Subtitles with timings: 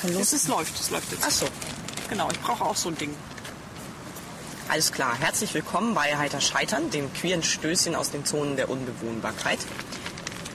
[0.00, 0.22] Kann los?
[0.22, 1.24] Es ist, läuft, es läuft jetzt.
[1.26, 1.46] Ach so.
[2.08, 3.14] Genau, ich brauche auch so ein Ding.
[4.68, 5.16] Alles klar.
[5.18, 9.58] Herzlich willkommen bei Heiter Scheitern, dem queeren Stößchen aus den Zonen der Unbewohnbarkeit.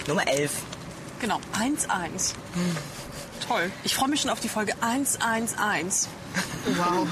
[0.07, 0.51] Nummer 11.
[1.19, 2.33] Genau, 1-1.
[3.47, 3.71] Toll.
[3.83, 6.07] Ich freue mich schon auf die Folge 111.
[6.78, 7.07] Wow.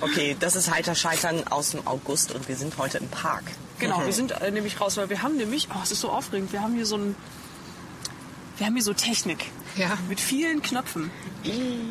[0.00, 3.44] Okay, das ist Heiter Scheitern aus dem August und wir sind heute im Park.
[3.78, 4.06] Genau, Mhm.
[4.06, 6.62] wir sind äh, nämlich raus, weil wir haben nämlich, oh, es ist so aufregend, wir
[6.62, 7.16] haben hier so ein,
[8.56, 9.46] wir haben hier so Technik.
[9.76, 9.98] Ja.
[10.08, 11.10] Mit vielen Knöpfen.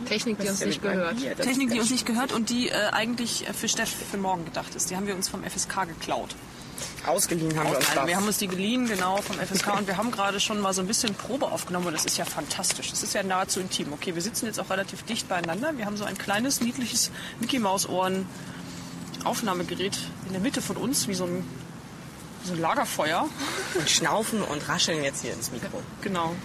[0.08, 1.18] Technik, die uns nicht gehört.
[1.42, 4.90] Technik, die uns nicht gehört und die äh, eigentlich für Steff für morgen gedacht ist.
[4.90, 6.36] Die haben wir uns vom FSK geklaut.
[7.06, 8.08] Ausgeliehen haben wir uns das.
[8.08, 10.82] wir haben uns die geliehen, genau, vom FSK und wir haben gerade schon mal so
[10.82, 12.90] ein bisschen Probe aufgenommen und das ist ja fantastisch.
[12.90, 13.92] Das ist ja nahezu intim.
[13.94, 15.78] Okay, wir sitzen jetzt auch relativ dicht beieinander.
[15.78, 18.26] Wir haben so ein kleines, niedliches Mickey Maus Ohren
[19.24, 21.46] Aufnahmegerät in der Mitte von uns, wie so ein,
[22.42, 23.28] wie so ein Lagerfeuer.
[23.76, 25.82] und schnaufen und rascheln jetzt hier ins Mikro.
[26.02, 26.36] Genau.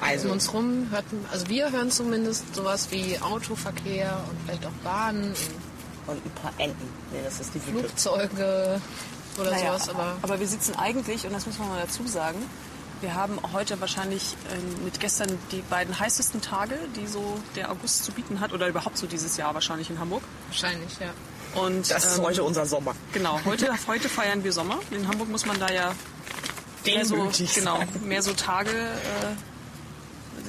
[0.00, 4.84] Um Also, uns rum hört, also wir hören zumindest sowas wie Autoverkehr und vielleicht auch
[4.84, 5.34] Bahnen
[6.06, 6.88] und ein paar Enten.
[7.12, 7.60] Nee, das ist die.
[7.60, 8.80] Flugzeuge
[9.38, 12.38] oder Naja, sowas, aber aber wir sitzen eigentlich, und das muss man mal dazu sagen,
[13.00, 18.04] wir haben heute wahrscheinlich ähm, mit gestern die beiden heißesten Tage, die so der August
[18.04, 20.22] zu bieten hat, oder überhaupt so dieses Jahr wahrscheinlich in Hamburg.
[20.48, 21.12] wahrscheinlich, ja.
[21.60, 22.94] Und, Das ist ähm, heute unser Sommer.
[23.12, 24.78] Genau, heute, heute feiern wir Sommer.
[24.90, 25.92] In Hamburg muss man da ja
[26.84, 29.55] mehr so, genau, mehr so Tage, äh,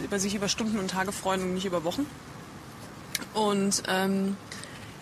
[0.03, 2.05] über sich über Stunden und Tage freuen und nicht über Wochen.
[3.33, 4.37] Und ähm,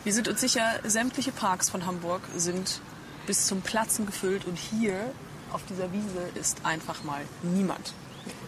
[0.04, 2.82] wir sind uns sicher, sämtliche Parks von Hamburg sind
[3.26, 5.12] bis zum Platzen gefüllt und hier
[5.52, 7.94] auf dieser Wiese ist einfach mal niemand.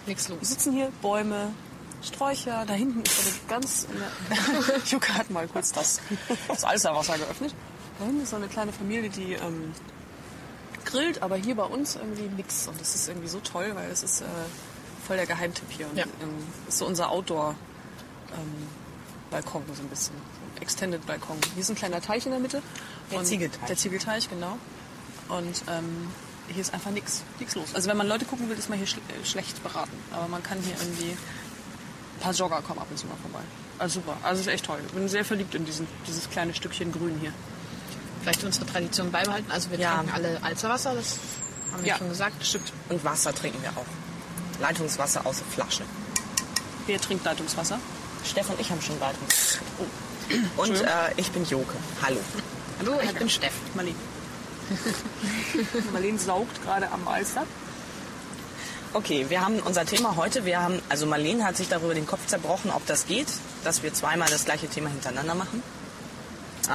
[0.05, 0.49] Nichts Wir los.
[0.49, 1.53] sitzen hier, Bäume,
[2.01, 3.87] Sträucher, da hinten ist eine ganz...
[4.91, 5.99] Juka hat mal kurz das,
[6.47, 7.53] das Alsterwasser geöffnet.
[7.99, 9.73] Da hinten ist so eine kleine Familie, die ähm,
[10.85, 12.67] grillt, aber hier bei uns irgendwie nix.
[12.67, 14.25] Und das ist irgendwie so toll, weil es ist äh,
[15.07, 15.87] voll der Geheimtipp hier.
[15.89, 16.03] Und, Ja.
[16.21, 16.29] ähm,
[16.67, 20.13] ist so unser Outdoor-Balkon so ein bisschen.
[20.15, 21.37] So Extended-Balkon.
[21.53, 22.61] Hier ist ein kleiner Teich in der Mitte.
[23.11, 23.67] Der Ziegelteich.
[23.67, 24.57] Der Ziegelteich, genau.
[25.29, 26.07] Und ähm,
[26.49, 27.73] hier ist einfach nichts nix los.
[27.75, 29.91] Also wenn man Leute gucken will, ist man hier schl schlecht beraten.
[30.11, 31.11] Aber man kann hier irgendwie...
[31.11, 33.41] Ein paar Jogger kommen ab und zu mal vorbei.
[33.77, 34.17] Also super.
[34.23, 34.79] Also ist echt toll.
[34.87, 37.31] Ich bin sehr verliebt in diesen, dieses kleine Stückchen Grün hier.
[38.23, 39.51] Vielleicht unsere Tradition beibehalten.
[39.51, 39.97] Also wir Ja.
[39.97, 41.19] trinken alle Alzerwasser, das
[41.71, 41.97] haben wir Ja.
[41.97, 42.43] schon gesagt.
[42.43, 42.73] Stimmt.
[42.89, 43.85] Und Wasser trinken wir auch.
[44.59, 45.83] Leitungswasser aus der Flasche.
[46.85, 47.79] Wer trinkt Leitungswasser?
[48.25, 49.59] Steff und ich haben schon Leitungswasser.
[49.79, 50.61] Oh.
[50.61, 51.73] Und äh, ich bin Joke.
[52.01, 52.19] Hallo.
[52.79, 53.53] Hallo, ich bin Steff.
[53.75, 53.95] Marlene.
[55.93, 57.45] Marlene saugt gerade am Alster.
[58.93, 60.45] Okay, wir haben unser Thema heute.
[60.45, 63.27] Wir haben, also Marlene hat sich darüber den Kopf zerbrochen, ob das geht,
[63.63, 65.61] dass wir zweimal das gleiche Thema hintereinander machen.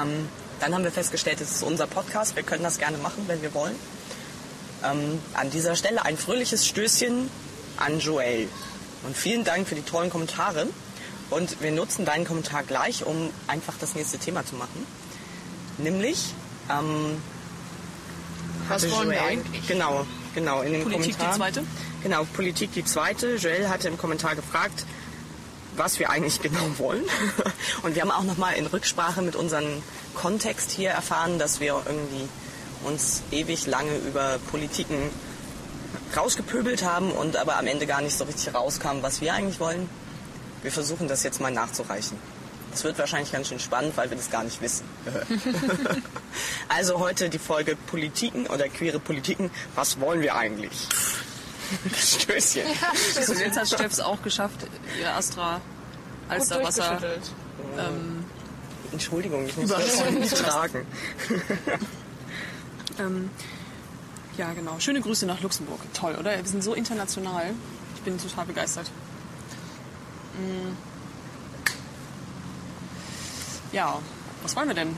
[0.00, 0.28] Ähm,
[0.60, 2.36] dann haben wir festgestellt, es ist unser Podcast.
[2.36, 3.74] Wir können das gerne machen, wenn wir wollen.
[4.84, 7.30] Ähm, an dieser Stelle ein fröhliches Stößchen
[7.82, 8.48] an Joel.
[9.04, 10.66] Und vielen Dank für die tollen Kommentare.
[11.30, 14.86] Und wir nutzen deinen Kommentar gleich, um einfach das nächste Thema zu machen.
[15.78, 16.34] Nämlich,
[16.70, 17.16] ähm,
[18.68, 19.66] Was wollen wir Joel- eigentlich?
[19.66, 20.60] Genau, genau.
[20.62, 21.36] In den Politik die Kommentaren.
[21.54, 21.64] zweite?
[22.02, 23.36] Genau, Politik die zweite.
[23.36, 24.84] Joel hatte im Kommentar gefragt,
[25.76, 27.04] was wir eigentlich genau wollen.
[27.82, 29.82] Und wir haben auch nochmal in Rücksprache mit unserem
[30.14, 32.28] Kontext hier erfahren, dass wir irgendwie
[32.84, 34.98] uns ewig lange über Politiken
[36.16, 39.88] rausgepöbelt haben und aber am Ende gar nicht so richtig rauskam, was wir eigentlich wollen.
[40.62, 42.16] Wir versuchen das jetzt mal nachzureichen.
[42.70, 44.84] Das wird wahrscheinlich ganz schön spannend, weil wir das gar nicht wissen.
[46.68, 49.50] also heute die Folge Politiken oder queere Politiken.
[49.74, 50.88] Was wollen wir eigentlich?
[51.94, 52.66] Stößchen.
[53.26, 54.66] So, jetzt hat Steffs auch geschafft,
[54.98, 55.60] ihr Astra
[56.28, 56.98] Alsterwasser.
[56.98, 57.32] durchgeschüttelt.
[58.92, 60.86] Entschuldigung, ich muss das nicht tragen.
[62.98, 63.30] Ähm,
[64.36, 64.78] ja, genau.
[64.78, 65.80] Schöne Grüße nach Luxemburg.
[65.92, 66.36] Toll, oder?
[66.36, 67.54] Wir sind so international.
[67.96, 68.90] Ich bin total begeistert.
[70.34, 70.72] Mm.
[73.72, 73.98] Ja,
[74.42, 74.96] was wollen wir denn?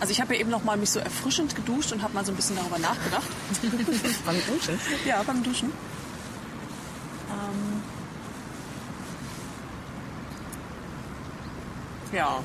[0.00, 2.32] Also ich habe ja eben noch mal mich so erfrischend geduscht und habe mal so
[2.32, 3.28] ein bisschen darüber nachgedacht.
[4.24, 4.80] Beim Duschen?
[5.04, 5.70] Ja, beim Duschen.
[7.30, 7.82] Ähm,
[12.12, 12.42] ja.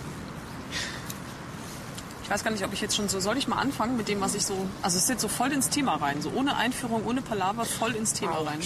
[2.26, 3.20] Ich weiß gar nicht, ob ich jetzt schon so.
[3.20, 4.58] Soll ich mal anfangen mit dem, was ich so.
[4.82, 6.24] Also, es jetzt so voll ins Thema rein.
[6.24, 8.60] So ohne Einführung, ohne Palaver, voll ins Thema rein.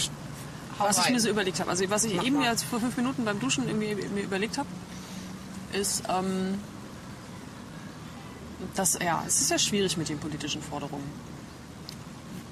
[0.78, 1.68] Was ich mir so überlegt habe.
[1.68, 2.46] Also, was ich Mach eben mal.
[2.46, 4.68] jetzt vor fünf Minuten beim Duschen irgendwie mir überlegt habe,
[5.74, 6.58] ist, ähm,
[8.74, 11.04] dass, ja, es ist ja schwierig mit den politischen Forderungen.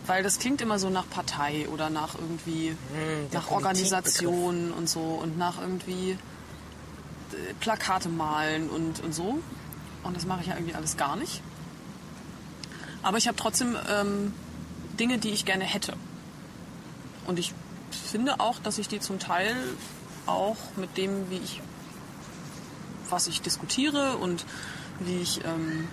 [0.07, 2.77] Weil das klingt immer so nach Hm, Partei oder nach irgendwie,
[3.33, 9.39] der nach Organisation und so und nach irgendwie äh, Plakate malen und, und so.
[10.03, 11.43] Und das mache ich ja irgendwie alles gar nicht.
[13.03, 14.33] Aber ich habe trotzdem ähm,
[14.99, 15.95] Dinge, die ich gerne hätte.
[17.27, 17.55] Und ich
[17.91, 19.55] finde auch, dass ich die zum Teil
[20.27, 21.63] auch mit dem, wie ich
[23.11, 24.45] was ich diskutiere und
[25.01, 25.89] wie ich ähm,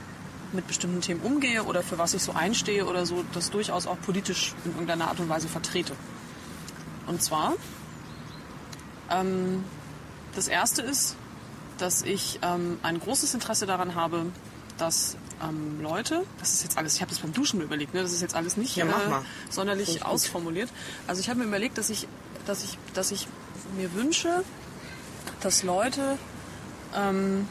[0.51, 3.99] mit bestimmten Themen umgehe oder für was ich so einstehe oder so, das durchaus auch
[4.01, 5.93] politisch in irgendeiner Art und Weise vertrete.
[7.07, 7.53] Und zwar,
[9.09, 9.63] ähm,
[10.35, 11.15] das erste ist,
[11.77, 14.25] dass ich ähm, ein großes Interesse daran habe,
[14.77, 18.01] dass ähm, Leute, das ist jetzt alles, ich habe das beim Duschen mir überlegt, ne?
[18.01, 18.89] das ist jetzt alles nicht Ja, äh,
[19.49, 20.69] sonderlich ausformuliert.
[21.07, 22.07] Also ich habe mir überlegt, dass ich,
[22.45, 23.27] dass ich, dass ich
[23.75, 24.43] mir wünsche,
[25.41, 26.17] dass Leute
[26.95, 27.47] ähm,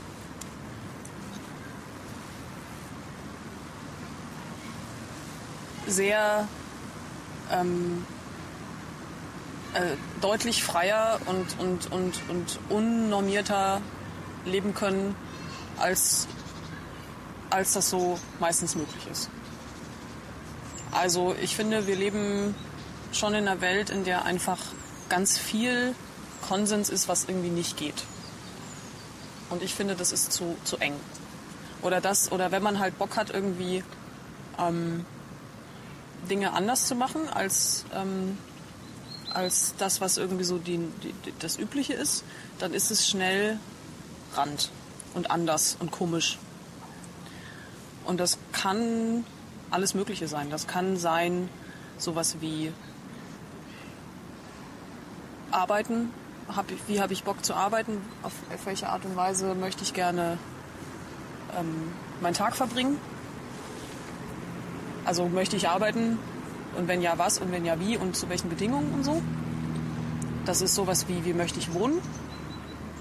[5.87, 6.49] sehr
[7.51, 8.07] ähm,
[9.75, 13.81] äh, deutlich freier und, und, und, und unnormierter
[14.45, 15.17] leben können,
[15.79, 16.27] als,
[17.51, 19.31] als das so meistens möglich ist.
[20.93, 22.55] Also ich finde, wir leben
[23.13, 24.59] schon in einer Welt, in der einfach
[25.09, 25.95] ganz viel
[26.49, 28.05] Konsens ist, was irgendwie nicht geht.
[29.51, 30.95] Und ich finde, das ist zu, zu eng.
[31.83, 33.85] Oder das, oder wenn man halt Bock hat, irgendwie
[34.59, 35.05] ähm,
[36.31, 38.39] Dinge anders zu machen als, ähm,
[39.33, 42.25] als das, was irgendwie so die, die, das Übliche ist,
[42.59, 43.59] dann ist es schnell
[44.37, 44.71] Rand
[45.15, 46.39] und anders und komisch.
[48.05, 49.25] Und das kann
[49.71, 50.51] alles Mögliche sein.
[50.51, 51.49] Das kann sein
[51.99, 52.73] sowas wie
[55.51, 56.11] arbeiten.
[56.55, 58.03] Hab ich, wie habe ich Bock zu arbeiten?
[58.23, 60.39] Auf, auf welche Art und Weise möchte ich gerne
[61.59, 62.99] ähm, meinen Tag verbringen?
[65.05, 66.19] Also möchte ich arbeiten
[66.77, 69.23] und wenn ja, was und wenn ja, wie und zu welchen Bedingungen und so.
[70.45, 72.01] Das ist sowas wie, wie möchte ich wohnen?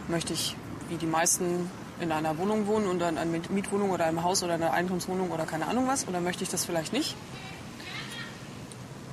[0.08, 0.56] Möchte ich,
[0.90, 1.70] wie die meisten,
[2.00, 5.46] in einer Wohnung wohnen und in einer Mietwohnung oder einem Haus oder einer Eigentumswohnung oder
[5.46, 6.08] keine Ahnung was?
[6.08, 7.16] Oder möchte ich das vielleicht nicht?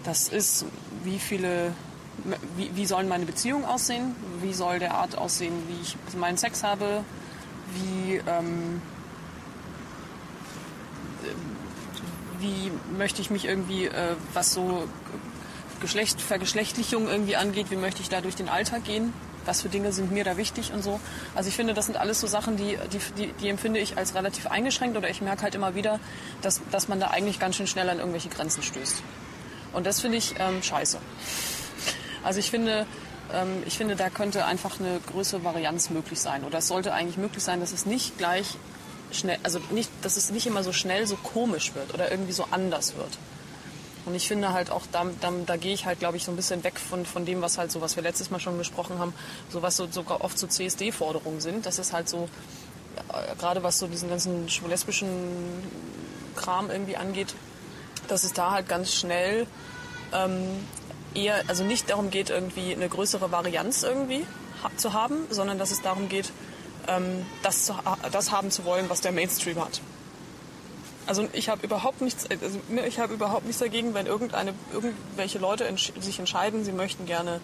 [0.04, 0.64] Das ist,
[1.04, 1.72] wie viele,
[2.56, 4.14] wie, wie sollen meine Beziehungen aussehen?
[4.40, 7.04] Wie soll der Art aussehen, wie ich meinen Sex habe?
[7.74, 8.80] Wie, ähm,
[12.38, 14.88] wie möchte ich mich irgendwie, äh, was so
[15.80, 19.12] Geschlecht, Vergeschlechtlichung irgendwie angeht, wie möchte ich da durch den Alltag gehen?
[19.46, 21.00] Was für Dinge sind mir da wichtig und so.
[21.34, 24.14] Also ich finde, das sind alles so Sachen, die, die, die, die empfinde ich als
[24.14, 26.00] relativ eingeschränkt oder ich merke halt immer wieder,
[26.42, 29.02] dass, dass man da eigentlich ganz schön schnell an irgendwelche Grenzen stößt.
[29.72, 30.98] Und das finde ich ähm, scheiße.
[32.22, 32.86] Also ich finde,
[33.32, 36.44] ähm, ich finde, da könnte einfach eine größere Varianz möglich sein.
[36.44, 38.56] Oder es sollte eigentlich möglich sein, dass es nicht gleich
[39.12, 42.46] schnell, also nicht, dass es nicht immer so schnell so komisch wird oder irgendwie so
[42.50, 43.18] anders wird.
[44.06, 46.36] Und ich finde halt auch, da, da, da gehe ich halt, glaube ich, so ein
[46.36, 49.12] bisschen weg von, von dem, was halt so, was wir letztes Mal schon besprochen haben,
[49.50, 51.66] so was so sogar oft so CSD-Forderungen sind.
[51.66, 52.28] Das ist halt so,
[53.12, 55.08] äh, gerade was so diesen ganzen lesbischen
[56.36, 57.34] Kram irgendwie angeht,
[58.08, 59.46] dass es da halt ganz schnell
[60.12, 60.66] ähm,
[61.14, 64.24] eher, also nicht darum geht, irgendwie eine größere Varianz irgendwie
[64.76, 66.32] zu haben, sondern dass es darum geht,
[66.88, 67.74] ähm, das, zu,
[68.12, 69.80] das haben zu wollen, was der Mainstream hat.
[71.06, 75.38] Also ich habe überhaupt nichts, also ne, ich habe überhaupt nichts dagegen, wenn irgendeine, irgendwelche
[75.38, 77.40] Leute entsch sich entscheiden, sie möchten gerne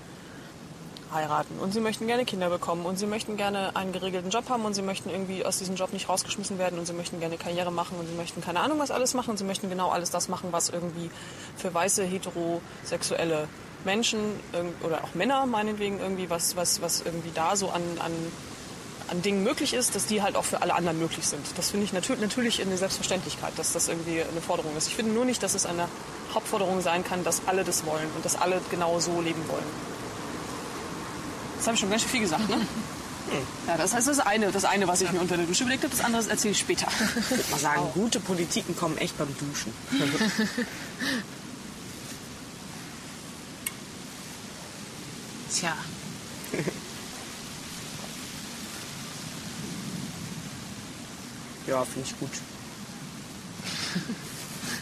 [1.13, 4.65] heiraten und sie möchten gerne Kinder bekommen und sie möchten gerne einen geregelten Job haben
[4.65, 7.73] und sie möchten irgendwie aus diesem Job nicht rausgeschmissen werden und sie möchten gerne Karriere
[7.73, 10.29] machen und sie möchten keine Ahnung was alles machen und sie möchten genau alles das
[10.29, 11.11] machen, was irgendwie
[11.57, 13.49] für weiße heterosexuelle
[13.85, 14.19] Menschen
[14.83, 18.13] oder auch Männer meinetwegen irgendwie was was was irgendwie da so an, an
[19.09, 21.45] an Dingen möglich ist, dass die halt auch für alle anderen möglich sind.
[21.57, 24.89] Das finde ich natür natürlich eine Selbstverständlichkeit, dass das irgendwie eine Forderung ist.
[24.89, 25.89] Ich finde nur nicht, dass es eine
[26.35, 29.65] Hauptforderung sein kann, dass alle das wollen und dass alle genau so leben wollen.
[31.57, 32.61] Das habe ich schon ganz schön viel gesagt, ne?
[33.67, 35.93] Ja, das heißt das eine, das eine, was ich mir unter der Dusche überlegt habe,
[35.95, 36.87] das andere erzähle ich später.
[36.87, 39.73] Ich würde mal sagen, gute Politiken kommen echt beim Duschen.
[45.53, 45.77] Tja.
[51.67, 52.31] Ja, finde ich gut.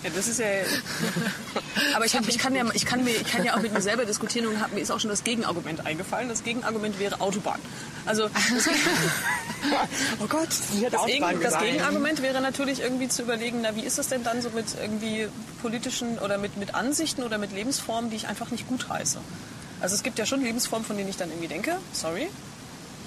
[0.05, 0.47] Ja, das ist ja.
[1.97, 3.81] Aber ich, hab, ich, kann ja, ich, kann mir, ich kann ja auch mit mir
[3.81, 6.29] selber diskutieren und hab, mir ist auch schon das Gegenargument eingefallen.
[6.29, 7.59] Das Gegenargument wäre Autobahn.
[8.05, 8.69] Also das,
[10.21, 11.59] Oh Gott, das, Autobahn Gegen, das.
[11.59, 15.29] Gegenargument wäre natürlich irgendwie zu überlegen, na wie ist das denn dann so mit irgendwie
[15.63, 19.19] politischen oder mit, mit Ansichten oder mit Lebensformen, die ich einfach nicht gut heiße.
[19.81, 22.29] Also es gibt ja schon Lebensformen, von denen ich dann irgendwie denke, sorry,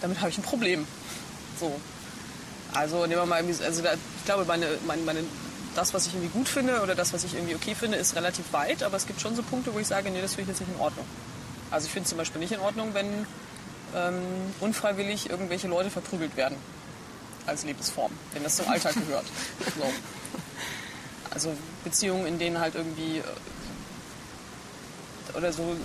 [0.02, 0.88] damit habe ich ein Problem.
[1.60, 1.80] So.
[2.78, 5.24] Also nehmen wir mal also da, ich glaube, meine, meine, meine,
[5.76, 8.54] das, was ich irgendwie gut finde oder das, was ich irgendwie okay finde, ist relativ
[8.54, 10.68] weit, aber es gibt schon so Punkte, wo ich sage, nee, das finde ich jetzt
[10.68, 11.06] nicht in Ordnung.
[11.72, 13.26] Also ich finde zum Beispiel nicht in Ordnung, wenn
[13.96, 14.22] ähm,
[14.60, 16.56] unfreiwillig irgendwelche Leute verprügelt werden
[17.48, 19.26] als Lebensform, wenn das zum Alltag gehört.
[19.76, 19.92] So.
[21.32, 21.54] Also
[21.84, 23.24] Beziehungen, in denen halt irgendwie äh,
[25.36, 25.76] oder so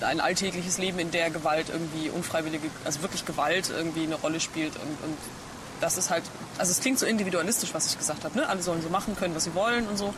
[0.00, 4.74] ein alltägliches Leben, in der Gewalt irgendwie unfreiwillige, also wirklich Gewalt irgendwie eine Rolle spielt
[4.76, 5.16] und, und
[5.82, 6.22] das ist halt,
[6.58, 8.48] also es klingt so individualistisch, was ich gesagt habe, ne?
[8.48, 10.14] Alle sollen so machen können, was sie wollen und so.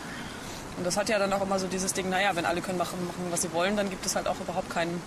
[0.76, 2.98] Und das hat ja dann auch immer so dieses Ding, naja, wenn alle können machen,
[3.06, 5.00] machen, was sie wollen, dann gibt es halt auch überhaupt keinen,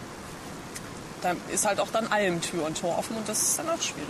[1.22, 3.82] da ist halt auch dann allem Tür und Tor offen und das ist dann auch
[3.82, 4.08] schwierig.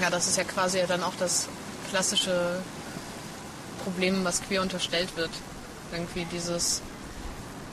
[0.00, 1.48] Ja, das ist ja quasi dann auch das
[1.90, 2.60] klassische
[3.82, 5.30] Problem, was queer unterstellt wird.
[5.92, 6.80] Irgendwie dieses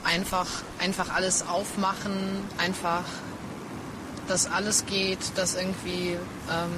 [0.04, 0.46] einfach,
[0.78, 3.04] einfach alles aufmachen, einfach,
[4.32, 6.16] dass alles geht, dass irgendwie
[6.50, 6.72] ähm,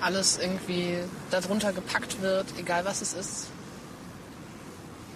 [0.00, 0.98] alles irgendwie
[1.32, 3.48] darunter gepackt wird, egal was es ist.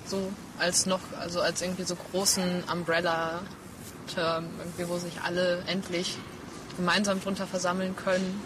[0.04, 6.18] So als noch, also als irgendwie so großen Umbrella-Term, irgendwie, wo sich alle endlich
[6.76, 8.42] gemeinsam drunter versammeln können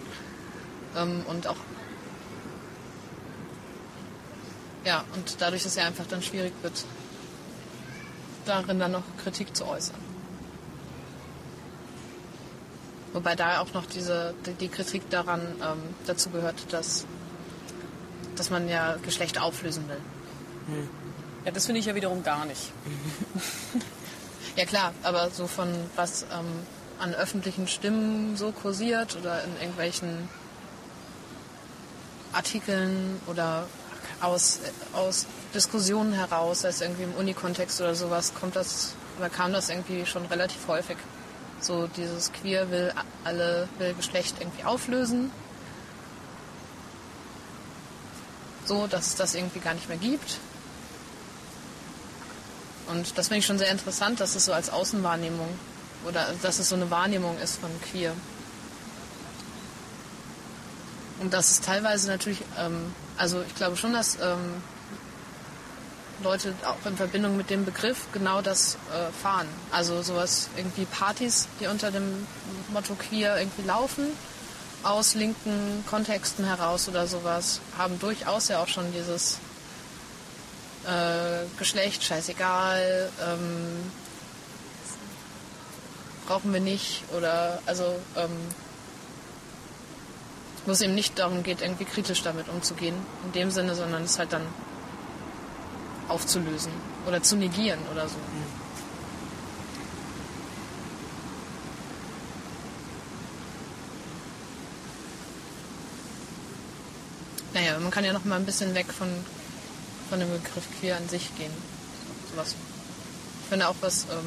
[0.98, 1.56] ähm, und auch
[4.84, 6.84] ja, und dadurch ist es ja einfach dann schwierig wird,
[8.44, 10.05] darin dann noch Kritik zu äußern.
[13.16, 17.06] Wobei da auch noch diese, die, die Kritik daran ähm, dazu gehört, dass,
[18.36, 19.96] dass man ja Geschlecht auflösen will.
[21.46, 22.60] Ja, das finde ich ja wiederum gar nicht.
[24.56, 26.46] Ja klar, aber so von was ähm,
[26.98, 30.30] an öffentlichen Stimmen so kursiert oder in irgendwelchen
[32.32, 33.66] Artikeln oder
[34.22, 34.60] aus,
[34.94, 39.68] aus Diskussionen heraus, sei es irgendwie im Unikontext oder sowas, kommt das oder kam das
[39.68, 40.96] irgendwie schon relativ häufig.
[41.60, 42.92] So dieses Queer will
[43.24, 45.30] alle will Geschlecht irgendwie auflösen.
[48.64, 50.38] So, dass es das irgendwie gar nicht mehr gibt.
[52.88, 55.48] Und das finde ich schon sehr interessant, dass es so als Außenwahrnehmung
[56.06, 58.12] oder dass es so eine Wahrnehmung ist von queer.
[61.18, 64.62] Und das ist teilweise natürlich, ähm, also ich glaube schon, dass ähm,
[66.22, 69.48] Leute auch in Verbindung mit dem Begriff genau das äh, fahren.
[69.70, 72.26] Also sowas irgendwie Partys, die unter dem
[72.72, 74.06] Motto queer irgendwie laufen,
[74.82, 79.38] aus linken Kontexten heraus oder sowas, haben durchaus ja auch schon dieses
[80.86, 83.90] äh, Geschlecht, scheißegal, ähm,
[86.26, 87.84] brauchen wir nicht oder also
[88.16, 88.30] ähm,
[90.64, 94.18] wo es eben nicht darum geht, irgendwie kritisch damit umzugehen, in dem Sinne, sondern es
[94.18, 94.42] halt dann
[96.08, 96.72] aufzulösen
[97.06, 98.16] oder zu negieren oder so.
[107.54, 109.08] Naja, man kann ja noch mal ein bisschen weg von,
[110.10, 111.52] von dem Begriff queer an sich gehen.
[112.30, 112.54] So, sowas.
[113.42, 114.26] Ich finde auch, was ähm,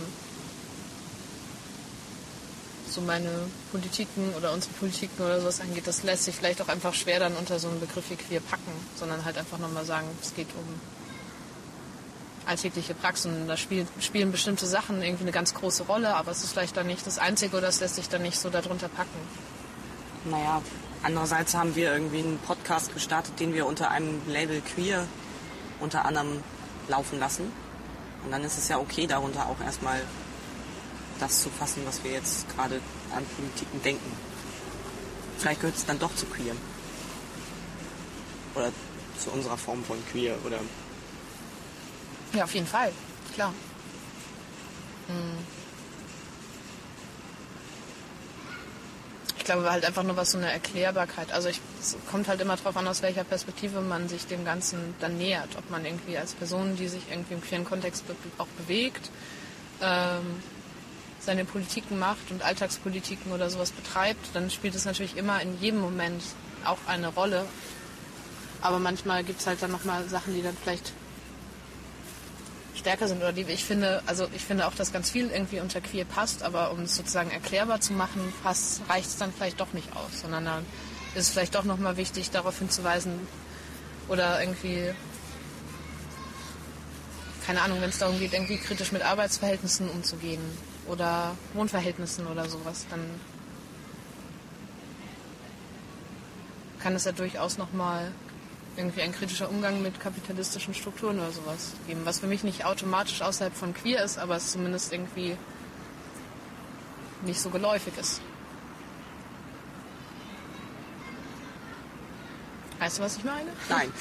[2.89, 3.29] so meine
[3.71, 7.35] Politiken oder unsere Politiken oder sowas angeht, das lässt sich vielleicht auch einfach schwer dann
[7.35, 10.98] unter so einen Begriff wie queer packen, sondern halt einfach nochmal sagen, es geht um
[12.49, 13.47] alltägliche Praxen.
[13.47, 16.87] Da spiel, spielen bestimmte Sachen irgendwie eine ganz große Rolle, aber es ist vielleicht dann
[16.87, 19.19] nicht das Einzige oder es lässt sich dann nicht so darunter packen.
[20.25, 20.61] Naja,
[21.03, 25.05] andererseits haben wir irgendwie einen Podcast gestartet, den wir unter einem Label Queer
[25.79, 26.43] unter anderem
[26.87, 27.51] laufen lassen.
[28.25, 30.01] Und dann ist es ja okay, darunter auch erstmal
[31.19, 32.81] das zu fassen, was wir jetzt gerade
[33.15, 34.11] an Politiken denken.
[35.37, 36.53] Vielleicht gehört es dann doch zu queer.
[38.55, 38.71] Oder
[39.17, 40.59] zu unserer Form von queer oder
[42.33, 42.91] Ja, auf jeden Fall,
[43.33, 43.53] klar.
[45.07, 45.59] Hm.
[49.37, 51.31] Ich glaube halt einfach nur was so eine Erklärbarkeit.
[51.31, 54.93] Also ich, es kommt halt immer darauf an, aus welcher Perspektive man sich dem Ganzen
[54.99, 55.49] dann nähert.
[55.57, 59.09] Ob man irgendwie als Person, die sich irgendwie im queeren Kontext be auch bewegt,
[59.81, 60.43] ähm,
[61.19, 65.81] seine Politiken macht und Alltagspolitiken oder sowas betreibt, dann spielt es natürlich immer in jedem
[65.81, 66.21] Moment
[66.63, 67.45] auch eine Rolle.
[68.61, 70.93] Aber manchmal gibt es halt dann nochmal Sachen, die dann vielleicht
[72.75, 75.81] stärker sind oder die ich finde, also ich finde auch, dass ganz viel irgendwie unter
[75.81, 79.95] queer passt, aber um es sozusagen erklärbar zu machen, reicht es dann vielleicht doch nicht
[79.95, 80.65] aus, sondern dann
[81.15, 83.27] ist es vielleicht doch nochmal wichtig, darauf hinzuweisen
[84.07, 84.91] oder irgendwie,
[87.45, 90.41] keine Ahnung, wenn es darum geht, irgendwie kritisch mit Arbeitsverhältnissen umzugehen
[90.87, 93.01] oder Wohnverhältnissen oder sowas, dann
[96.79, 98.11] kann es ja durchaus nochmal
[98.79, 103.21] irgendwie ein kritischer Umgang mit kapitalistischen Strukturen oder sowas geben, was für mich nicht automatisch
[103.21, 105.35] außerhalb von queer ist, aber es zumindest irgendwie
[107.23, 108.21] nicht so geläufig ist.
[112.79, 113.51] Weißt du, was ich meine?
[113.67, 113.91] Nein.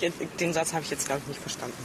[0.40, 1.82] Den Satz habe ich jetzt, glaube ich, nicht verstanden.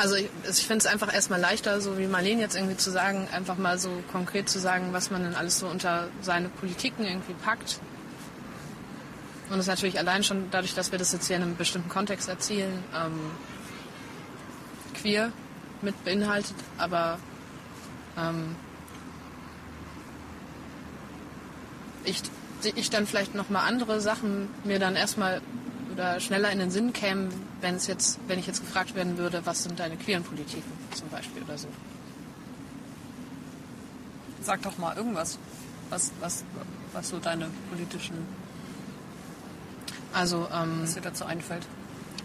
[0.00, 3.28] Also ich, ich finde es einfach erstmal leichter, so wie Marlene jetzt irgendwie zu sagen,
[3.32, 7.34] einfach mal so konkret zu sagen, was man denn alles so unter seine Politiken irgendwie
[7.34, 7.78] packt.
[9.50, 12.30] und es natürlich allein schon dadurch, dass wir das jetzt hier in einem bestimmten Kontext
[12.30, 13.20] erzählen, ähm,
[14.94, 15.32] queer
[15.82, 17.18] mit beinhaltet, aber
[18.16, 18.56] ähm,
[22.04, 22.22] ich,
[22.74, 25.42] ich dann vielleicht nochmal andere Sachen mir dann erstmal
[26.00, 27.28] oder schneller in den Sinn kämen,
[27.60, 31.08] wenn es jetzt, wenn ich jetzt gefragt werden würde, was sind deine queeren Politiken zum
[31.10, 31.68] Beispiel oder so.
[34.42, 35.38] Sag doch mal irgendwas,
[35.90, 36.42] was, was,
[36.94, 38.14] was so deine politischen,
[40.14, 41.66] Also ähm, was dir dazu einfällt.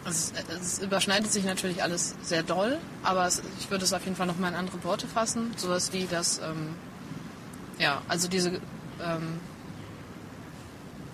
[0.07, 4.15] es, es überschneidet sich natürlich alles sehr doll, aber es, ich würde es auf jeden
[4.15, 5.51] Fall nochmal in andere Worte fassen.
[5.57, 6.75] Sowas wie das, ähm,
[7.77, 8.61] ja, also diese
[9.03, 9.41] ähm,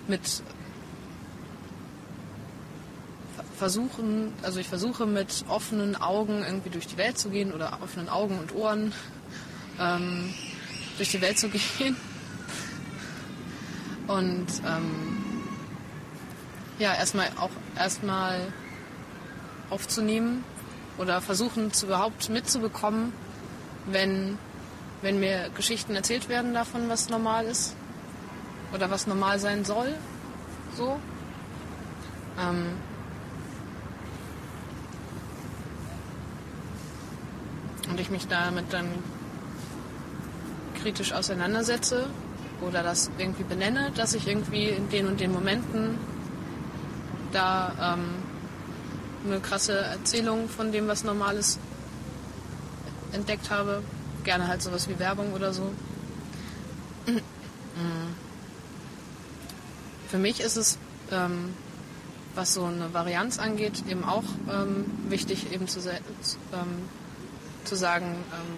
[0.07, 0.21] mit
[3.35, 7.77] ver- versuchen, also ich versuche mit offenen Augen irgendwie durch die Welt zu gehen oder
[7.83, 8.91] offenen Augen und Ohren
[9.79, 10.33] ähm,
[10.97, 11.95] durch die Welt zu gehen.
[14.07, 15.43] Und ähm,
[16.79, 18.51] ja, erstmal auch erstmal
[19.69, 20.43] aufzunehmen
[20.97, 23.13] oder versuchen zu überhaupt mitzubekommen,
[23.85, 24.39] wenn,
[25.03, 27.75] wenn mir Geschichten erzählt werden davon, was normal ist
[28.73, 29.93] oder was normal sein soll.
[30.75, 30.99] So.
[32.39, 32.71] Ähm,
[37.91, 38.87] und ich mich damit dann
[40.81, 42.07] kritisch auseinandersetze
[42.61, 45.97] oder das irgendwie benenne, dass ich irgendwie in den und den Momenten
[47.31, 48.15] da ähm,
[49.25, 51.59] eine krasse Erzählung von dem, was normal ist,
[53.11, 53.83] entdeckt habe.
[54.23, 55.71] Gerne halt sowas wie Werbung oder so.
[60.07, 60.77] Für mich ist es,
[61.11, 61.53] ähm,
[62.35, 66.89] was so eine Varianz angeht, eben auch ähm, wichtig, eben zu, ähm,
[67.65, 68.57] zu sagen, ähm,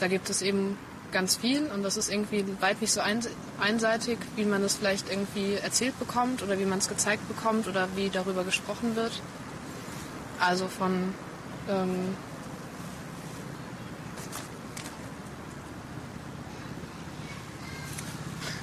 [0.00, 0.76] da gibt es eben
[1.12, 3.28] ganz viel und das ist irgendwie weit nicht so eins-
[3.60, 7.88] einseitig, wie man es vielleicht irgendwie erzählt bekommt oder wie man es gezeigt bekommt oder
[7.94, 9.22] wie darüber gesprochen wird.
[10.38, 11.14] Also von
[11.68, 12.14] ähm,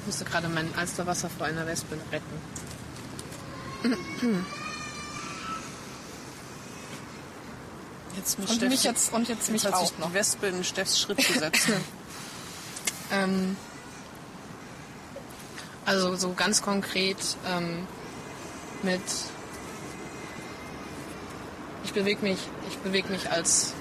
[0.01, 2.37] ich musste gerade mein Alsterwasser vor einer Wespe retten.
[8.15, 10.07] Jetzt mit Und Steffi- mich jetzt, und jetzt mich hat auch noch.
[10.09, 11.67] die Wespe in Steffs Schritt gesetzt.
[13.11, 13.55] Ähm,
[15.85, 17.85] also so ganz konkret ähm,
[18.81, 19.01] mit
[21.83, 23.73] ich bewege mich, ich bewege mich als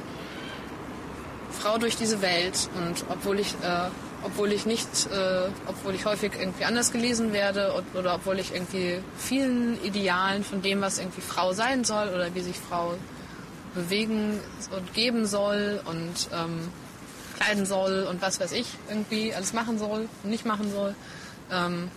[1.58, 3.88] Frau durch diese Welt und obwohl ich äh,
[4.24, 8.52] obwohl ich nicht, äh, obwohl ich häufig irgendwie anders gelesen werde und, oder obwohl ich
[8.54, 12.94] irgendwie vielen Idealen von dem, was irgendwie Frau sein soll oder wie sich Frau
[13.74, 14.40] bewegen
[14.74, 16.70] und geben soll und ähm,
[17.38, 20.94] kleiden soll und was weiß ich irgendwie alles machen soll und nicht machen soll,
[21.50, 21.90] ähm,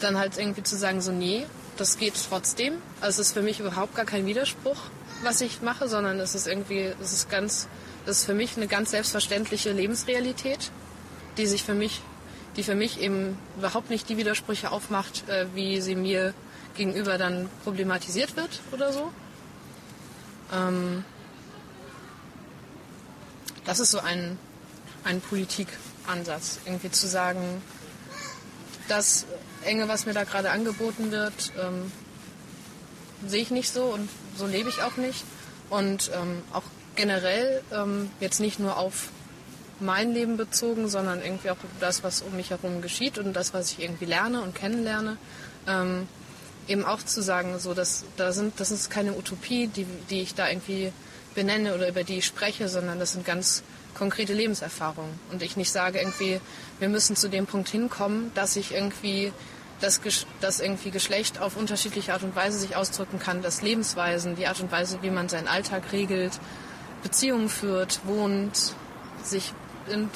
[0.00, 2.74] dann halt irgendwie zu sagen, so nee, das geht trotzdem.
[3.00, 4.78] Also es ist für mich überhaupt gar kein Widerspruch,
[5.22, 7.68] was ich mache, sondern es ist irgendwie, es ist ganz,
[8.06, 10.70] das ist für mich eine ganz selbstverständliche Lebensrealität,
[11.36, 12.00] die sich für mich,
[12.56, 16.34] die für mich eben überhaupt nicht die Widersprüche aufmacht, äh, wie sie mir
[16.80, 19.12] gegenüber dann problematisiert wird oder so.
[20.50, 21.04] Ähm,
[23.66, 24.38] das ist so ein,
[25.04, 27.60] ein Politikansatz, irgendwie zu sagen,
[28.88, 29.26] das
[29.62, 31.92] Enge, was mir da gerade angeboten wird, ähm,
[33.26, 35.22] sehe ich nicht so und so lebe ich auch nicht.
[35.68, 36.64] Und ähm, auch
[36.96, 39.10] generell ähm, jetzt nicht nur auf
[39.80, 43.72] mein Leben bezogen, sondern irgendwie auch das, was um mich herum geschieht und das, was
[43.72, 45.18] ich irgendwie lerne und kennenlerne.
[46.68, 50.34] Eben auch zu sagen, so dass da sind, das ist keine Utopie, die, die ich
[50.34, 50.92] da irgendwie
[51.34, 53.62] benenne oder über die ich spreche, sondern das sind ganz
[53.94, 55.18] konkrete Lebenserfahrungen.
[55.32, 56.40] Und ich nicht sage irgendwie,
[56.78, 59.32] wir müssen zu dem Punkt hinkommen, dass ich irgendwie
[59.80, 60.00] dass,
[60.40, 64.60] dass irgendwie Geschlecht auf unterschiedliche Art und Weise sich ausdrücken kann, dass Lebensweisen, die Art
[64.60, 66.38] und Weise, wie man seinen Alltag regelt,
[67.02, 68.74] Beziehungen führt, wohnt,
[69.22, 69.52] sich
[69.88, 70.10] in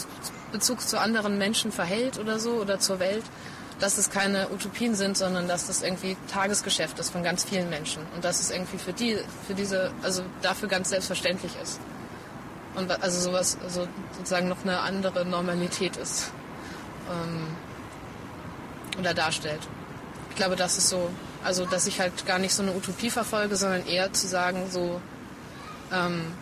[0.52, 3.24] Bezug zu anderen Menschen verhält oder so oder zur Welt,
[3.80, 8.02] dass es keine Utopien sind, sondern dass das irgendwie Tagesgeschäft ist von ganz vielen Menschen.
[8.14, 11.80] Und dass es irgendwie für die, für diese, also dafür ganz selbstverständlich ist.
[12.74, 16.30] Und also sowas, also sozusagen noch eine andere Normalität ist
[17.10, 17.46] ähm,
[18.98, 19.60] oder darstellt.
[20.30, 21.10] Ich glaube, das ist so,
[21.44, 25.00] also dass ich halt gar nicht so eine Utopie verfolge, sondern eher zu sagen, so
[25.92, 26.32] ähm,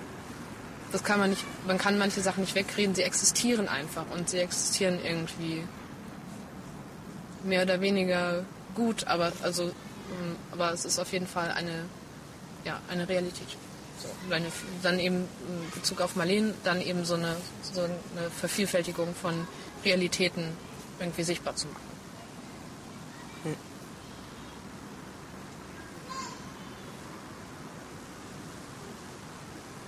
[0.93, 4.05] das kann man nicht, man kann manche Sachen nicht wegreden, sie existieren einfach.
[4.15, 5.65] Und sie existieren irgendwie
[7.45, 11.85] mehr oder weniger gut, aber also ähm, aber es ist auf jeden Fall eine
[12.65, 13.49] ja, eine Realität.
[14.01, 14.47] So, eine,
[14.83, 15.17] dann eben
[15.49, 19.47] in Bezug auf Marleen dann eben so eine, so eine Vervielfältigung von
[19.85, 20.45] Realitäten
[20.99, 21.93] irgendwie sichtbar zu machen.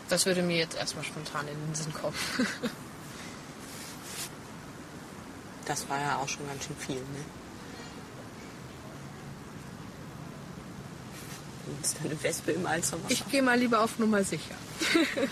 [0.09, 2.17] Das würde mir jetzt erstmal spontan in den Sinn kommen.
[5.67, 7.25] Das war ja auch schon ganz schön viel, ne?
[11.83, 13.11] Ist eine Wespe im Alsterwasser?
[13.11, 14.55] Ich gehe mal lieber auf Nummer sicher.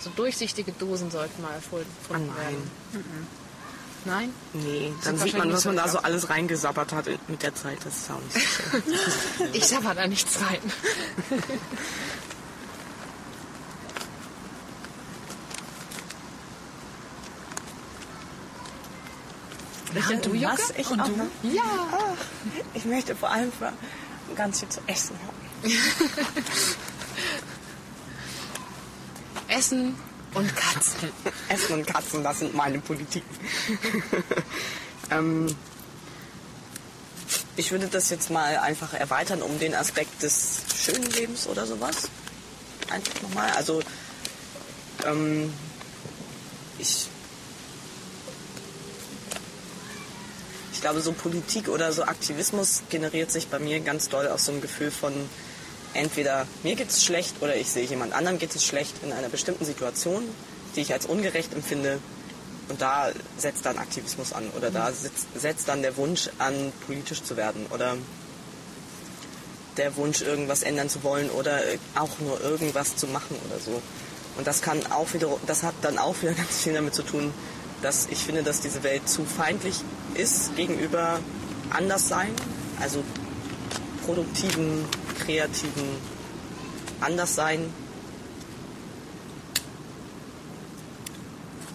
[0.00, 2.36] so durchsichtige Dosen sollten mal erfunden Ah, nein.
[2.36, 2.70] werden.
[4.04, 4.32] Nein?
[4.52, 7.78] Nee, dann sieht man, was man da so alles reingesabbert hat mit der Zeit.
[7.84, 8.40] Das ist auch nicht so
[9.38, 9.52] schön.
[9.52, 10.60] Ich sabber da nichts rein.
[19.98, 20.58] Ja, du, Jocke?
[20.58, 20.70] was?
[20.76, 21.30] Ich Und auch du?
[21.42, 21.64] Ja.
[22.74, 23.52] Ich möchte vor allem
[24.36, 25.72] ganz viel zu essen haben.
[29.48, 29.96] Essen
[30.34, 31.10] und Katzen.
[31.48, 33.28] Essen und Katzen, das sind meine Politiken.
[35.10, 35.54] ähm,
[37.56, 42.08] ich würde das jetzt mal einfach erweitern um den Aspekt des schönen Lebens oder sowas.
[42.90, 43.50] Einfach nochmal.
[43.56, 43.82] Also,
[45.04, 45.52] ähm,
[46.78, 47.08] ich,
[50.88, 54.62] glaube, so Politik oder so Aktivismus generiert sich bei mir ganz doll aus so einem
[54.62, 55.12] Gefühl von
[55.92, 59.28] entweder mir geht es schlecht oder ich sehe jemand anderem geht es schlecht in einer
[59.28, 60.22] bestimmten Situation,
[60.76, 61.98] die ich als ungerecht empfinde.
[62.70, 67.22] Und da setzt dann Aktivismus an oder da setzt, setzt dann der Wunsch an, politisch
[67.22, 67.98] zu werden oder
[69.76, 73.82] der Wunsch, irgendwas ändern zu wollen oder äh, auch nur irgendwas zu machen oder so.
[74.38, 77.34] Und das kann auch wieder, das hat dann auch wieder ganz viel damit zu tun,
[77.82, 79.76] dass ich finde, dass diese Welt zu feindlich
[80.18, 81.20] ist gegenüber
[81.70, 82.32] Anderssein,
[82.80, 83.02] also
[84.04, 84.84] produktiven,
[85.18, 85.84] kreativen
[87.00, 87.72] Anderssein.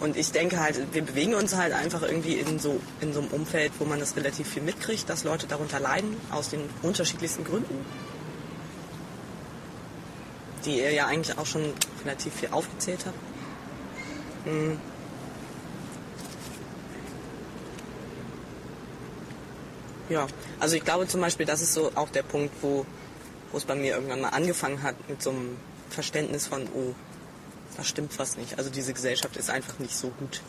[0.00, 3.30] Und ich denke halt, wir bewegen uns halt einfach irgendwie in so, in so einem
[3.30, 7.86] Umfeld, wo man das relativ viel mitkriegt, dass Leute darunter leiden, aus den unterschiedlichsten Gründen.
[10.66, 11.72] Die ihr ja eigentlich auch schon
[12.04, 14.46] relativ viel aufgezählt habt.
[14.46, 14.93] Mm.
[20.08, 20.26] Ja,
[20.60, 22.84] also ich glaube zum Beispiel, das ist so auch der Punkt, wo,
[23.50, 25.56] wo es bei mir irgendwann mal angefangen hat mit so einem
[25.88, 26.94] Verständnis von, oh,
[27.76, 28.58] da stimmt was nicht.
[28.58, 30.42] Also diese Gesellschaft ist einfach nicht so gut,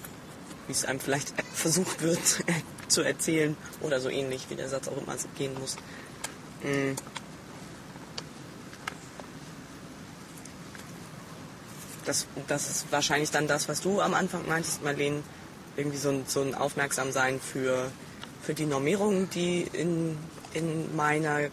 [0.68, 2.20] wie es einem vielleicht versucht wird
[2.88, 5.78] zu erzählen oder so ähnlich, wie der Satz auch immer gehen muss.
[6.64, 6.96] Mm.
[12.06, 15.24] Das, das ist wahrscheinlich dann das, was du am Anfang meintest, Marlene,
[15.76, 17.92] irgendwie so ein, so ein Aufmerksamsein für,
[18.46, 20.18] für die Normierungen, die in,
[20.54, 21.50] in, meiner,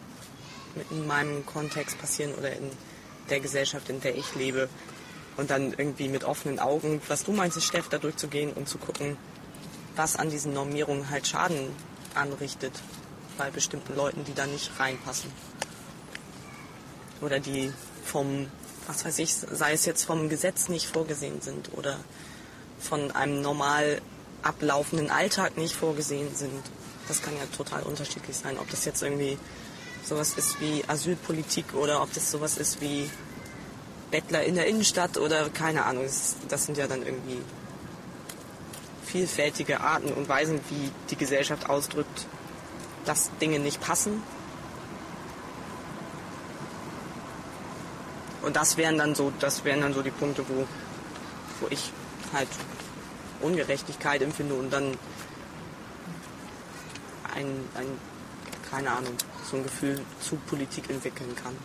[0.91, 2.69] in meinem Kontext passieren oder in
[3.31, 4.69] der Gesellschaft, in der ich lebe.
[5.35, 9.17] Und dann irgendwie mit offenen Augen, was du meinst, Steff, da durchzugehen und zu gucken,
[9.95, 11.69] was an diesen Normierungen halt Schaden
[12.13, 12.73] anrichtet
[13.39, 15.31] bei bestimmten Leuten, die da nicht reinpassen.
[17.21, 17.73] Oder die
[18.05, 18.47] vom,
[18.85, 21.97] was weiß ich, sei es jetzt vom Gesetz nicht vorgesehen sind oder
[22.79, 23.99] von einem normal
[24.43, 26.61] ablaufenden Alltag nicht vorgesehen sind.
[27.07, 29.37] Das kann ja total unterschiedlich sein, ob das jetzt irgendwie
[30.03, 33.09] sowas ist wie Asylpolitik oder ob das sowas ist wie
[34.11, 36.05] Bettler in der Innenstadt oder keine Ahnung.
[36.49, 37.41] Das, sind ja dann irgendwie
[39.05, 42.27] vielfältige Arten und Weisen, wie die Gesellschaft ausdrückt,
[43.05, 44.21] dass Dinge nicht passen.
[48.43, 50.67] Und das wären dann so, das wären dann so die Punkte, wo,
[51.61, 51.91] wo ich
[52.33, 52.49] halt
[53.41, 54.97] Ungerechtigkeit empfinde und dann
[57.35, 57.87] ein, ein,
[58.69, 59.13] keine Ahnung,
[59.49, 61.55] so ein Gefühl zu Politik entwickeln kann.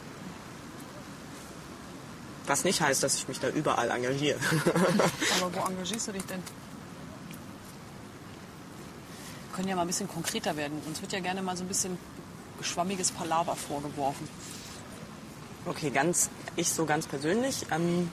[2.47, 4.39] Was nicht heißt, dass ich mich da überall engagiere.
[5.41, 6.43] Aber wo engagierst du dich denn?
[9.49, 10.81] Wir können ja mal ein bisschen konkreter werden.
[10.87, 11.99] Uns wird ja gerne mal so ein bisschen
[12.63, 14.29] schwammiges Palaver vorgeworfen.
[15.67, 18.11] Okay, ganz, ich so ganz persönlich, ähm,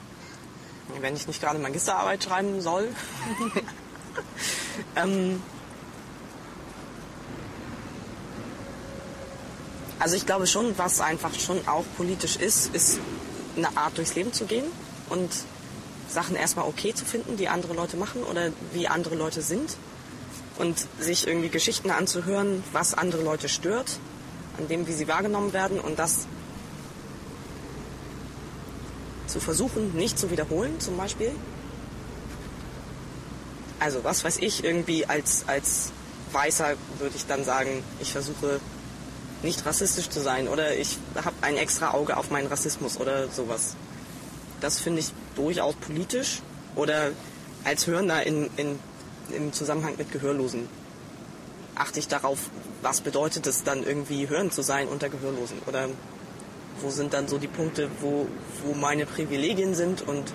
[1.00, 2.94] wenn ich nicht gerade Magisterarbeit schreiben soll.
[4.96, 5.42] ähm,
[10.06, 13.00] also ich glaube schon, was einfach schon auch politisch ist, ist
[13.56, 14.62] eine Art durchs Leben zu gehen
[15.08, 15.28] und
[16.08, 19.76] Sachen erstmal okay zu finden, die andere Leute machen oder wie andere Leute sind
[20.58, 23.98] und sich irgendwie Geschichten anzuhören, was andere Leute stört,
[24.58, 26.28] an dem, wie sie wahrgenommen werden und das
[29.26, 31.32] zu versuchen, nicht zu wiederholen, zum Beispiel.
[33.80, 35.90] Also, was weiß ich, irgendwie als, als
[36.30, 38.60] Weißer würde ich dann sagen, ich versuche
[39.42, 43.76] nicht rassistisch zu sein oder ich habe ein extra Auge auf meinen Rassismus oder sowas.
[44.60, 46.40] Das finde ich durchaus politisch
[46.74, 47.10] oder
[47.64, 48.78] als Hörender in, in,
[49.30, 50.68] im Zusammenhang mit Gehörlosen.
[51.76, 52.50] achte ich darauf,
[52.82, 55.58] was bedeutet es dann irgendwie hören zu sein unter Gehörlosen?
[55.66, 55.88] Oder
[56.80, 58.26] wo sind dann so die Punkte, wo,
[58.64, 60.32] wo meine Privilegien sind und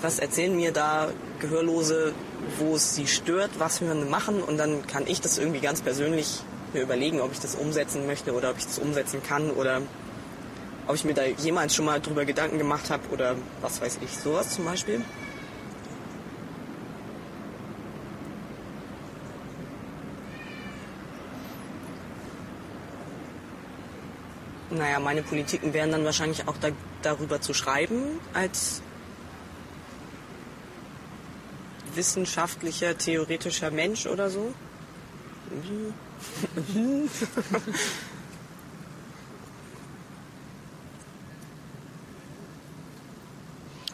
[0.00, 2.12] was erzählen mir da Gehörlose,
[2.58, 6.40] wo es sie stört, was Hörende machen und dann kann ich das irgendwie ganz persönlich
[6.74, 9.82] mir überlegen, ob ich das umsetzen möchte oder ob ich das umsetzen kann oder
[10.86, 14.18] ob ich mir da jemals schon mal drüber Gedanken gemacht habe oder was weiß ich,
[14.18, 15.02] sowas zum Beispiel.
[24.70, 26.68] Naja, meine Politiken wären dann wahrscheinlich auch da,
[27.02, 28.80] darüber zu schreiben, als
[31.94, 34.54] wissenschaftlicher, theoretischer Mensch oder so.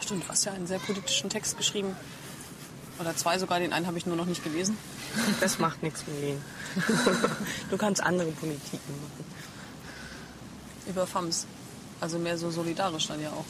[0.01, 1.94] Stimmt, du hast ja einen sehr politischen Text geschrieben.
[2.99, 4.77] Oder zwei sogar, den einen habe ich nur noch nicht gelesen.
[5.40, 6.40] Das macht nichts, Melene.
[7.71, 9.25] Du kannst andere Politiken machen.
[10.87, 11.47] Über FAMS.
[12.01, 13.44] Also mehr so solidarisch dann ja auch.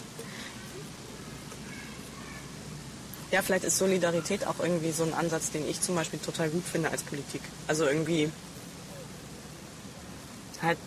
[3.31, 6.64] Ja, vielleicht ist Solidarität auch irgendwie so ein Ansatz, den ich zum Beispiel total gut
[6.64, 7.43] finde als Politik.
[7.67, 8.33] Also irgendwie
[10.62, 10.79] halt,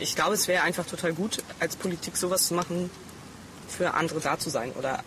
[0.00, 2.90] ich glaube, es wäre einfach total gut, als Politik sowas zu machen,
[3.68, 5.04] für andere da zu sein oder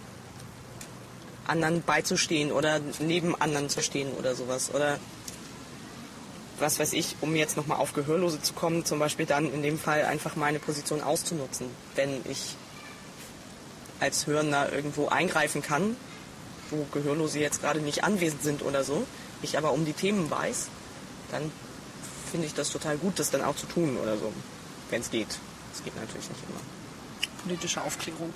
[1.46, 4.74] anderen beizustehen oder neben anderen zu stehen oder sowas.
[4.74, 4.98] Oder
[6.60, 9.78] was weiß ich, um jetzt nochmal auf Gehörlose zu kommen, zum Beispiel dann in dem
[9.78, 11.68] Fall einfach meine Position auszunutzen.
[11.96, 12.56] Wenn ich
[14.00, 15.96] als Hörender irgendwo eingreifen kann,
[16.72, 19.06] wo Gehörlose jetzt gerade nicht anwesend sind oder so,
[19.42, 20.68] ich aber um die Themen weiß,
[21.32, 21.52] dann
[22.32, 24.32] finde ich das total gut, das dann auch zu tun oder so,
[24.90, 25.40] wenn es geht.
[25.74, 26.60] Es geht natürlich nicht immer.
[27.44, 28.34] Politische Aufklärung.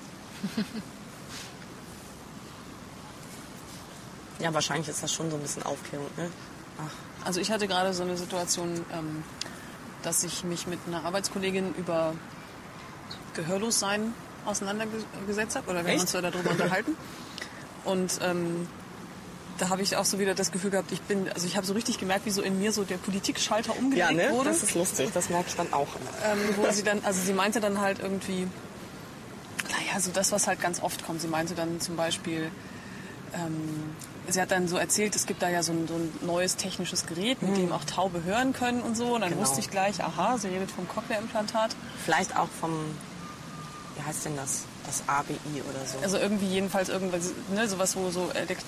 [4.39, 6.29] Ja, wahrscheinlich ist das schon so ein bisschen Aufklärung, ne?
[6.79, 7.25] Ach.
[7.25, 9.23] Also ich hatte gerade so eine Situation, ähm,
[10.01, 12.15] dass ich mich mit einer Arbeitskollegin über
[13.35, 14.13] Gehörlossein
[14.45, 15.69] auseinandergesetzt habe.
[15.69, 16.01] Oder wir haben Echt?
[16.01, 16.97] uns ja darüber unterhalten.
[17.83, 18.67] Und ähm,
[19.57, 21.73] da habe ich auch so wieder das Gefühl gehabt, ich bin, also ich habe so
[21.73, 24.31] richtig gemerkt, wie so in mir so der Politikschalter umgelegt Ja, ne?
[24.31, 24.49] wurde.
[24.49, 25.87] Das ist lustig, das merke ich dann auch.
[26.25, 28.47] ähm, wo sie dann, also sie meinte dann halt irgendwie,
[29.69, 31.21] naja, so das, was halt ganz oft kommt.
[31.21, 32.49] Sie meinte dann zum Beispiel,
[33.33, 33.93] ähm,
[34.27, 37.05] sie hat dann so erzählt, es gibt da ja so ein, so ein neues technisches
[37.05, 39.13] Gerät, mit dem auch Taube hören können und so.
[39.15, 39.41] Und dann Genau.
[39.43, 41.75] wusste ich gleich, aha, sie redet vom Cochlea-Implantat.
[42.03, 42.71] Vielleicht auch vom,
[43.95, 44.63] wie heißt denn das?
[44.85, 45.99] Das ABI oder so.
[46.01, 48.65] Also irgendwie jedenfalls irgendwas, ne, sowas, wo so elekt,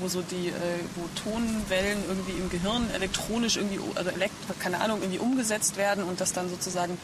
[0.00, 0.52] wo so die, äh,
[0.94, 6.20] wo Tonwellen irgendwie im Gehirn elektronisch irgendwie, also elekt, keine Ahnung, irgendwie umgesetzt werden und
[6.20, 6.98] das dann sozusagen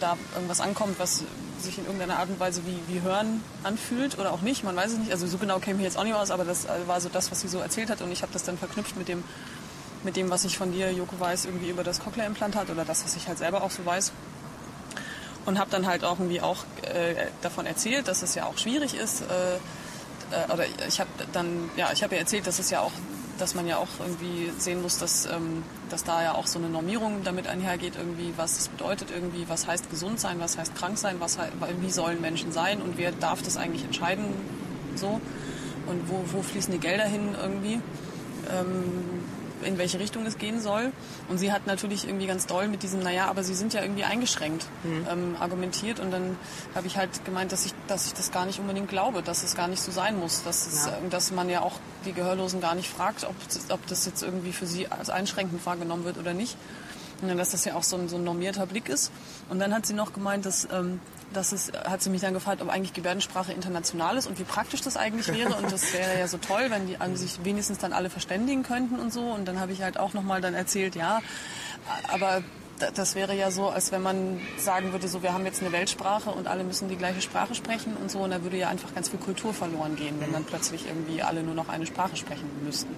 [0.00, 1.22] da irgendwas ankommt, was
[1.60, 4.92] sich in irgendeiner Art und Weise wie, wie Hören anfühlt oder auch nicht, man weiß
[4.92, 5.12] es nicht.
[5.12, 7.30] Also so genau käme ich jetzt auch nicht aus, aber das äh, war so das,
[7.30, 9.22] was sie so erzählt hat und ich habe das dann verknüpft mit dem,
[10.02, 13.16] mit dem, was ich von dir, Joko, weiß, irgendwie über das Cochlea-Implantat oder das, was
[13.16, 14.12] ich halt selber auch so weiß.
[15.46, 18.94] Und habe dann halt auch irgendwie auch äh, davon erzählt, dass es ja auch schwierig
[18.94, 19.22] ist.
[19.22, 19.56] Äh,
[20.30, 22.92] äh, oder ich habe dann, ja, ich habe ja erzählt, dass es ja auch,
[23.38, 26.68] dass man ja auch irgendwie sehen muss, dass, ähm, dass da ja auch so eine
[26.68, 30.98] Normierung damit einhergeht, irgendwie, was es bedeutet, irgendwie, was heißt gesund sein, was heißt krank
[30.98, 31.38] sein, was,
[31.80, 34.26] wie sollen Menschen sein und wer darf das eigentlich entscheiden,
[34.94, 35.20] so
[35.86, 37.80] und wo, wo fließen die Gelder hin irgendwie.
[38.50, 39.24] Ähm,
[39.64, 40.92] in welche Richtung es gehen soll.
[41.28, 44.04] Und sie hat natürlich irgendwie ganz doll mit diesem, naja, aber sie sind ja irgendwie
[44.04, 44.66] eingeschränkt,
[45.10, 46.00] ähm, argumentiert.
[46.00, 46.36] Und dann
[46.74, 49.54] habe ich halt gemeint, dass ich, dass ich das gar nicht unbedingt glaube, dass es
[49.56, 50.42] gar nicht so sein muss.
[50.44, 50.92] Dass, es, Ja.
[50.92, 53.34] äh, dass man ja auch die Gehörlosen gar nicht fragt, ob,
[53.70, 56.56] ob das jetzt irgendwie für sie als einschränkend wahrgenommen wird oder nicht.
[57.22, 59.10] Und dass das ja auch so ein, so ein normierter Blick ist.
[59.48, 61.00] Und dann hat sie noch gemeint, dass, ähm,
[61.34, 64.80] dass es, hat sie mich dann gefragt, ob eigentlich Gebärdensprache international ist und wie praktisch
[64.80, 65.54] das eigentlich wäre.
[65.56, 68.98] Und das wäre ja so toll, wenn die an sich wenigstens dann alle verständigen könnten
[68.98, 69.20] und so.
[69.20, 71.20] Und dann habe ich halt auch nochmal dann erzählt, ja,
[72.08, 72.42] aber
[72.78, 75.70] da- das wäre ja so, als wenn man sagen würde, so wir haben jetzt eine
[75.72, 78.20] Weltsprache und alle müssen die gleiche Sprache sprechen und so.
[78.20, 81.42] Und da würde ja einfach ganz viel Kultur verloren gehen, wenn dann plötzlich irgendwie alle
[81.42, 82.94] nur noch eine Sprache sprechen müssten.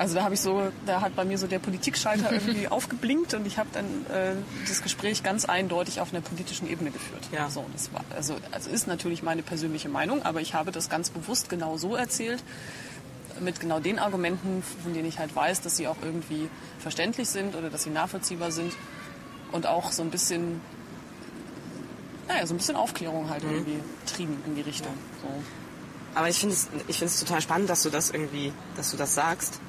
[0.00, 3.46] Also da habe ich so, da hat bei mir so der Politikschalter irgendwie aufgeblinkt und
[3.46, 4.32] ich habe dann äh,
[4.66, 7.20] das Gespräch ganz eindeutig auf einer politischen Ebene geführt.
[7.32, 7.50] Ja.
[7.50, 11.10] So, das war, also, also ist natürlich meine persönliche Meinung, aber ich habe das ganz
[11.10, 12.42] bewusst genau so erzählt,
[13.40, 17.54] mit genau den Argumenten, von denen ich halt weiß, dass sie auch irgendwie verständlich sind
[17.54, 18.72] oder dass sie nachvollziehbar sind
[19.52, 20.62] und auch so ein bisschen,
[22.26, 24.94] naja, so ein bisschen Aufklärung halt irgendwie trieben in die Richtung.
[25.20, 25.28] So.
[26.14, 28.96] Aber ich finde es ich finde es total spannend, dass du das irgendwie, dass du
[28.96, 29.60] das sagst.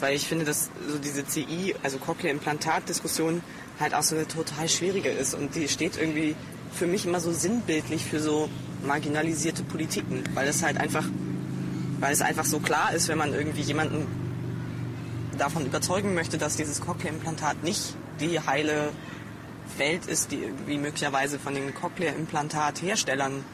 [0.00, 3.42] Weil ich finde, dass so diese CI, also Cochlea-Implantat-Diskussion
[3.80, 5.34] halt auch so eine total schwierige ist.
[5.34, 6.36] Und die steht irgendwie
[6.72, 8.48] für mich immer so sinnbildlich für so
[8.84, 10.24] marginalisierte Politiken.
[10.34, 11.04] Weil es halt einfach,
[12.00, 14.06] weil es einfach so klar ist, wenn man irgendwie jemanden
[15.38, 18.90] davon überzeugen möchte, dass dieses Cochlea-Implantat nicht die heile
[19.78, 23.44] Welt ist, die irgendwie möglicherweise von den Cochlea-Implantat-Herstellern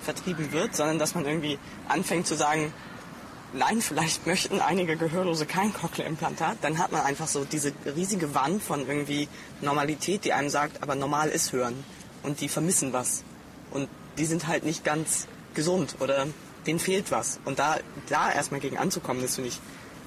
[0.00, 2.72] vertrieben wird, sondern dass man irgendwie anfängt zu sagen,
[3.52, 8.62] nein, vielleicht möchten einige Gehörlose kein Cochlea-Implantat, dann hat man einfach so diese riesige Wand
[8.62, 9.28] von irgendwie
[9.60, 11.84] Normalität, die einem sagt, aber normal ist Hören.
[12.22, 13.24] Und die vermissen was.
[13.70, 16.26] Und die sind halt nicht ganz gesund oder
[16.66, 17.40] denen fehlt was.
[17.44, 19.60] Und da, da erstmal gegen anzukommen, das finde ich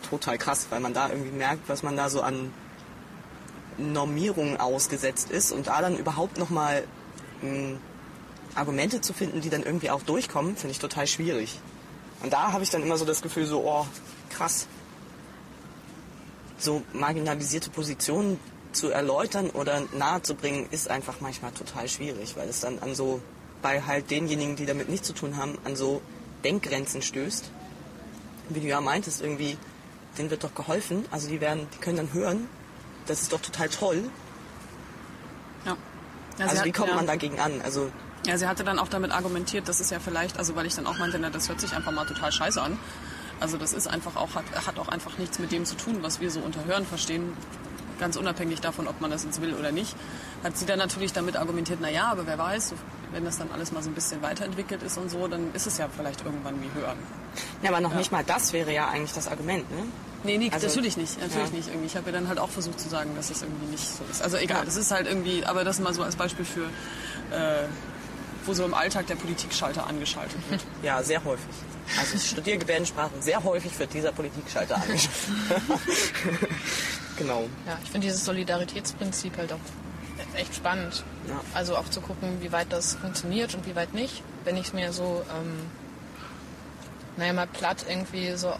[0.10, 2.54] total krass, weil man da irgendwie merkt, was man da so an
[3.78, 6.84] Normierungen ausgesetzt ist und da dann überhaupt nochmal
[7.42, 7.80] hm,
[8.54, 11.60] Argumente zu finden, die dann irgendwie auch durchkommen, finde ich total schwierig.
[12.24, 13.86] Und da habe ich dann immer so das Gefühl, so, oh,
[14.30, 14.68] krass.
[16.58, 18.40] So marginalisierte Positionen
[18.72, 23.22] zu erläutern oder nahezubringen, ist einfach manchmal total schwierig, weil es dann an so,
[23.62, 26.02] bei halt denjenigen, die damit nichts zu tun haben, an so
[26.44, 27.50] Denkgrenzen stößt.
[28.50, 29.58] Wie du ja meintest, irgendwie,
[30.18, 32.48] denen wird doch geholfen, also die werden, die können dann hören,
[33.06, 34.10] das ist doch total toll.
[35.66, 35.78] Ja.
[36.40, 36.96] Also sie wie kommt ja.
[36.96, 37.62] man dagegen an?
[37.62, 37.92] Also
[38.26, 40.88] Ja, sie hatte dann auch damit argumentiert, das ist ja vielleicht, also weil ich dann
[40.88, 42.80] auch meinte, na, das hört sich einfach mal total scheiße an.
[43.42, 46.22] Also das ist einfach auch, hat, hat auch einfach nichts mit dem zu tun, was
[46.22, 47.34] wir so unter Hören verstehen.
[48.00, 49.96] Ganz unabhängig davon, ob man das jetzt will oder nicht.
[50.44, 52.74] Hat sie dann natürlich damit argumentiert, na ja, aber wer weiß,
[53.12, 55.78] wenn das dann alles mal so ein bisschen weiterentwickelt ist und so, dann ist es
[55.78, 56.98] ja vielleicht irgendwann wie Hören.
[57.62, 59.84] Ja, aber noch nicht mal das wäre ja eigentlich das Argument, ne?
[60.24, 61.20] Nee, nee, Also- natürlich nicht.
[61.22, 61.56] Natürlich Ja.
[61.58, 61.68] nicht.
[61.68, 61.88] Irgendwie.
[61.88, 64.22] Ich habe ja dann halt auch versucht zu sagen, dass es irgendwie nicht so ist.
[64.24, 64.66] Also egal, Ja.
[64.66, 66.66] das ist halt irgendwie, aber das mal so als Beispiel für,
[67.36, 67.66] äh,
[68.46, 70.62] wo so im Alltag der Politikschalter angeschaltet wird.
[70.84, 71.54] Ja, sehr häufig.
[72.00, 75.12] Also ich studiere Gebärdensprache, sehr häufig wird dieser Politikschalter angeschaut.
[77.18, 77.48] genau.
[77.66, 79.60] Ja, ich finde dieses Solidaritätsprinzip halt auch
[80.36, 81.04] echt spannend.
[81.28, 81.40] Ja.
[81.54, 84.24] Also auch zu gucken, wie weit das funktioniert und wie weit nicht.
[84.44, 85.60] Wenn ich mir so, ähm,
[87.18, 88.54] naja, mal platt irgendwie so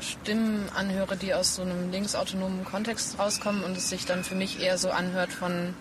[0.00, 4.60] Stimmen anhöre, die aus so einem linksautonomen Kontext rauskommen und es sich dann für mich
[4.60, 5.74] eher so anhört von.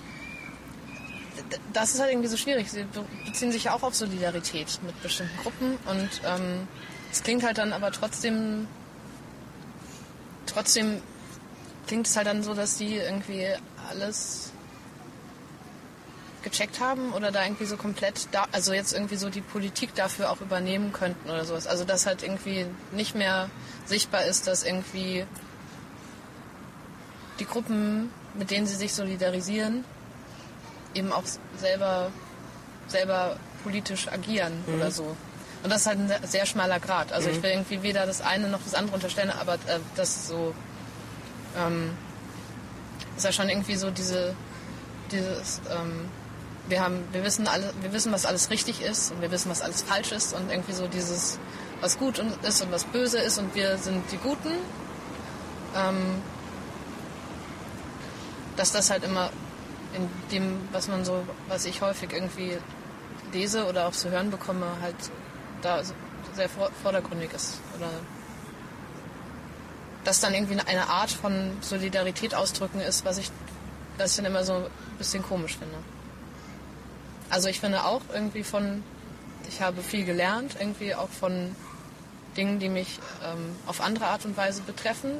[1.73, 2.71] Das ist halt irgendwie so schwierig.
[2.71, 6.67] Sie be- beziehen sich ja auch auf Solidarität mit bestimmten Gruppen und ähm,
[7.11, 8.67] es klingt halt dann aber trotzdem
[10.45, 11.01] trotzdem
[11.87, 13.47] klingt es halt dann so, dass die irgendwie
[13.89, 14.51] alles
[16.43, 20.31] gecheckt haben oder da irgendwie so komplett da, also jetzt irgendwie so die Politik dafür
[20.31, 21.67] auch übernehmen könnten oder sowas.
[21.67, 23.49] Also dass halt irgendwie nicht mehr
[23.85, 25.25] sichtbar ist, dass irgendwie
[27.39, 29.83] die Gruppen, mit denen sie sich solidarisieren,
[30.95, 31.23] eben auch
[31.57, 32.11] selber,
[32.87, 35.15] selber politisch agieren oder so.
[35.63, 37.11] Und das ist halt ein sehr, sehr schmaler Grad.
[37.11, 40.27] Also ich will irgendwie weder das eine noch das andere unterstellen, aber äh, das ist
[40.27, 40.53] so
[41.57, 41.91] ähm,
[43.17, 44.35] ist ja schon irgendwie so diese
[45.11, 46.09] dieses ähm,
[46.67, 49.61] wir haben wir wissen alle wir wissen was alles richtig ist und wir wissen was
[49.61, 51.39] alles falsch ist und irgendwie so dieses
[51.81, 54.51] was gut ist und was böse ist und wir sind die Guten
[55.75, 56.21] ähm,
[58.55, 59.29] dass das halt immer
[59.93, 62.57] in dem was man so was ich häufig irgendwie
[63.33, 64.95] lese oder auch zu hören bekomme halt
[65.61, 65.81] da
[66.35, 67.89] sehr vor- vordergründig ist oder
[70.05, 73.31] das dann irgendwie eine Art von Solidarität ausdrücken ist, was ich,
[73.97, 74.65] was ich dann immer so ein
[74.97, 75.75] bisschen komisch finde.
[77.29, 78.83] Also ich finde auch irgendwie von,
[79.49, 81.55] ich habe viel gelernt, irgendwie auch von
[82.37, 85.11] Dingen, die mich ähm, auf andere Art und Weise betreffen.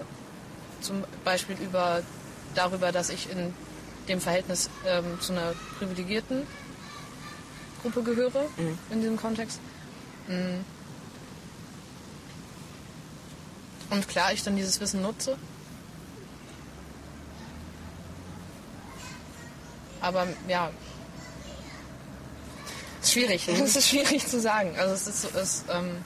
[0.82, 2.04] Zum Beispiel über,
[2.54, 3.54] darüber, dass ich in
[4.08, 6.46] dem Verhältnis ähm, zu einer privilegierten
[7.82, 8.46] Gruppe gehöre,
[8.90, 9.60] in diesem Kontext.
[10.28, 10.62] Mm.
[13.92, 15.38] Und klar, ich dann dieses Wissen nutze.
[20.02, 20.72] Aber ja,
[23.06, 23.48] ist schwierig.
[23.48, 24.76] Es ist schwierig zu sagen.
[24.78, 26.04] Also es ist, es, ähm,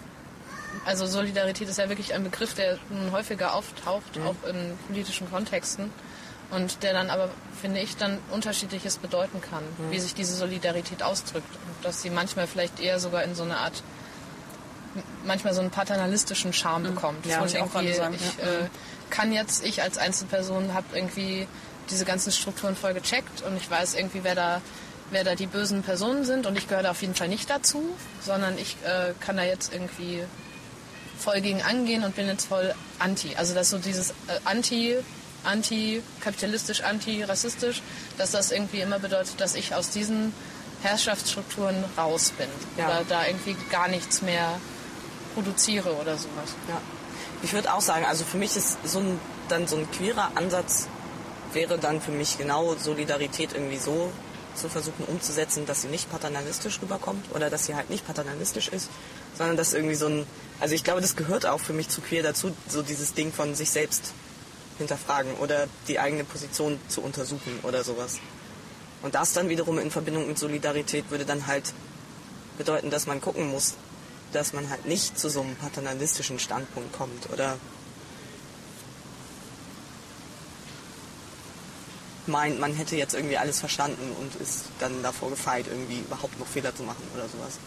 [0.85, 5.91] also Solidarität ist ja wirklich ein Begriff, der nun häufiger auftaucht, auch in politischen Kontexten.
[6.51, 7.29] Und der dann aber,
[7.61, 11.47] finde ich, dann unterschiedliches bedeuten kann, wie sich diese Solidarität ausdrückt.
[11.47, 13.83] Und dass sie manchmal vielleicht eher sogar in so eine Art
[15.25, 17.25] manchmal so einen paternalistischen Charme bekommt.
[17.25, 18.51] Ja, ich irgendwie, sagen, Ich ja.
[18.51, 18.69] äh,
[19.09, 21.47] kann jetzt, ich als Einzelperson habe irgendwie
[21.89, 24.61] diese ganzen Strukturen voll gecheckt und ich weiß irgendwie, wer da,
[25.11, 27.83] wer da die bösen Personen sind und ich gehöre da auf jeden Fall nicht dazu,
[28.21, 30.23] sondern ich äh, kann da jetzt irgendwie
[31.17, 33.35] voll gegen angehen und bin jetzt voll anti.
[33.35, 34.95] Also dass so dieses äh, anti,
[35.43, 37.81] anti-kapitalistisch, anti-rassistisch,
[38.17, 40.33] dass das irgendwie immer bedeutet, dass ich aus diesen
[40.81, 42.85] Herrschaftsstrukturen raus bin Ja.
[42.85, 44.59] oder da irgendwie gar nichts mehr
[45.33, 46.55] produziere oder sowas.
[46.67, 46.81] Ja.
[47.43, 50.87] Ich würde auch sagen, also für mich ist so ein, dann so ein queerer Ansatz
[51.53, 54.11] wäre dann für mich genau Solidarität irgendwie so
[54.55, 58.89] zu versuchen umzusetzen, dass sie nicht paternalistisch rüberkommt oder dass sie halt nicht paternalistisch ist,
[59.37, 60.25] sondern dass irgendwie so ein,
[60.59, 63.55] also ich glaube, das gehört auch für mich zu queer dazu, so dieses Ding von
[63.55, 64.11] sich selbst
[64.79, 68.19] hinterfragen oder die eigene Position zu untersuchen oder sowas.
[69.03, 71.73] Und das dann wiederum in Verbindung mit Solidarität würde dann halt
[72.57, 73.75] bedeuten, dass man gucken muss,
[74.33, 77.57] dass man halt nicht zu so einem paternalistischen Standpunkt kommt oder
[82.27, 86.47] meint, man hätte jetzt irgendwie alles verstanden und ist dann davor gefeit, irgendwie überhaupt noch
[86.47, 87.57] Fehler zu machen oder sowas.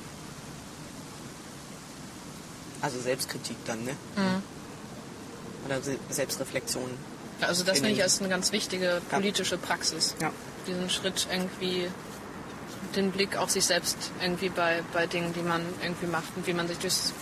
[2.81, 3.97] Also Selbstkritik dann, ne?
[4.17, 4.43] Mhm.
[5.67, 6.91] Oder Selbstreflexion.
[7.41, 10.15] Also das finde ich als eine ganz wichtige politische Praxis.
[10.21, 10.31] Ja.
[10.67, 11.89] Diesen Schritt irgendwie
[12.95, 16.53] den Blick auf sich selbst irgendwie bei, bei Dingen, die man irgendwie macht und wie
[16.53, 17.13] man sich durchs,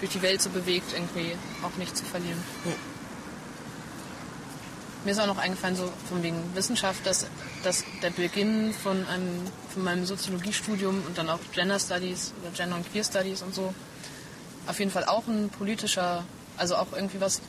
[0.00, 1.32] durch die Welt so bewegt, irgendwie
[1.62, 2.42] auch nicht zu verlieren.
[2.64, 2.72] Ja.
[5.04, 7.26] Mir ist auch noch eingefallen, so von wegen Wissenschaft, dass,
[7.62, 9.42] dass der Beginn von, einem,
[9.72, 13.74] von meinem Soziologiestudium und dann auch Gender Studies oder Gender und Queer Studies und so
[14.66, 16.24] auf jeden Fall auch ein politischer,
[16.56, 17.42] also auch irgendwie was,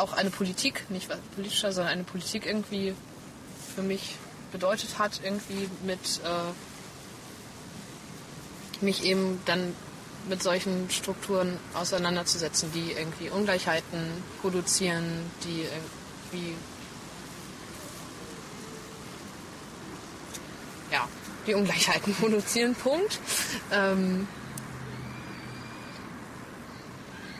[0.00, 2.94] auch eine Politik, nicht politischer, sondern eine Politik irgendwie
[3.74, 4.16] für mich
[4.52, 6.52] bedeutet hat, irgendwie mit äh,
[8.84, 9.74] mich eben dann
[10.28, 16.54] mit solchen Strukturen auseinanderzusetzen, die irgendwie Ungleichheiten produzieren, die irgendwie
[20.90, 21.08] ja,
[21.46, 23.18] die Ungleichheiten produzieren, Punkt.
[23.72, 24.26] Ähm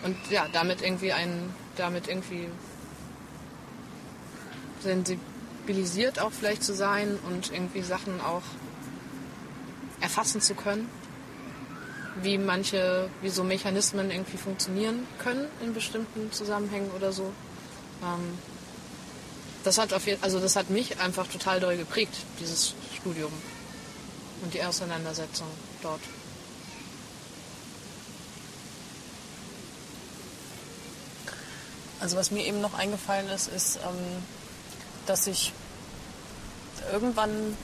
[0.02, 2.48] und ja, damit irgendwie ein, damit irgendwie
[4.80, 8.42] sensibilisiert auch vielleicht zu sein und irgendwie Sachen auch
[10.00, 10.88] erfassen zu können
[12.22, 17.32] wie manche, wie so Mechanismen irgendwie funktionieren können in bestimmten Zusammenhängen oder so.
[18.02, 18.38] Ähm,
[19.64, 23.32] das hat auf also das hat mich einfach total doll geprägt, dieses Studium
[24.42, 25.46] und die Auseinandersetzung
[25.82, 26.00] dort.
[32.00, 34.22] Also was mir eben noch eingefallen ist, ist, ähm,
[35.06, 35.52] dass ich
[36.92, 37.56] irgendwann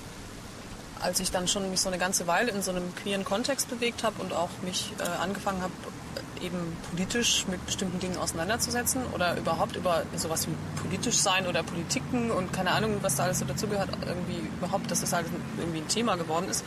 [1.01, 4.03] als ich dann schon mich so eine ganze Weile in so einem queeren Kontext bewegt
[4.03, 5.73] habe und auch mich äh, angefangen habe,
[6.43, 12.31] eben politisch mit bestimmten Dingen auseinanderzusetzen oder überhaupt über sowas wie politisch sein oder Politiken
[12.31, 15.27] und keine Ahnung, was da alles so dazugehört, irgendwie überhaupt, dass das halt
[15.59, 16.65] irgendwie ein Thema geworden ist,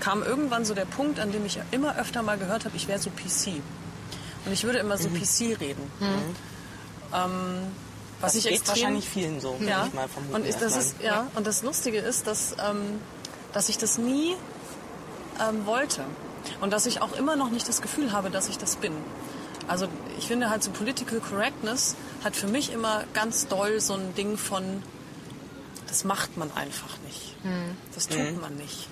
[0.00, 2.98] kam irgendwann so der Punkt, an dem ich immer öfter mal gehört habe, ich wäre
[2.98, 3.62] so PC.
[4.44, 5.20] Und ich würde immer so mhm.
[5.20, 5.90] PC reden.
[6.00, 6.36] Mhm.
[7.14, 7.72] Ähm,
[8.20, 9.56] was das ich extrem, wahrscheinlich vielen so.
[9.60, 9.86] Ja.
[9.86, 13.00] Ich mal vermuten, und, das ist, ja, und das Lustige ist, dass, ähm,
[13.52, 14.36] dass ich das nie
[15.40, 16.04] ähm, wollte.
[16.60, 18.92] Und dass ich auch immer noch nicht das Gefühl habe, dass ich das bin.
[19.66, 19.88] Also
[20.18, 24.36] ich finde halt so Political Correctness hat für mich immer ganz doll so ein Ding
[24.36, 24.82] von,
[25.86, 27.42] das macht man einfach nicht.
[27.44, 27.76] Mhm.
[27.94, 28.40] Das tut mhm.
[28.40, 28.88] man nicht.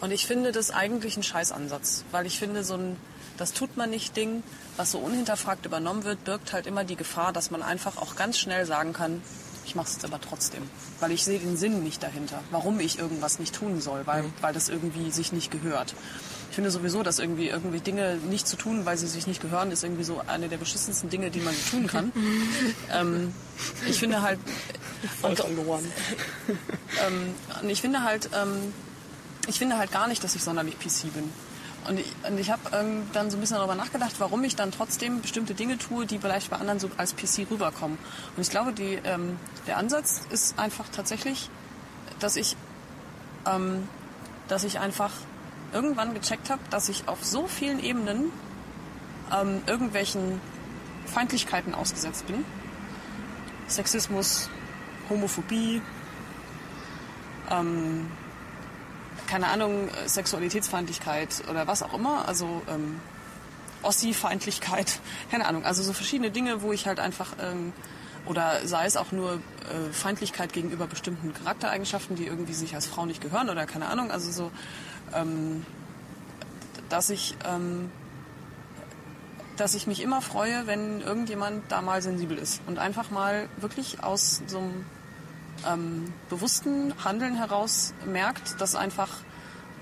[0.00, 2.96] Und ich finde das eigentlich ein Scheißansatz, weil ich finde so ein
[3.36, 4.42] das tut man nicht Ding,
[4.76, 8.38] was so unhinterfragt übernommen wird, birgt halt immer die Gefahr, dass man einfach auch ganz
[8.38, 9.22] schnell sagen kann,
[9.66, 10.62] ich mache es jetzt aber trotzdem,
[11.00, 14.32] weil ich sehe den Sinn nicht dahinter, warum ich irgendwas nicht tun soll, weil, mhm.
[14.40, 15.94] weil das irgendwie sich nicht gehört.
[16.50, 19.72] Ich finde sowieso, dass irgendwie irgendwie Dinge nicht zu tun, weil sie sich nicht gehören,
[19.72, 22.12] ist irgendwie so eine der beschissensten Dinge, die man tun kann.
[22.92, 23.34] ähm,
[23.88, 24.38] ich finde halt
[25.20, 25.84] voll verloren.
[27.06, 28.72] ähm, und ich finde halt ähm,
[29.48, 31.30] ich finde halt gar nicht, dass ich sonderlich PC bin.
[31.86, 34.72] Und ich, und ich habe ähm, dann so ein bisschen darüber nachgedacht, warum ich dann
[34.72, 37.98] trotzdem bestimmte Dinge tue, die vielleicht bei anderen so als PC rüberkommen.
[38.36, 41.50] Und ich glaube, die, ähm, der Ansatz ist einfach tatsächlich,
[42.20, 42.56] dass ich,
[43.46, 43.86] ähm,
[44.48, 45.10] dass ich einfach
[45.72, 48.32] irgendwann gecheckt habe, dass ich auf so vielen Ebenen
[49.32, 50.40] ähm, irgendwelchen
[51.06, 52.44] Feindlichkeiten ausgesetzt bin.
[53.68, 54.48] Sexismus,
[55.10, 55.82] Homophobie,
[57.50, 58.10] ähm,
[59.34, 63.00] keine Ahnung, Sexualitätsfeindlichkeit oder was auch immer, also ähm,
[63.82, 65.00] Ossi-Feindlichkeit,
[65.32, 67.72] keine Ahnung, also so verschiedene Dinge, wo ich halt einfach, ähm,
[68.26, 73.06] oder sei es auch nur äh, Feindlichkeit gegenüber bestimmten Charaktereigenschaften, die irgendwie sich als Frau
[73.06, 74.52] nicht gehören oder keine Ahnung, also so,
[75.12, 75.66] ähm,
[76.88, 77.90] dass ich, ähm,
[79.56, 84.00] dass ich mich immer freue, wenn irgendjemand da mal sensibel ist und einfach mal wirklich
[84.00, 84.86] aus so einem
[85.66, 89.10] ähm, bewussten Handeln heraus merkt, dass einfach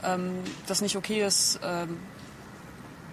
[0.02, 0.32] ähm,
[0.66, 1.98] das nicht okay ist, ähm,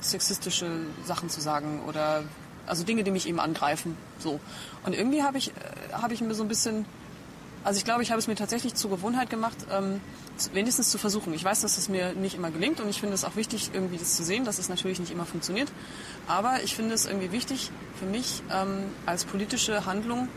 [0.02, 0.70] sexistische
[1.06, 2.24] Sachen zu sagen oder
[2.68, 3.98] also Dinge, die mich eben angreifen.
[4.20, 4.40] So.
[4.86, 6.86] Und irgendwie habe ich, äh, hab ich mir so ein bisschen,
[7.64, 10.02] also ich glaube, ich habe es mir tatsächlich zur Gewohnheit gemacht, ähm,
[10.54, 11.34] wenigstens zu versuchen.
[11.34, 13.98] Ich weiß, dass es mir nicht immer gelingt und ich finde es auch wichtig, irgendwie
[13.98, 15.72] das zu sehen, dass es natürlich nicht immer funktioniert.
[16.28, 20.30] Aber ich finde es irgendwie wichtig für mich ähm, als politische Handlung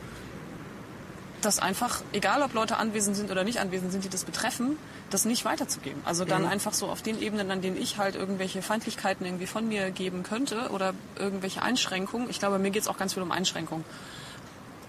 [1.45, 4.77] das einfach, egal ob Leute anwesend sind oder nicht anwesend sind, die das betreffen,
[5.11, 6.01] das nicht weiterzugeben.
[6.05, 6.49] Also dann mhm.
[6.49, 10.23] einfach so auf den Ebenen, an denen ich halt irgendwelche Feindlichkeiten irgendwie von mir geben
[10.23, 12.31] könnte oder irgendwelche Einschränkungen.
[12.31, 13.85] Ich glaube, mir geht es auch ganz viel um Einschränkungen.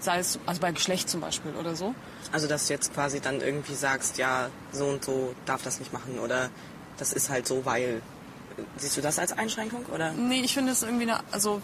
[0.00, 1.94] sei es also bei Geschlecht zum Beispiel oder so.
[2.32, 5.92] Also dass du jetzt quasi dann irgendwie sagst, ja, so und so darf das nicht
[5.92, 6.50] machen oder
[6.98, 8.02] das ist halt so, weil.
[8.76, 10.12] Siehst du das als Einschränkung oder?
[10.12, 11.60] Nee, ich finde es irgendwie eine, also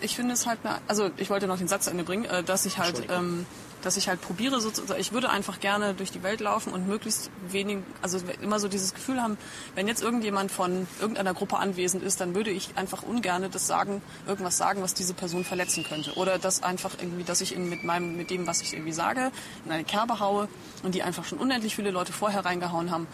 [0.00, 2.44] ich finde es halt eine, also ich wollte noch den Satz zu Ende bringen, äh,
[2.44, 3.46] dass ich halt, ähm,
[3.82, 7.30] dass ich halt probiere, sozusagen, ich würde einfach gerne durch die Welt laufen und möglichst
[7.48, 9.38] wenig, also immer so dieses Gefühl haben,
[9.74, 14.02] wenn jetzt irgendjemand von irgendeiner Gruppe anwesend ist, dann würde ich einfach ungerne das sagen,
[14.26, 16.14] irgendwas sagen, was diese Person verletzen könnte.
[16.14, 19.30] Oder das einfach irgendwie, dass ich eben mit meinem, mit dem, was ich irgendwie sage,
[19.64, 20.48] in eine Kerbe haue
[20.82, 23.06] und die einfach schon unendlich viele Leute vorher reingehauen haben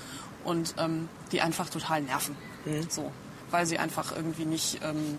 [0.45, 2.37] und ähm, die einfach total nerven.
[2.89, 3.13] So.
[3.51, 5.19] Weil sie einfach irgendwie nicht, ähm,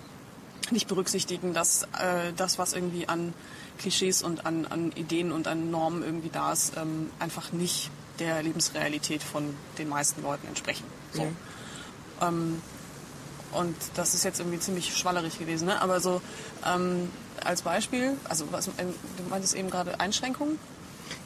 [0.72, 3.34] nicht berücksichtigen, dass äh, das, was irgendwie an
[3.78, 8.42] Klischees und an, an Ideen und an Normen irgendwie da ist, ähm, einfach nicht der
[8.44, 10.86] Lebensrealität von den meisten Leuten entsprechen.
[11.14, 11.28] So.
[12.22, 12.62] Ähm,
[13.52, 15.82] und das ist jetzt irgendwie ziemlich schwallerig gewesen, ne?
[15.82, 16.22] aber so
[16.66, 17.10] ähm,
[17.44, 20.60] als Beispiel, also was, ähm, du meintest eben gerade Einschränkungen.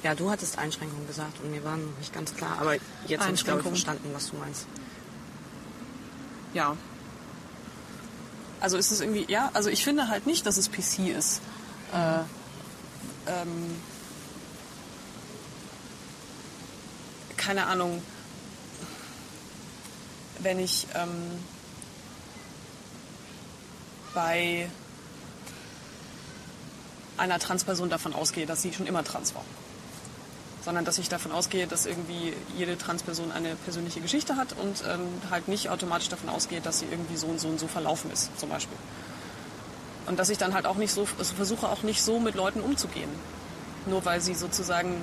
[0.04, 2.76] Ja, du hattest Einschränkungen gesagt und mir war noch nicht ganz klar, aber
[3.08, 4.66] jetzt habe ich glaube ich verstanden, was du meinst.
[6.54, 6.76] Ja.
[8.60, 11.42] Also ist es irgendwie, ja, also ich finde halt nicht, dass es PC ist.
[11.94, 12.20] Äh,
[13.30, 13.76] ähm,
[17.38, 18.02] keine Ahnung,
[20.40, 21.40] wenn ich ähm,
[24.14, 24.70] bei
[27.18, 29.44] einer Transperson davon ausgehe, dass sie schon immer trans war.
[30.62, 35.08] Sondern dass ich davon ausgehe, dass irgendwie jede Transperson eine persönliche Geschichte hat und ähm,
[35.30, 38.38] halt nicht automatisch davon ausgehe, dass sie irgendwie so und so und so verlaufen ist,
[38.40, 38.78] zum Beispiel.
[40.10, 42.62] Und dass ich dann halt auch nicht so, also versuche auch nicht so mit Leuten
[42.62, 43.12] umzugehen.
[43.86, 44.96] Nur weil sie sozusagen,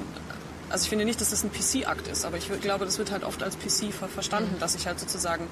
[0.69, 3.23] also ich finde nicht, dass das ein PC-Akt ist, aber ich glaube, das wird halt
[3.23, 5.47] oft als PC ver verstanden, dass ich halt sozusagen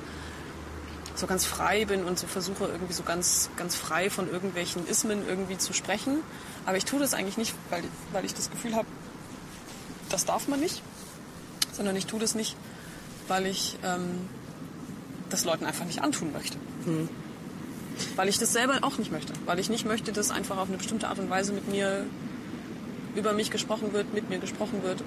[1.14, 5.24] so ganz frei bin und so versuche irgendwie so ganz, ganz frei von irgendwelchen Ismen
[5.28, 6.18] irgendwie zu sprechen.
[6.66, 8.88] Aber ich tue das eigentlich nicht, weil, weil ich das Gefühl habe,
[10.08, 10.82] das darf man nicht,
[11.72, 12.56] sondern ich tue das nicht,
[13.28, 14.28] weil ich ähm,
[15.30, 16.58] das Leuten einfach nicht antun möchte.
[18.16, 19.32] Weil ich das selber auch nicht möchte.
[19.46, 22.04] Weil ich nicht möchte, dass einfach auf eine bestimmte Art und Weise mit mir
[23.14, 25.02] über mich gesprochen wird, mit mir gesprochen wird,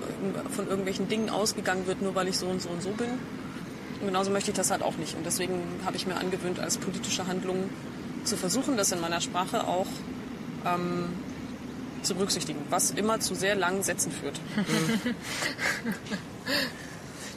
[0.56, 3.10] von irgendwelchen Dingen ausgegangen wird, nur weil ich so und so und so bin.
[4.00, 5.16] Und genauso möchte ich das halt auch nicht.
[5.16, 7.70] Und deswegen habe ich mir angewöhnt, als politische Handlung
[8.24, 9.88] zu versuchen, das in meiner Sprache auch
[10.66, 11.10] ähm,
[12.04, 14.40] zu berücksichtigen, was immer zu sehr langen Sätzen führt.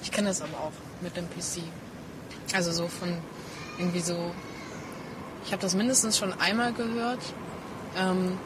[0.02, 0.72] Ich kenne das aber auch
[1.02, 1.62] mit dem PC.
[2.52, 3.16] Also so von
[3.78, 4.32] irgendwie so.
[5.44, 7.20] Ich habe das mindestens schon einmal gehört,
[7.96, 8.38] ähm,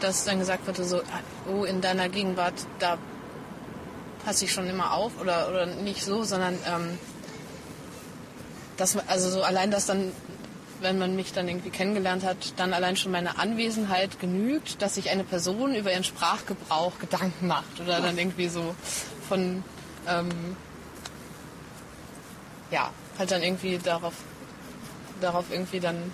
[0.00, 1.02] dass dann gesagt wurde, so,
[1.50, 2.98] oh, in deiner Gegenwart, da
[4.24, 6.98] passe ich schon immer auf oder, oder nicht so, sondern ähm,
[8.76, 10.12] dass, man- also so allein das dann,
[10.80, 15.10] wenn man mich dann irgendwie kennengelernt hat, dann allein schon meine Anwesenheit genügt, dass sich
[15.10, 18.74] eine Person über ihren Sprachgebrauch Gedanken macht oder dann irgendwie so
[19.28, 19.62] von
[20.08, 20.28] ähm,
[22.70, 24.14] ja, halt dann irgendwie darauf,
[25.20, 26.12] darauf irgendwie dann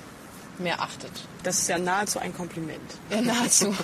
[0.59, 1.11] mehr achtet.
[1.43, 2.81] Das ist ja nahezu ein Kompliment.
[3.11, 3.75] Ja, nahezu.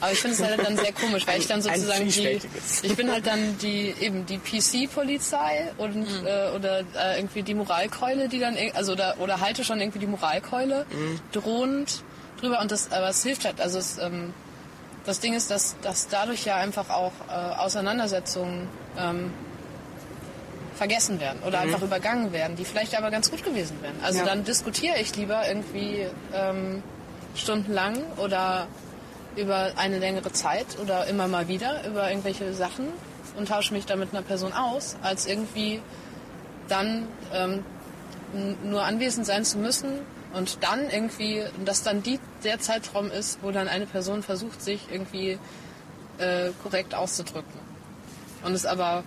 [0.00, 2.40] Aber ich finde es halt dann sehr komisch, weil ich dann Ein- ein sozusagen die,
[2.82, 6.26] ich bin halt dann die eben die PC-Polizei und Mhm.
[6.26, 10.06] äh, oder äh, irgendwie die Moralkeule, die dann also oder oder halte schon irgendwie die
[10.06, 11.20] Moralkeule Mhm.
[11.32, 12.02] drohend
[12.40, 13.60] drüber und das aber es hilft halt.
[13.60, 14.32] Also es, ähm,
[15.06, 18.68] das Ding ist, dass dass dadurch ja einfach auch äh, Auseinandersetzungen
[18.98, 19.32] ähm,
[20.74, 23.94] vergessen werden oder einfach übergangen werden, die vielleicht aber ganz gut gewesen wären.
[24.02, 24.24] Also Ja.
[24.24, 26.82] dann diskutiere ich lieber irgendwie ähm,
[27.36, 28.66] stundenlang oder
[29.36, 32.88] über eine längere Zeit oder immer mal wieder über irgendwelche Sachen
[33.36, 35.80] und tausche mich da mit einer Person aus, als irgendwie
[36.68, 37.64] dann ähm,
[38.64, 40.00] nur anwesend sein zu müssen
[40.34, 44.80] und dann irgendwie, dass dann die, der Zeitraum ist, wo dann eine Person versucht, sich
[44.90, 45.38] irgendwie
[46.18, 47.52] äh, korrekt auszudrücken.
[48.44, 49.04] Und es aber,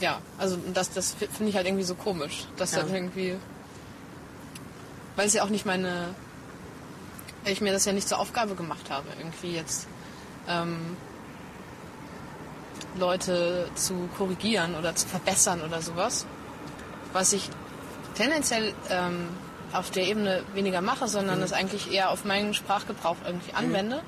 [0.00, 2.80] ja, also das, das finde ich halt irgendwie so komisch, dass Ja.
[2.82, 3.36] dann irgendwie,
[5.16, 6.14] weil es ja auch nicht meine,
[7.44, 9.86] ich mir das ja nicht zur Aufgabe gemacht habe, irgendwie jetzt
[10.48, 10.96] ähm,
[12.96, 16.26] Leute zu korrigieren oder zu verbessern oder sowas.
[17.12, 17.50] Was ich
[18.14, 19.28] tendenziell ähm,
[19.72, 24.02] auf der Ebene weniger mache, sondern es eigentlich eher auf meinen Sprachgebrauch irgendwie anwende.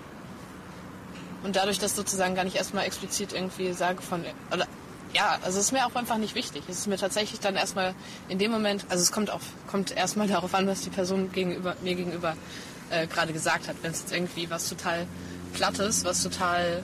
[1.43, 4.66] Und dadurch das sozusagen gar nicht erstmal explizit irgendwie sage von, oder
[5.16, 6.62] ja, also es ist mir auch einfach nicht wichtig.
[6.68, 7.94] Es ist mir tatsächlich dann erstmal
[8.28, 11.74] in dem Moment, also es kommt auch, kommt erstmal darauf an, was die Person gegenüber,
[11.82, 12.36] mir gegenüber
[12.90, 13.76] äh, gerade gesagt hat.
[13.80, 15.06] Wenn es jetzt irgendwie was total
[15.54, 16.82] Plattes, was total,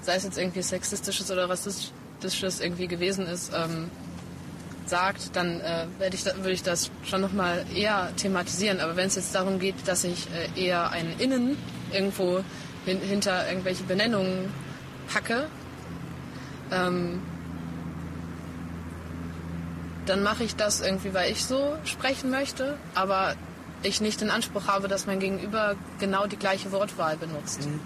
[0.00, 3.90] sei es jetzt irgendwie sexistisches oder rassistisches irgendwie gewesen ist, ähm,
[4.86, 8.78] sagt, dann äh, ich würde ich das schon nochmal eher thematisieren.
[8.78, 11.56] Aber wenn es jetzt darum geht, dass ich äh, eher ein Innen
[11.90, 12.44] irgendwo
[12.84, 14.52] hin, hinter irgendwelche Benennungen
[15.08, 15.48] packe,
[16.70, 17.20] ähm,
[20.06, 23.34] dann mache ich das irgendwie, weil ich so sprechen möchte, aber
[23.82, 27.66] ich nicht den Anspruch habe, dass mein Gegenüber genau die gleiche Wortwahl benutzt.
[27.66, 27.80] Mhm.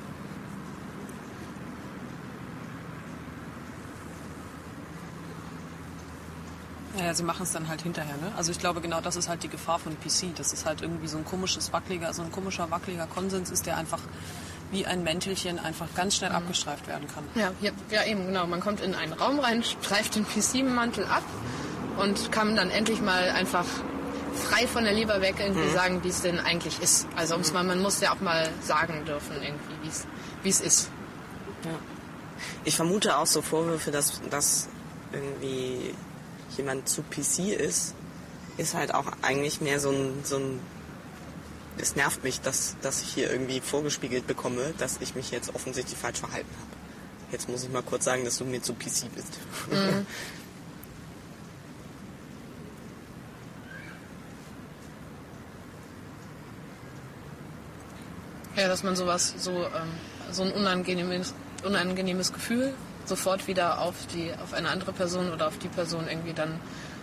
[6.99, 8.33] Ja, sie machen es dann halt hinterher, ne?
[8.39, 10.35] Also ich glaube, genau das ist halt die Gefahr von PC.
[10.35, 13.77] Das ist halt irgendwie so ein komisches, wackeliger, so ein komischer, wackeliger Konsens ist, der
[13.77, 14.01] einfach
[14.71, 17.25] wie ein Mäntelchen einfach ganz schnell abgestreift werden kann.
[17.35, 18.47] Ja, ja, ja, eben, genau.
[18.47, 21.23] Man kommt in einen Raum rein, streift den PC-Mantel ab
[21.99, 23.65] und kann dann endlich mal einfach
[24.37, 27.07] frei von der Leber weg irgendwie sagen, wie es denn eigentlich ist.
[27.17, 29.91] Also um's mal, man muss ja auch mal sagen dürfen, irgendwie,
[30.43, 30.91] wie es ist.
[31.65, 31.71] Ja.
[32.65, 34.69] Ich vermute auch so Vorwürfe, dass, dass
[35.13, 35.95] irgendwie
[36.57, 37.95] jemand zu PC ist,
[38.57, 40.61] ist halt auch eigentlich mehr so ein, so ein
[41.79, 45.99] es nervt mich, dass, dass ich hier irgendwie vorgespiegelt bekomme, dass ich mich jetzt offensichtlich
[45.99, 46.71] falsch verhalten habe.
[47.33, 49.39] Jetzt muss ich mal kurz sagen, dass du mir zu PC bist.
[58.57, 61.35] Ja, dass man sowas, so, ähm, so ein unangenehmes,
[61.65, 66.33] unangenehmes Gefühl sofort wieder auf, die, auf eine andere Person oder auf die Person irgendwie
[66.33, 66.61] dann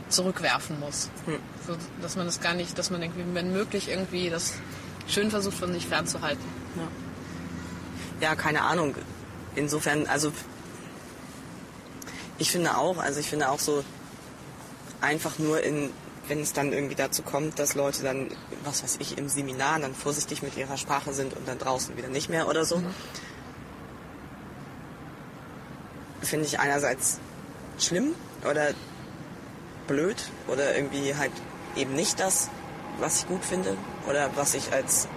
[0.10, 1.10] zurückwerfen muss.
[1.26, 1.40] Hm.
[1.66, 4.54] So, dass man das gar nicht, dass man irgendwie, wenn möglich, irgendwie das
[5.08, 6.44] schön versucht, von sich fernzuhalten.
[8.20, 8.30] Ja.
[8.30, 8.96] ja, keine Ahnung.
[9.56, 10.32] Insofern, also
[12.38, 13.84] ich finde auch, also ich finde auch so
[15.02, 15.92] einfach nur in,
[16.28, 18.30] wenn es dann irgendwie dazu kommt, dass Leute dann,
[18.64, 22.08] was weiß ich, im Seminar dann vorsichtig mit ihrer Sprache sind und dann draußen wieder
[22.08, 22.82] nicht mehr oder so.
[26.22, 27.20] Finde ich einerseits
[27.78, 28.16] schlimm
[28.50, 28.70] oder
[29.88, 30.16] blöd
[30.48, 31.32] oder irgendwie halt
[31.76, 32.50] eben nicht das,
[33.00, 33.76] was ich gut finde
[34.08, 35.08] oder was ich als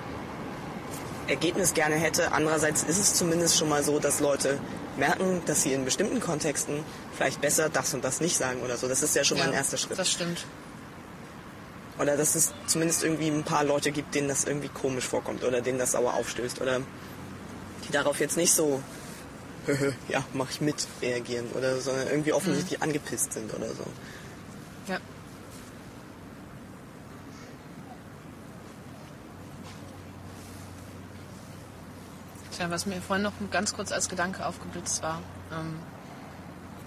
[1.28, 2.32] Ergebnis gerne hätte.
[2.32, 4.58] Andererseits ist es zumindest schon mal so, dass Leute
[4.96, 6.82] merken, dass sie in bestimmten Kontexten
[7.16, 8.88] vielleicht besser das und das nicht sagen oder so.
[8.88, 9.98] Das ist ja schon mal ein erster Schritt.
[9.98, 10.44] Das stimmt.
[11.98, 15.60] Oder dass es zumindest irgendwie ein paar Leute gibt, denen das irgendwie komisch vorkommt oder
[15.62, 16.80] denen das sauer aufstößt oder
[17.86, 18.82] die darauf jetzt nicht so,
[20.08, 23.84] ja, mach ich mit reagieren oder sondern irgendwie offensichtlich angepisst sind oder so.
[24.88, 24.98] Ja.
[32.56, 35.76] Tja, was mir vorhin noch ganz kurz als Gedanke aufgeblitzt war, ähm,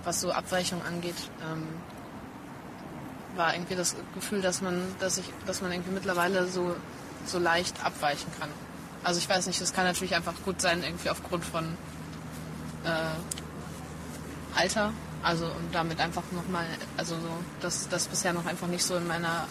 [0.03, 1.67] was so Abweichung angeht, ähm,
[3.39, 6.75] war irgendwie das Gefühl, dass man, dass ich, dass man irgendwie mittlerweile so,
[7.25, 8.49] so leicht abweichen kann.
[9.03, 11.63] Also ich weiß nicht, das kann natürlich einfach gut sein, irgendwie aufgrund von
[12.83, 14.91] äh, Alter,
[15.23, 16.65] also und damit einfach nochmal,
[16.97, 17.29] also so,
[17.61, 19.47] dass das bisher noch einfach nicht so in meiner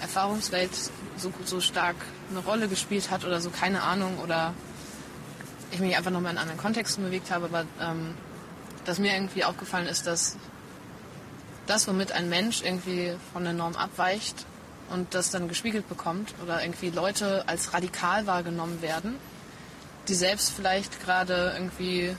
[0.00, 0.70] Erfahrungswelt
[1.16, 1.96] so, so stark
[2.30, 4.52] eine Rolle gespielt hat oder so, keine Ahnung, oder
[5.70, 8.14] ich mich einfach nochmal in anderen Kontexten bewegt habe, aber ähm,
[8.84, 10.36] dass mir irgendwie aufgefallen ist, dass
[11.66, 14.46] das, womit ein Mensch irgendwie von der Norm abweicht
[14.90, 19.16] und das dann gespiegelt bekommt oder irgendwie Leute als radikal wahrgenommen werden,
[20.08, 22.16] die selbst vielleicht gerade irgendwie,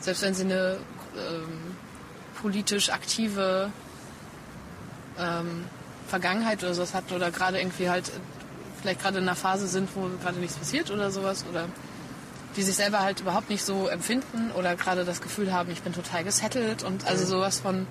[0.00, 0.78] selbst wenn sie eine
[1.16, 1.76] ähm,
[2.40, 3.70] politisch aktive
[5.18, 5.64] ähm,
[6.08, 8.10] Vergangenheit oder sowas hatten oder gerade irgendwie halt
[8.80, 11.66] vielleicht gerade in einer Phase sind, wo gerade nichts passiert oder sowas oder
[12.56, 15.92] die sich selber halt überhaupt nicht so empfinden oder gerade das Gefühl haben, ich bin
[15.92, 17.86] total gesettelt und also sowas von,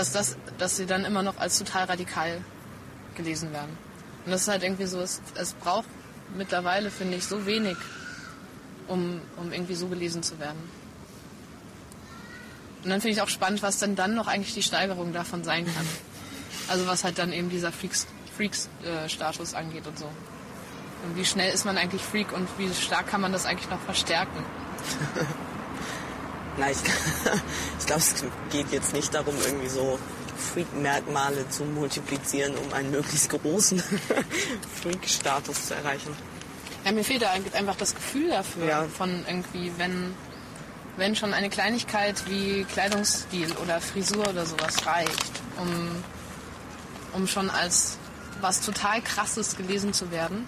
[0.00, 2.42] dass das, dass sie dann immer noch als total radikal
[3.16, 3.76] gelesen werden.
[4.24, 5.88] Und das ist halt irgendwie so, es, es braucht
[6.34, 7.76] mittlerweile, finde ich, so wenig,
[8.88, 10.58] um, um irgendwie so gelesen zu werden.
[12.82, 15.66] Und dann finde ich auch spannend, was denn dann noch eigentlich die Steigerung davon sein
[15.66, 15.86] kann.
[16.68, 20.06] Also was halt dann eben dieser Freaks-Status Freaks, äh, angeht und so.
[20.06, 23.80] Und wie schnell ist man eigentlich Freak und wie stark kann man das eigentlich noch
[23.80, 24.44] verstärken?
[26.56, 26.78] Na, ich,
[27.78, 28.14] ich glaube, es
[28.50, 29.98] geht jetzt nicht darum, irgendwie so
[30.52, 33.82] Freak-Merkmale zu multiplizieren, um einen möglichst großen
[34.82, 36.14] Freak-Status zu erreichen.
[36.84, 38.84] Ja, mir fehlt da einfach das Gefühl dafür, Ja.
[38.96, 40.14] von irgendwie, wenn,
[40.96, 46.02] wenn schon eine Kleinigkeit wie Kleidungsstil oder Frisur oder sowas reicht, um,
[47.12, 47.98] um schon als
[48.40, 50.46] was total krasses gelesen zu werden.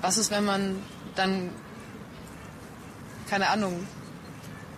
[0.00, 0.82] Was ist, wenn man
[1.14, 1.50] dann,
[3.28, 3.86] keine Ahnung,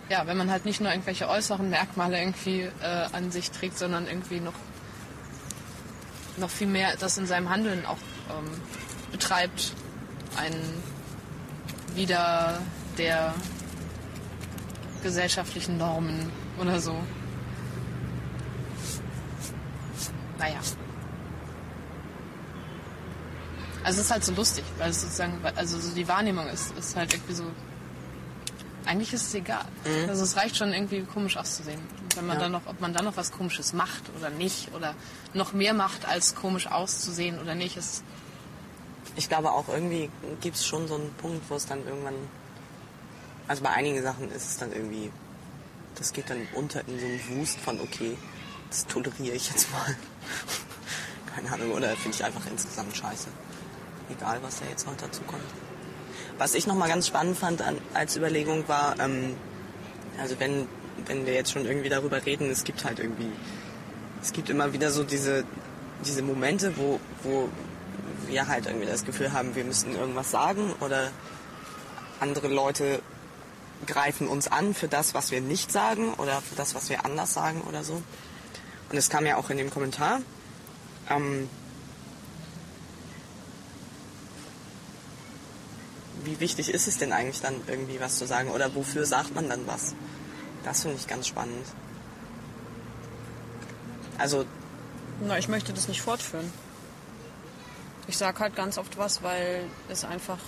[0.09, 4.07] ja, wenn man halt nicht nur irgendwelche äußeren Merkmale irgendwie äh, an sich trägt, sondern
[4.07, 4.53] irgendwie noch,
[6.37, 7.97] noch viel mehr das in seinem Handeln auch
[8.29, 8.49] ähm,
[9.11, 9.73] betreibt,
[10.37, 10.83] einen
[11.95, 12.61] wieder
[12.97, 13.33] der
[15.03, 16.95] gesellschaftlichen Normen oder so.
[20.37, 20.59] Naja.
[23.83, 26.95] Also es ist halt so lustig, weil es sozusagen, also so die Wahrnehmung ist, ist
[26.95, 27.43] halt irgendwie so.
[28.89, 29.65] Eigentlich ist es egal.
[29.85, 30.09] Mhm.
[30.09, 31.79] Also es reicht schon irgendwie komisch auszusehen.
[32.15, 32.43] Wenn man Ja.
[32.43, 34.95] dann noch, ob man dann noch was Komisches macht oder nicht oder
[35.35, 38.03] noch mehr macht als komisch auszusehen oder nicht, ist
[39.15, 40.09] Ich glaube auch irgendwie
[40.41, 42.15] gibt es schon so einen Punkt, wo es dann irgendwann.
[43.47, 45.11] Also bei einigen Sachen ist es dann irgendwie.
[45.93, 48.17] Das geht dann unter in so einen Wust von, okay,
[48.71, 49.95] das toleriere ich jetzt mal.
[51.35, 53.27] Keine Ahnung, oder finde ich einfach insgesamt scheiße.
[54.09, 55.43] Egal, was da jetzt noch dazu kommt.
[56.39, 59.35] Was ich nochmal ganz spannend fand an, als Überlegung war, ähm,
[60.19, 60.67] also wenn,
[61.05, 63.31] wenn wir jetzt schon irgendwie darüber reden, es gibt halt irgendwie,
[64.21, 65.43] es gibt immer wieder so diese,
[66.05, 67.49] diese Momente, wo, wo
[68.27, 71.11] wir halt irgendwie das Gefühl haben, wir müssten irgendwas sagen oder
[72.21, 73.01] andere Leute
[73.85, 77.33] greifen uns an für das, was wir nicht sagen oder für das, was wir anders
[77.33, 78.01] sagen oder so.
[78.89, 80.21] Und es kam ja auch in dem Kommentar.
[81.09, 81.49] Ähm,
[86.23, 89.49] wie wichtig ist es denn eigentlich dann irgendwie was zu sagen oder wofür sagt man
[89.49, 89.95] dann was?
[90.63, 91.65] Das finde ich ganz spannend.
[94.17, 94.45] Also
[95.21, 96.51] Na, ich möchte das nicht fortführen.
[98.07, 100.39] Ich sage halt ganz oft was, weil es einfach,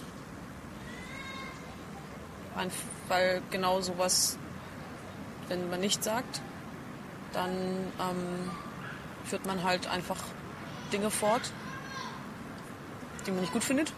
[2.55, 2.72] ein,
[3.07, 4.38] weil genau sowas,
[5.47, 6.41] wenn man nicht sagt,
[7.34, 8.51] dann ähm,
[9.26, 10.17] führt man halt einfach
[10.91, 11.53] Dinge fort,
[13.26, 13.93] die man nicht gut findet.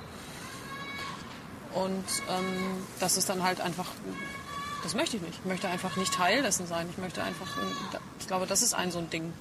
[1.76, 3.88] Und ähm, das ist dann halt einfach,
[4.84, 5.40] das möchte ich nicht.
[5.40, 6.88] Ich möchte einfach nicht Teil dessen sein.
[6.90, 7.48] Ich möchte einfach,
[8.20, 9.34] ich glaube, das ist ein so ein Ding.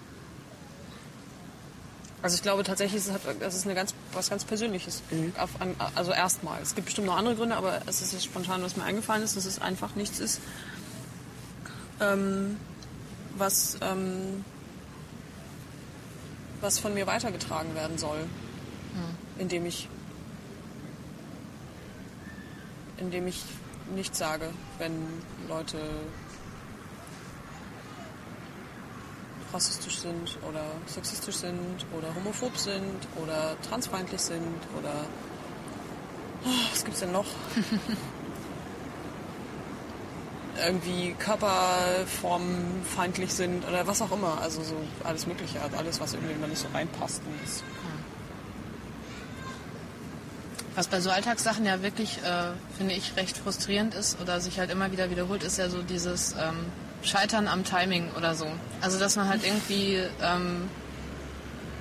[2.23, 3.03] Also ich glaube tatsächlich,
[3.41, 5.03] es ist eine ganz, was ganz Persönliches.
[5.39, 6.63] Auf einem, also erstmal.
[6.63, 9.37] Es gibt bestimmt noch andere Gründe, aber es ist jetzt spontan, was mir eingefallen ist,
[9.37, 10.41] dass es einfach nichts ist,
[12.01, 12.59] ähm,
[13.37, 14.45] was, ähm,
[16.61, 18.25] was von mir weitergetragen werden soll.
[19.39, 19.89] Indem ich
[22.99, 23.43] indem ich
[23.95, 24.93] nichts sage, wenn
[25.49, 25.79] Leute
[29.53, 35.05] rassistisch sind oder sexistisch sind oder homophob sind oder transfeindlich sind oder
[36.45, 37.27] oh, was gibt's denn noch?
[40.65, 44.39] irgendwie körperformfeindlich sind oder was auch immer.
[44.41, 47.21] Also so alles Mögliche, also alles, was irgendwie mal nicht so reinpasst.
[47.25, 47.63] Und das,
[50.75, 54.71] Was bei so Alltagssachen ja wirklich, äh, finde ich, recht frustrierend ist oder sich halt
[54.71, 56.67] immer wieder wiederholt, ist ja so dieses ähm,
[57.03, 58.47] Scheitern am Timing oder so.
[58.81, 60.71] Also dass man halt irgendwie ähm,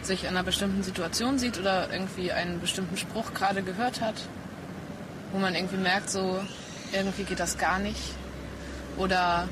[0.01, 4.15] sich in einer bestimmten Situation sieht oder irgendwie einen bestimmten Spruch gerade gehört hat,
[5.31, 6.39] wo man irgendwie merkt, so
[6.91, 8.01] irgendwie geht das gar nicht.
[8.97, 9.47] Oder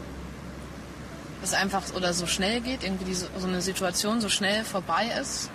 [1.44, 5.50] es einfach oder so schnell geht, irgendwie diese, so eine Situation so schnell vorbei ist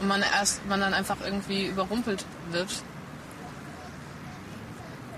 [0.00, 2.70] und man erst man dann einfach irgendwie überrumpelt wird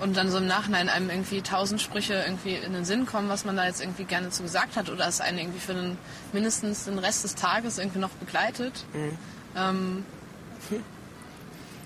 [0.00, 3.44] und dann so im Nachhinein einem irgendwie tausend Sprüche irgendwie in den Sinn kommen, was
[3.44, 5.96] man da jetzt irgendwie gerne zu gesagt hat oder es einen irgendwie für den,
[6.32, 8.84] mindestens den Rest des Tages irgendwie noch begleitet.
[9.56, 10.04] Ähm,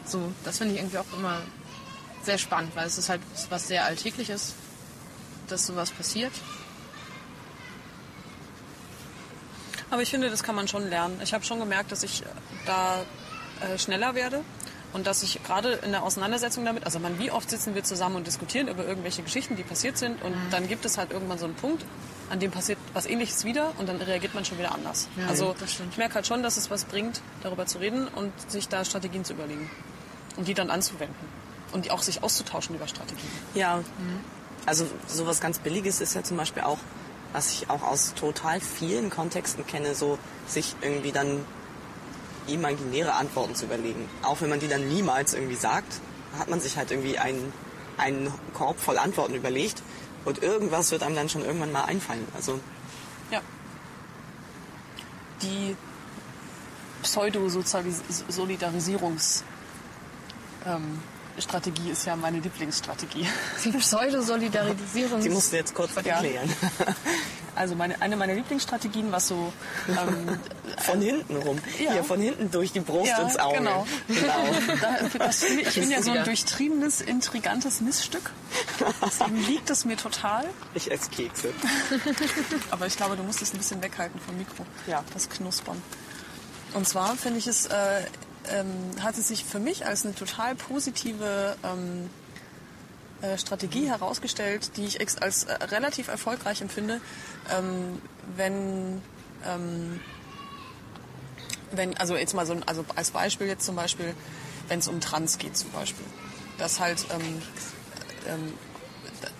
[0.04, 1.38] so, das finde ich irgendwie auch immer
[2.22, 4.54] sehr spannend, weil es ist halt was sehr Alltägliches,
[5.48, 6.32] dass sowas passiert.
[9.90, 11.18] Aber ich finde, das kann man schon lernen.
[11.22, 12.22] Ich habe schon gemerkt, dass ich
[12.66, 13.04] da
[13.60, 14.44] äh, schneller werde
[14.92, 18.16] und dass ich gerade in der Auseinandersetzung damit, also man, wie oft sitzen wir zusammen
[18.16, 21.44] und diskutieren über irgendwelche Geschichten, die passiert sind und dann gibt es halt irgendwann so
[21.44, 21.84] einen Punkt,
[22.30, 25.08] an dem passiert was ähnliches wieder und dann reagiert man schon wieder anders.
[25.16, 28.68] Ja, also ich merke halt schon, dass es was bringt, darüber zu reden und sich
[28.68, 29.70] da Strategien zu überlegen.
[30.36, 31.16] Und die dann anzuwenden.
[31.72, 33.28] Und die auch sich auszutauschen über Strategien.
[33.54, 33.80] Ja,
[34.66, 36.78] also sowas ganz Billiges ist ja zum Beispiel auch,
[37.32, 41.44] was ich auch aus total vielen Kontexten kenne, so sich irgendwie dann
[42.48, 44.08] imaginäre Antworten zu überlegen.
[44.22, 46.00] Auch wenn man die dann niemals irgendwie sagt,
[46.38, 47.52] hat man sich halt irgendwie einen,
[47.96, 49.82] einen Korb voll Antworten überlegt
[50.24, 52.26] und irgendwas wird einem dann schon irgendwann mal einfallen.
[52.34, 52.58] Also
[53.30, 53.40] Ja.
[55.42, 55.76] Die
[57.02, 59.42] Pseudo-Solidarisierungs-
[60.66, 61.00] ähm,
[61.40, 63.26] Strategie ist ja meine Lieblingsstrategie.
[63.64, 65.20] Die Pseudosolidarisierung.
[65.20, 66.14] die musst du jetzt kurz Ja.
[66.14, 66.52] erklären.
[67.54, 69.52] Also meine, eine meiner Lieblingsstrategien, was so
[69.88, 70.38] ähm,
[70.78, 71.58] Von hinten rum.
[71.80, 71.90] Ja.
[71.94, 73.56] Hier von hinten durch die Brust Ja, ins Auge.
[73.58, 73.84] genau.
[74.06, 74.46] genau.
[74.80, 78.30] da, das, finde ich bin ja so ein durchtriebenes, intrigantes Missstück.
[79.04, 80.44] Deswegen liegt es mir total.
[80.74, 81.52] Ich esse Kekse.
[82.70, 84.64] Aber ich glaube, du musst es ein bisschen weghalten vom Mikro.
[84.86, 85.02] Ja.
[85.12, 85.82] Das Knuspern.
[86.74, 88.02] Und zwar finde ich es, äh,
[88.50, 92.10] ähm, hat es sich für mich als eine total positive ähm,
[93.22, 97.00] äh, Strategie herausgestellt, die ich als äh, relativ erfolgreich empfinde,
[97.50, 98.00] ähm,
[98.36, 99.02] wenn,
[99.46, 100.00] ähm,
[101.72, 104.14] wenn, also jetzt mal so, ein- also als Beispiel jetzt zum Beispiel,
[104.68, 106.06] wenn es um Trans geht zum Beispiel.
[106.58, 107.42] Das halt, ähm,
[108.26, 108.52] ähm,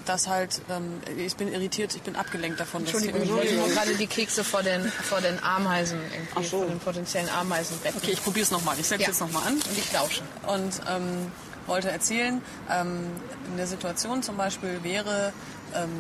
[0.09, 2.85] das halt, ähm, ich bin irritiert, ich bin abgelenkt davon.
[2.85, 6.59] dass ich wollte gerade die Kekse vor den, vor den Ameisen, irgendwie, Ach so.
[6.59, 7.99] vor den potenziellen Ameisen retten.
[7.99, 8.77] Okay, ich probiere es nochmal.
[8.79, 9.09] Ich setze Ja.
[9.09, 9.55] jetzt nochmal an.
[9.55, 10.23] Und ich lausche.
[10.47, 11.31] und ähm,
[11.67, 12.41] wollte erzählen,
[12.71, 13.07] ähm,
[13.51, 15.33] in der Situation zum Beispiel wäre,
[15.75, 15.91] ähm,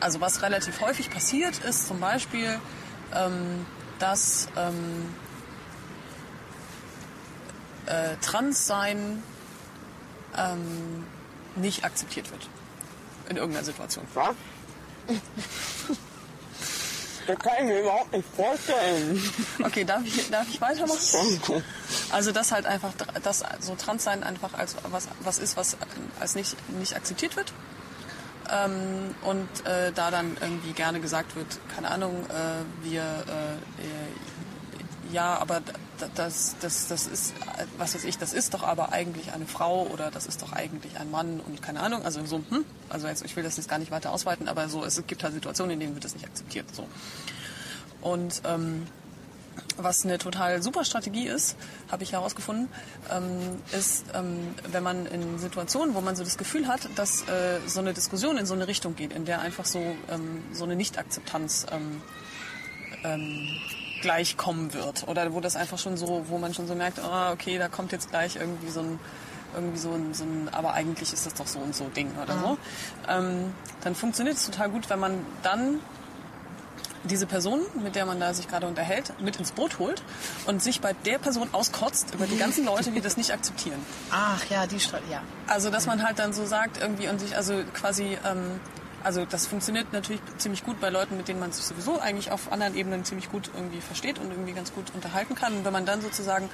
[0.00, 2.58] also was relativ häufig passiert ist zum Beispiel,
[3.14, 3.66] ähm,
[3.98, 5.14] dass ähm,
[7.86, 9.22] äh, Transsein
[10.38, 11.04] ähm,
[11.56, 12.48] nicht akzeptiert wird
[13.28, 14.04] in irgendeiner Situation.
[14.14, 14.34] Was?
[17.26, 19.22] Das kann ich mir überhaupt nicht vorstellen.
[19.62, 21.62] Okay, darf ich, darf ich weitermachen?
[22.10, 22.92] Also dass halt einfach,
[23.22, 25.76] dass so Transsein einfach als was, was ist, was
[26.18, 27.52] als nicht, nicht akzeptiert wird.
[28.50, 34.08] Ähm, und äh, da dann irgendwie gerne gesagt wird, keine Ahnung, äh, wir, äh, äh,
[35.12, 35.62] ja, aber
[36.14, 37.34] das, das, das ist,
[37.78, 40.98] was weiß ich, das ist doch aber eigentlich eine Frau oder das ist doch eigentlich
[40.98, 43.78] ein Mann und keine Ahnung, also so, hm, also jetzt, ich will das jetzt gar
[43.78, 46.66] nicht weiter ausweiten, aber so, es gibt halt Situationen, in denen wird das nicht akzeptiert,
[46.74, 46.86] so.
[48.00, 48.86] Und ähm,
[49.76, 51.56] was eine total super Strategie ist,
[51.90, 52.68] habe ich herausgefunden,
[53.10, 57.60] ähm, ist, ähm, wenn man in Situationen, wo man so das Gefühl hat, dass äh,
[57.66, 60.76] so eine Diskussion in so eine Richtung geht, in der einfach so, ähm, so eine
[60.76, 62.02] Nichtakzeptanz ähm,
[63.04, 63.48] ähm,
[64.00, 67.32] gleich kommen wird oder wo das einfach schon so, wo man schon so merkt, ah,
[67.32, 68.98] okay, da kommt jetzt gleich irgendwie so ein
[69.54, 72.38] irgendwie so ein, so ein, aber eigentlich ist das doch so und so Ding oder
[72.38, 72.58] so,
[73.08, 75.80] ähm, dann funktioniert es total gut, wenn man dann
[77.04, 80.02] diese Person, mit der man da sich gerade unterhält, mit ins Boot holt
[80.46, 83.78] und sich bei der Person auskotzt über die ganzen Leute, die das nicht akzeptieren.
[84.10, 85.22] Ach ja, die Strategie, ja.
[85.46, 88.60] Also dass man halt dann so sagt irgendwie und sich also quasi, ähm,
[89.02, 92.52] also das funktioniert natürlich ziemlich gut bei Leuten, mit denen man sich sowieso eigentlich auf
[92.52, 95.54] anderen Ebenen ziemlich gut irgendwie versteht und irgendwie ganz gut unterhalten kann.
[95.54, 96.50] Und wenn man dann sozusagen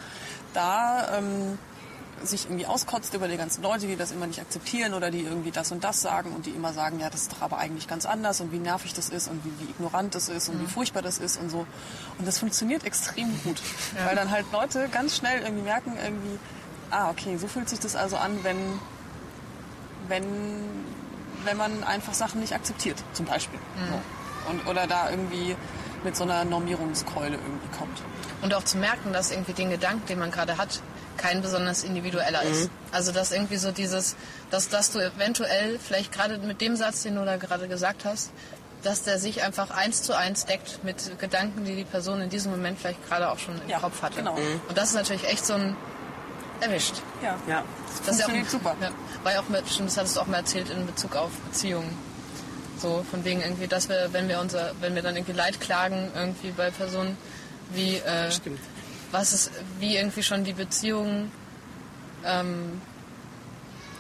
[0.55, 1.59] da ähm,
[2.22, 5.51] sich irgendwie auskotzt über die ganzen Leute, die das immer nicht akzeptieren oder die irgendwie
[5.51, 8.07] das und das sagen und die immer sagen, ja, das ist doch aber eigentlich ganz
[8.07, 11.03] anders und wie nervig das ist und wie, wie ignorant das ist und wie furchtbar
[11.03, 11.66] das ist und so.
[12.18, 13.61] Und das funktioniert extrem gut,
[14.05, 16.38] weil dann halt Leute ganz schnell irgendwie merken, irgendwie,
[16.90, 18.57] ah, okay, so fühlt sich das also an, wenn,
[20.09, 20.24] wenn,
[21.45, 23.59] wenn man einfach Sachen nicht akzeptiert, zum Beispiel.
[23.91, 24.51] So.
[24.51, 25.57] Und, oder da irgendwie
[26.05, 28.01] mit so einer Normierungskeule irgendwie kommt.
[28.43, 30.80] Und auch zu merken, dass irgendwie den Gedanken, den man gerade hat,
[31.16, 32.70] kein besonders individueller ist.
[32.93, 34.14] Also dass irgendwie so dieses,
[34.51, 38.30] dass, dass du eventuell vielleicht gerade mit dem Satz, den du da gerade gesagt hast,
[38.82, 42.53] dass der sich einfach eins zu eins deckt mit Gedanken, die die Person in diesem
[42.53, 44.16] Moment vielleicht gerade auch schon im Ja, Kopf hatte.
[44.16, 44.34] genau.
[44.68, 45.74] Und das ist natürlich echt so ein
[46.61, 46.97] erwischt.
[47.22, 47.37] Ja.
[47.49, 47.62] Ja.
[48.05, 48.76] Das ist ja auch, Funktioniert super.
[48.80, 48.89] Ja,
[49.26, 51.90] war ja auch mit, stimmt, das hattest du auch mal erzählt in Bezug auf Beziehungen.
[52.78, 56.12] So, von wegen irgendwie, dass wir, wenn wir unser, wenn wir dann irgendwie Leid klagen,
[56.14, 57.18] irgendwie bei Personen,
[57.72, 58.60] wie, äh, Stimmt.
[59.10, 59.50] was ist,
[59.80, 61.32] wie irgendwie schon die Beziehung,
[62.24, 62.80] ähm,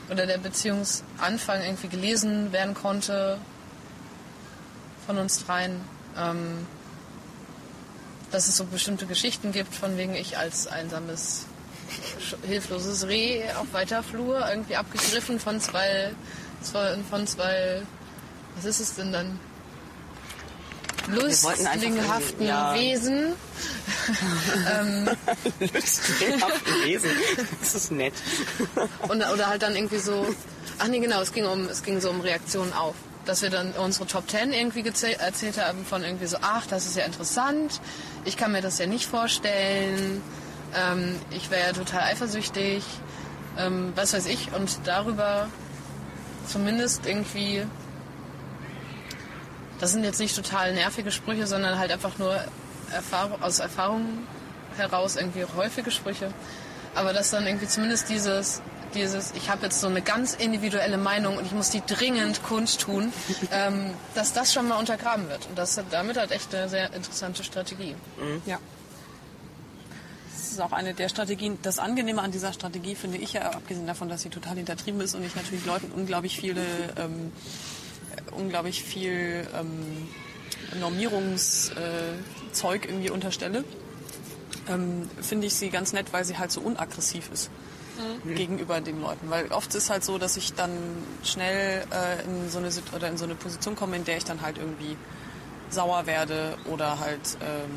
[0.08, 3.38] oder der Beziehungsanfang irgendwie gelesen werden konnte
[5.06, 5.80] von uns dreien.
[6.16, 6.68] Ähm,
[8.30, 11.46] dass es so bestimmte Geschichten gibt, von wegen ich als einsames
[12.46, 16.12] hilfloses Reh auf weiter Flur irgendwie abgegriffen von zwei,
[16.62, 17.82] zwei von zwei
[18.56, 19.38] was ist es denn dann
[21.82, 22.74] irgendwie- ja.
[22.74, 23.32] Wesen
[25.60, 27.10] Lüstrinhaften Wesen.
[27.60, 28.14] Das ist nett.
[29.08, 30.26] und, oder halt dann irgendwie so
[30.78, 33.72] ach nee genau es ging um es ging so um Reaktionen auf dass wir dann
[33.72, 34.84] unsere Top Ten irgendwie
[35.18, 37.80] erzählt haben von irgendwie so ach das ist ja interessant
[38.24, 40.22] ich kann mir das ja nicht vorstellen
[40.74, 42.84] ähm, ich wäre ja total eifersüchtig
[43.58, 45.48] ähm, was weiß ich und darüber
[46.46, 47.64] zumindest irgendwie
[49.78, 52.38] das sind jetzt nicht total nervige Sprüche, sondern halt einfach nur
[52.92, 54.26] Erfahrung, aus Erfahrung
[54.76, 56.32] heraus irgendwie häufige Sprüche.
[56.94, 58.62] Aber dass dann irgendwie zumindest dieses,
[58.94, 63.12] dieses ich habe jetzt so eine ganz individuelle Meinung und ich muss die dringend kundtun,
[63.52, 65.46] ähm, dass das schon mal untergraben wird.
[65.46, 67.94] Und das hat damit halt echt eine sehr interessante Strategie.
[68.46, 68.58] Ja.
[70.56, 71.58] Das ist auch eine der Strategien.
[71.60, 75.14] Das Angenehme an dieser Strategie finde ich ja, abgesehen davon, dass sie total hintertrieben ist
[75.14, 76.62] und ich natürlich Leuten unglaublich viele,
[76.96, 77.30] ähm,
[78.16, 80.08] äh, unglaublich viel ähm,
[80.80, 83.64] Normierungszeug äh, irgendwie unterstelle,
[84.66, 87.50] ähm, finde ich sie ganz nett, weil sie halt so unaggressiv ist
[88.24, 89.28] gegenüber den Leuten.
[89.28, 90.70] Weil oft ist halt so, dass ich dann
[91.22, 94.40] schnell äh, in so eine oder in so eine Position komme, in der ich dann
[94.40, 94.96] halt irgendwie
[95.68, 97.70] sauer werde oder halt ähm,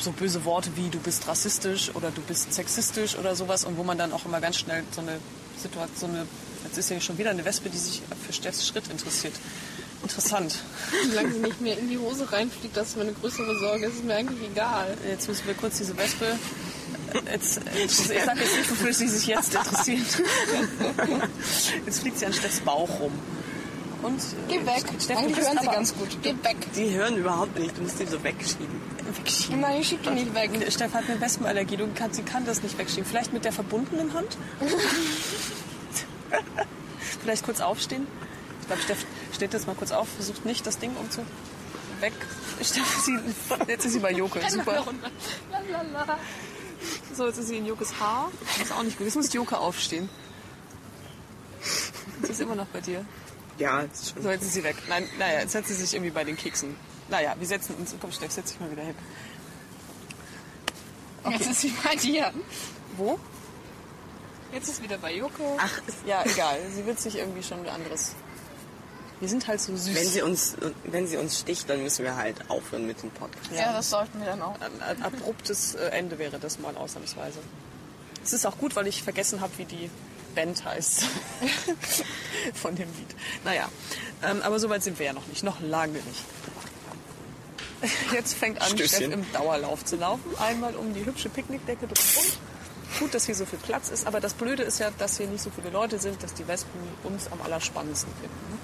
[0.00, 3.82] so böse Worte wie du bist rassistisch oder du bist sexistisch oder sowas und wo
[3.82, 5.18] man dann auch immer ganz schnell so eine
[5.58, 6.26] Situation, so eine,
[6.64, 9.34] jetzt ist ja schon wieder eine Wespe, die sich für Steffs Schritt interessiert.
[10.02, 10.58] Interessant.
[11.08, 13.86] Solange sie nicht mehr in die Hose reinfliegt, das ist mir eine größere Sorge.
[13.86, 14.96] Das ist mir eigentlich egal.
[15.08, 16.38] Jetzt müssen wir kurz diese Wespe
[17.32, 20.04] Jetzt, jetzt, ich sag jetzt nicht, wofür sie sich jetzt interessieren.
[21.86, 23.12] Jetzt fliegt sie an Steffs Bauch rum.
[24.06, 24.84] Und, Geh weg.
[25.00, 26.22] Steffen, Eigentlich bist hören sie ganz gut.
[26.22, 26.56] Geht weg.
[26.76, 27.76] Die hören überhaupt nicht.
[27.76, 28.80] Du musst die so wegschieben.
[29.16, 29.60] Wegschieben.
[29.60, 30.50] Nein, ich schieb die nicht weg.
[30.70, 31.76] Steff hat eine Wespenallergie.
[31.76, 33.04] Du kann, sie kann das nicht wegschieben.
[33.04, 34.38] Vielleicht mit der verbundenen Hand?
[37.20, 38.06] Vielleicht kurz aufstehen?
[38.60, 39.04] Ich glaube, Steff
[39.34, 41.22] steht jetzt mal kurz auf, versucht nicht, das Ding umzu...
[41.98, 42.12] Weg.
[42.62, 43.18] Steff, sie,
[43.66, 44.38] jetzt ist sie bei Joke.
[44.48, 44.84] Super.
[47.12, 48.30] So, jetzt ist sie in Jokes Haar.
[48.58, 49.06] Das ist auch nicht gut.
[49.06, 50.08] Jetzt muss Joke aufstehen.
[52.22, 53.04] Sie ist immer noch bei dir.
[53.58, 54.22] Ja, ist schon.
[54.22, 54.76] So, jetzt ist sie weg.
[54.88, 56.76] Nein, naja, jetzt setzt sie sich irgendwie bei den Keksen.
[57.08, 57.94] Naja, wir setzen uns.
[58.00, 58.94] Komm, Steff, setz dich mal wieder hin.
[61.30, 62.32] Jetzt ist sie bei dir.
[62.96, 63.18] Wo?
[64.52, 65.56] Jetzt ist wieder bei Joko.
[65.60, 66.58] Ach, Ja, egal.
[66.74, 68.12] Sie wird sich irgendwie schon ein anderes.
[69.18, 69.94] Wir sind halt so süß.
[69.94, 73.50] wenn sie, uns, wenn sie uns sticht, dann müssen wir halt aufhören mit dem Podcast.
[73.52, 74.60] Ja, das sollten wir dann auch.
[74.60, 77.38] ein, ein abruptes äh, Ende wäre das mal ausnahmsweise.
[78.22, 79.90] Es ist auch gut, weil ich vergessen habe, wie die
[80.36, 81.02] Band heißt
[82.54, 83.16] von dem Lied.
[83.44, 83.68] Naja,
[84.22, 85.42] ähm, aber soweit sind wir ja noch nicht.
[85.42, 86.24] Noch lange nicht.
[88.12, 88.88] Jetzt fängt an, Stößchen.
[88.88, 90.30] Steff im Dauerlauf zu laufen.
[90.38, 92.32] Einmal um die hübsche Picknickdecke drumherum.
[93.00, 95.42] Gut, dass hier so viel Platz ist, aber das Blöde ist ja, dass hier nicht
[95.42, 98.52] so viele Leute sind, dass die Wespen uns am allerspannendsten finden.
[98.52, 98.58] Ne?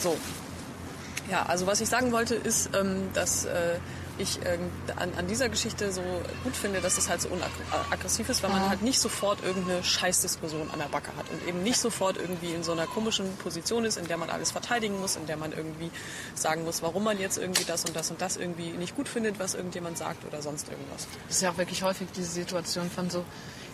[0.00, 0.16] So.
[1.30, 3.78] Ja, also was ich sagen wollte, ist, ähm, dass äh,
[4.20, 6.02] ich ähm, an, an dieser Geschichte so
[6.44, 10.70] gut finde, dass es halt so unaggressiv ist, weil man halt nicht sofort irgendeine Scheißdiskussion
[10.70, 13.96] an der Backe hat und eben nicht sofort irgendwie in so einer komischen Position ist,
[13.96, 15.90] in der man alles verteidigen muss, in der man irgendwie
[16.34, 19.38] sagen muss, warum man jetzt irgendwie das und das und das irgendwie nicht gut findet,
[19.38, 21.06] was irgendjemand sagt oder sonst irgendwas.
[21.26, 23.24] Das ist ja auch wirklich häufig diese Situation von so,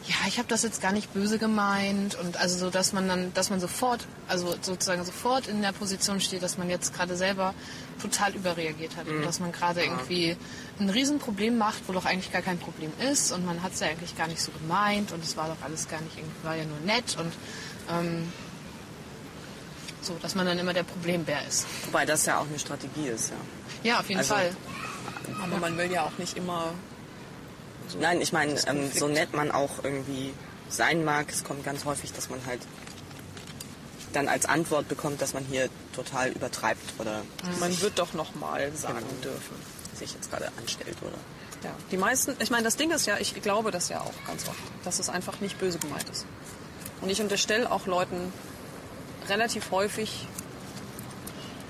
[0.07, 3.35] ja, ich habe das jetzt gar nicht böse gemeint und also so, dass man dann,
[3.35, 7.55] dass man sofort, also sozusagen sofort in der Position steht, dass man jetzt gerade selber
[8.01, 10.37] total überreagiert hat und dass man gerade irgendwie
[10.79, 13.89] ein Riesenproblem macht, wo doch eigentlich gar kein Problem ist und man hat es ja
[13.89, 16.65] eigentlich gar nicht so gemeint und es war doch alles gar nicht, irgendwie- war ja
[16.65, 17.33] nur nett und
[17.91, 18.31] ähm,
[20.03, 21.67] so, dass man dann immer der Problembär ist.
[21.87, 23.37] Wobei das ja auch eine Strategie ist, ja.
[23.91, 24.51] Ja, auf jeden Also- Fall.
[25.43, 26.73] Aber man will ja auch nicht immer
[27.89, 30.33] so Nein, ich meine, ähm, so nett man auch irgendwie
[30.69, 32.61] sein mag, es kommt ganz häufig, dass man halt
[34.17, 37.23] dann als Antwort bekommt, dass man hier total übertreibt oder
[37.61, 39.23] Man wird doch noch mal sagen Genau.
[39.35, 39.55] dürfen.
[39.95, 41.17] sich jetzt gerade anstellt oder.
[41.65, 44.47] Ja, die meisten, ich meine, das Ding ist ja, ich glaube das ja auch ganz
[44.49, 46.27] oft, dass es einfach nicht böse gemeint ist.
[47.01, 48.33] Und ich unterstelle auch Leuten
[49.29, 50.27] relativ häufig,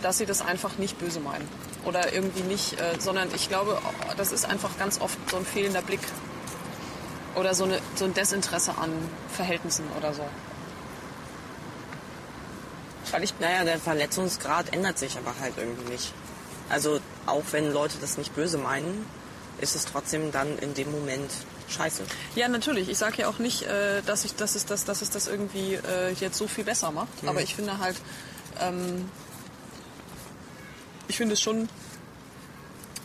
[0.02, 1.48] dass sie das einfach nicht böse meinen.
[1.84, 3.78] Oder irgendwie nicht, äh, sondern ich glaube,
[4.16, 6.00] das ist einfach ganz oft so ein fehlender Blick.
[7.36, 8.90] Oder so, eine, so ein Desinteresse an
[9.32, 10.24] Verhältnissen oder so.
[13.10, 16.12] Weil ich, naja, der Verletzungsgrad ändert sich aber halt irgendwie nicht.
[16.68, 19.06] Also auch wenn Leute das nicht böse meinen,
[19.60, 21.30] ist es trotzdem dann in dem Moment
[21.68, 22.02] scheiße.
[22.34, 22.88] Ja, natürlich.
[22.88, 25.74] Ich sage ja auch nicht, äh, dass, ich, dass, es das, dass es das irgendwie
[25.74, 27.08] äh, jetzt so viel besser macht.
[27.24, 27.96] Aber ich finde halt,
[28.60, 29.08] ähm,
[31.08, 31.68] ich finde es schon,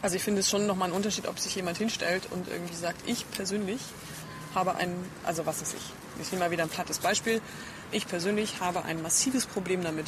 [0.02, 3.08] also ich finde es schon nochmal ein Unterschied, ob sich jemand hinstellt und irgendwie sagt,
[3.08, 3.82] ich persönlich
[4.54, 4.93] habe ein,
[5.24, 6.22] also was ist ich?
[6.22, 7.41] Ich nehme mal wieder ein plattes Beispiel.
[7.92, 10.08] Ich persönlich habe ein massives Problem damit,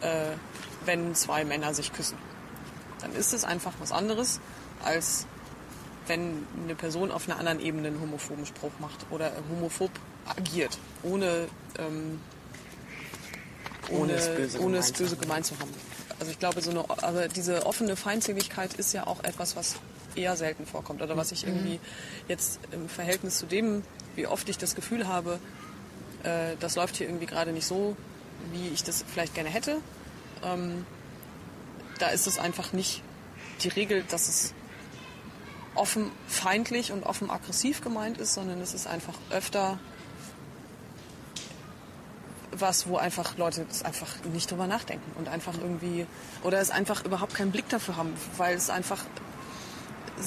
[0.00, 0.32] äh,
[0.84, 2.18] wenn zwei Männer sich küssen.
[3.00, 4.40] Dann ist es einfach was anderes,
[4.84, 5.26] als
[6.08, 9.90] wenn eine Person auf einer anderen Ebene einen homophoben Spruch macht oder homophob
[10.26, 11.46] agiert, ohne,
[11.78, 12.20] ähm,
[13.90, 15.20] Ohne ohne, es böse ohne es gemeint zu böse haben.
[15.20, 15.74] gemeint zu haben.
[16.18, 19.76] Also ich glaube, so eine, aber diese offene Feindseligkeit ist ja auch etwas, was
[20.16, 21.78] eher selten vorkommt oder was ich irgendwie
[22.26, 23.84] jetzt im Verhältnis zu dem,
[24.16, 25.38] wie oft ich das Gefühl habe,
[26.22, 27.96] äh, das läuft hier irgendwie gerade nicht so,
[28.52, 29.80] wie ich das vielleicht gerne hätte.
[30.44, 30.86] Ähm,
[31.98, 33.02] da ist es einfach nicht
[33.62, 34.54] die Regel, dass es
[35.74, 39.78] offen feindlich und offen aggressiv gemeint ist, sondern es ist einfach öfter
[42.52, 46.06] was, wo einfach Leute einfach nicht drüber nachdenken und einfach irgendwie
[46.42, 49.04] oder es einfach überhaupt keinen Blick dafür haben, weil es einfach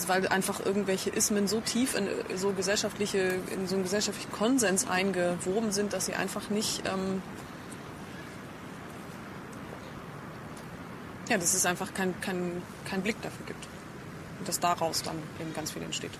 [0.07, 5.71] weil einfach irgendwelche Ismen so tief in so gesellschaftliche in so einen gesellschaftlichen Konsens eingewoben
[5.71, 7.21] sind, dass sie einfach nicht ähm,
[11.31, 13.65] ja, dass es einfach kein, kein, kein Blick dafür gibt.
[14.39, 16.11] Und dass daraus dann eben ganz viel entsteht.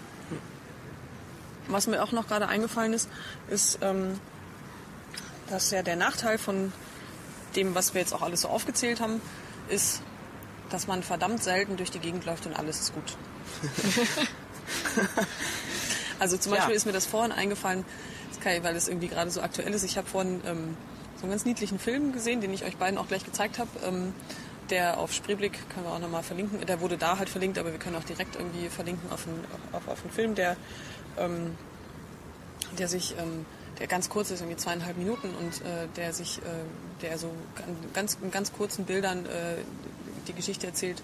[1.68, 3.10] Was mir auch noch gerade eingefallen ist,
[3.50, 4.20] ist, ähm,
[5.50, 6.72] dass ja der Nachteil von
[7.58, 9.22] dem, was wir jetzt auch alles so aufgezählt haben,
[9.68, 10.02] ist,
[10.70, 13.18] dass man verdammt selten durch die Gegend läuft und alles ist gut.
[16.20, 16.78] also zum Beispiel Ja.
[16.78, 17.86] ist mir das vorhin eingefallen,
[18.44, 19.84] weil es irgendwie gerade so aktuell ist.
[19.84, 20.76] Ich habe vorhin ähm,
[21.18, 23.70] so einen ganz niedlichen Film gesehen, den ich euch beiden auch gleich gezeigt habe.
[23.86, 24.14] Ähm,
[24.72, 26.66] der auf Spreeblick können wir auch nochmal verlinken.
[26.66, 29.88] Der wurde da halt verlinkt, aber wir können auch direkt irgendwie verlinken auf einen, auf,
[29.88, 30.56] auf einen Film, der,
[31.18, 31.56] ähm,
[32.80, 33.46] der sich, ähm,
[33.80, 37.32] der ganz kurz ist, irgendwie zweieinhalb Minuten und äh, der sich, äh, der so
[37.94, 39.58] ganz, in ganz kurzen Bildern äh,
[40.28, 41.04] die Geschichte erzählt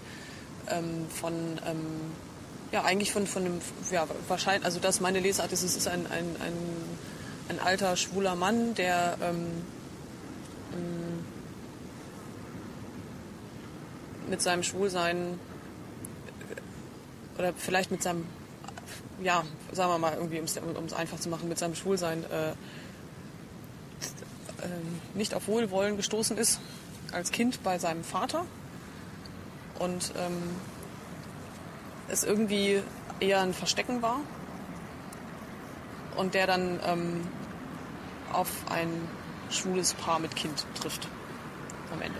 [0.70, 1.34] ähm, von,
[1.66, 2.12] ähm,
[2.72, 3.60] ja, eigentlich von, von einem,
[3.90, 6.52] ja, wahrscheinlich, also das meine Lesart ist, es ist ein, ein, ein,
[7.48, 9.46] ein alter, schwuler Mann, der ähm,
[14.28, 15.38] mit seinem Schwulsein
[17.38, 18.26] oder vielleicht mit seinem,
[19.22, 22.54] ja, sagen wir mal irgendwie, um es einfach zu machen, mit seinem Schwulsein äh, äh,
[25.14, 26.60] nicht auf Wohlwollen gestoßen ist
[27.12, 28.44] als Kind bei seinem Vater.
[29.78, 30.56] Und ähm,
[32.08, 32.82] es irgendwie
[33.20, 34.20] eher ein Verstecken war
[36.16, 37.20] und der dann ähm,
[38.32, 38.88] auf ein
[39.50, 41.08] schwules Paar mit Kind trifft
[41.92, 42.18] am Ende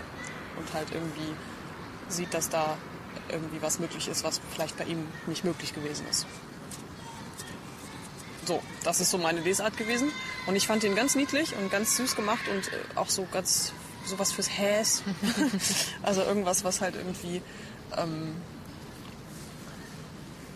[0.57, 1.35] und halt irgendwie
[2.07, 2.77] sieht, dass da
[3.29, 6.25] irgendwie was möglich ist, was vielleicht bei ihm nicht möglich gewesen ist.
[8.45, 10.11] So, das ist so meine Lesart gewesen.
[10.47, 13.73] Und ich fand ihn ganz niedlich und ganz süß gemacht und äh, auch so ganz
[14.05, 15.03] sowas fürs Häs.
[16.01, 17.43] also irgendwas, was halt irgendwie
[17.95, 18.33] ähm,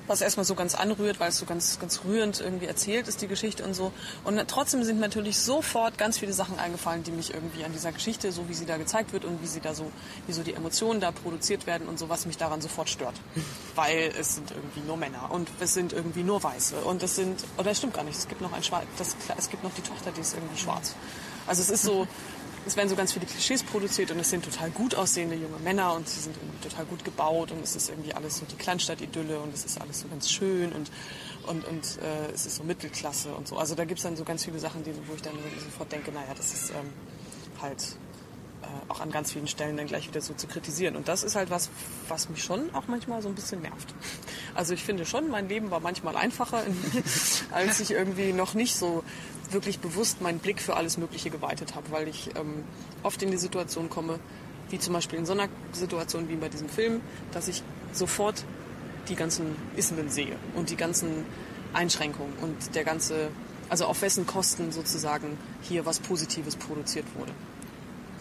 [0.08, 3.28] was erstmal so ganz anrührt, weil es so ganz, ganz rührend irgendwie erzählt ist, die
[3.28, 3.92] Geschichte und so.
[4.24, 8.32] Und trotzdem sind natürlich sofort ganz viele Sachen eingefallen, die mich irgendwie an dieser Geschichte,
[8.32, 9.92] so wie sie da gezeigt wird und wie sie da so,
[10.28, 13.16] wie so die Emotionen da produziert werden und so, was mich daran sofort stört.
[13.76, 17.44] weil es sind irgendwie nur Männer und es sind irgendwie nur Weiße und es sind,
[17.58, 18.86] oder es stimmt gar nicht, es gibt noch ein Schwarz,
[19.38, 20.96] es gibt noch die Tochter, die ist irgendwie schwarz.
[21.48, 22.08] Also es ist so,
[22.66, 25.94] es werden so ganz viele Klischees produziert und es sind total gut aussehende junge Männer
[25.94, 29.40] und sie sind irgendwie total gut gebaut und es ist irgendwie alles so die Kleinstadt-Idylle
[29.40, 30.92] und es ist alles so ganz schön und,
[31.48, 33.58] und, und äh, es ist so Mittelklasse und so.
[33.58, 35.34] Also da gibt es dann so ganz viele Sachen, die, wo ich dann
[35.64, 36.90] sofort denke, naja, das ist ähm,
[37.62, 37.98] halt
[38.64, 40.96] äh, auch an ganz vielen Stellen dann gleich wieder so zu kritisieren.
[40.96, 41.70] Und das ist halt was,
[42.08, 43.94] was mich schon auch manchmal so ein bisschen nervt.
[44.56, 46.64] Also ich finde schon, mein Leben war manchmal einfacher,
[47.52, 49.04] als ich irgendwie noch nicht so
[49.54, 52.64] wirklich bewusst meinen Blick für alles Mögliche geweitet habe, weil ich ähm,
[53.04, 54.20] oft in die Situation komme,
[54.70, 57.02] wie zum Beispiel in so einer Situation wie bei diesem Film,
[57.32, 58.44] dass ich sofort
[59.10, 61.26] die ganzen Ismen sehe und die ganzen
[61.74, 63.30] Einschränkungen und der ganze,
[63.70, 67.32] also auf wessen Kosten sozusagen hier was Positives produziert wurde.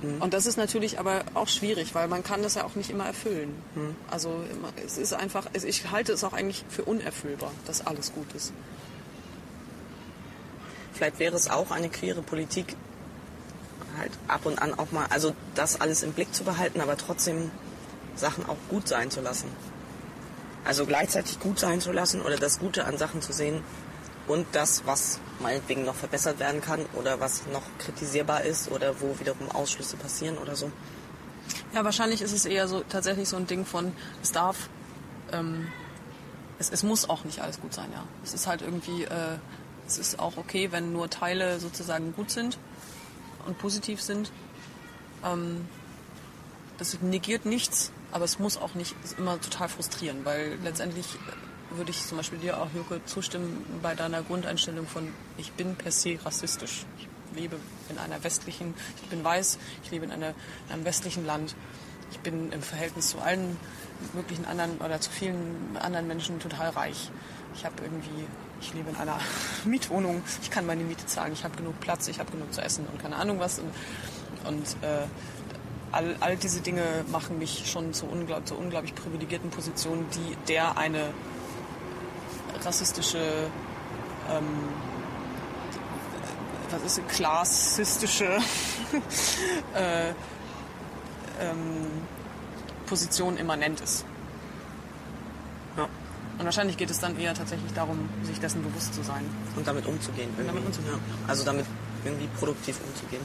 [0.02, 0.22] Mhm.
[0.22, 3.06] Und das ist natürlich aber auch schwierig, weil man kann das ja auch nicht immer
[3.06, 3.54] erfüllen.
[3.74, 3.96] Mhm.
[4.10, 4.44] Also
[4.84, 8.52] es ist einfach, ich halte es auch eigentlich für unerfüllbar, dass alles gut ist.
[10.92, 12.76] Vielleicht wäre es auch eine queere Politik,
[13.98, 17.50] halt ab und an auch mal, also das alles im Blick zu behalten, aber trotzdem
[18.14, 19.48] Sachen auch gut sein zu lassen.
[20.64, 23.62] Also gleichzeitig gut sein zu lassen oder das Gute an Sachen zu sehen
[24.28, 29.18] und das, was meinetwegen noch verbessert werden kann oder was noch kritisierbar ist oder wo
[29.18, 30.70] wiederum Ausschlüsse passieren oder so.
[31.74, 34.68] Ja, wahrscheinlich ist es eher so tatsächlich so ein Ding von, es darf,
[35.32, 35.66] ähm,
[36.58, 38.04] es, es muss auch nicht alles gut sein, ja.
[38.22, 39.38] Es ist halt irgendwie, äh,
[39.92, 42.58] es ist auch okay, wenn nur Teile sozusagen gut sind
[43.46, 44.32] und positiv sind.
[45.24, 45.66] Ähm,
[46.78, 51.06] das negiert nichts, aber es muss auch nicht immer total frustrieren, weil letztendlich
[51.70, 55.92] würde ich zum Beispiel dir auch, Jürke, zustimmen bei deiner Grundeinstellung von, ich bin per
[55.92, 56.84] se rassistisch.
[56.98, 57.56] Ich lebe
[57.88, 60.30] in einer westlichen, ich bin weiß, ich lebe in, einer,
[60.66, 61.54] in einem westlichen Land.
[62.10, 63.56] Ich bin im Verhältnis zu allen
[64.12, 67.10] möglichen anderen oder zu vielen anderen Menschen total reich.
[67.54, 68.26] Ich habe irgendwie
[68.62, 69.18] ich lebe in einer
[69.64, 72.86] Mietwohnung, ich kann meine Miete zahlen, ich habe genug Platz, ich habe genug zu essen
[72.90, 73.58] und keine Ahnung was.
[73.58, 73.72] Und,
[74.46, 75.06] und äh,
[75.90, 80.78] all, all diese Dinge machen mich schon zu, unglaub, zu unglaublich privilegierten Positionen, die der
[80.78, 81.12] eine
[82.64, 83.50] rassistische,
[84.30, 84.68] ähm,
[86.70, 88.26] was ist klassistische
[89.74, 90.10] äh,
[91.40, 91.90] ähm,
[92.86, 94.04] Position immanent ist.
[96.38, 99.24] Und wahrscheinlich geht es dann eher tatsächlich darum, sich dessen bewusst zu sein.
[99.54, 100.30] Und damit umzugehen.
[100.38, 100.94] Und damit umzugehen.
[100.94, 101.28] Ja.
[101.28, 101.66] Also damit
[102.04, 103.22] irgendwie produktiv umzugehen.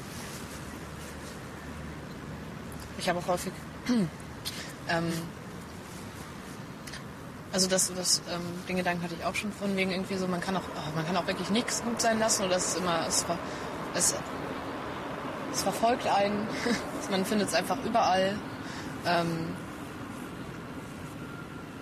[2.97, 3.53] Ich habe auch häufig.
[4.89, 5.13] ähm,
[7.53, 10.41] also das, das ähm, den Gedanken hatte ich auch schon von wegen irgendwie so, man
[10.41, 13.05] kann auch, oh, man kann auch wirklich nichts gut sein lassen oder es ist immer,
[13.07, 13.25] es,
[13.95, 14.15] es,
[15.53, 16.47] es verfolgt einen,
[17.11, 18.35] man findet es einfach überall.
[19.05, 19.55] Ähm,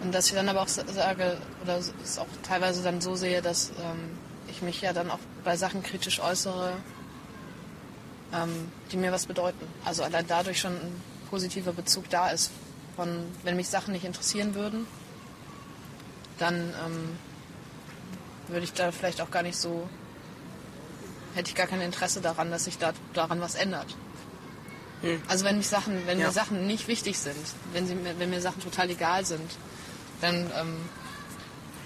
[0.01, 3.69] und dass ich dann aber auch sage, oder es auch teilweise dann so sehe, dass
[3.79, 4.17] ähm,
[4.47, 6.73] ich mich ja dann auch bei Sachen kritisch äußere,
[8.33, 9.65] ähm, die mir was bedeuten.
[9.83, 12.51] Also allein dadurch schon ein positiver Bezug da ist.
[12.95, 14.87] Von, wenn mich Sachen nicht interessieren würden,
[16.37, 16.55] dann
[16.85, 17.17] ähm,
[18.47, 19.89] würde ich da vielleicht auch gar nicht so,
[21.33, 23.95] hätte ich gar kein Interesse daran, dass sich da daran was ändert.
[25.27, 26.27] Also wenn mich Sachen, wenn Ja.
[26.27, 27.35] mir Sachen nicht wichtig sind,
[27.73, 29.51] wenn, sie, wenn mir Sachen total egal sind,
[30.25, 30.77] dann ähm,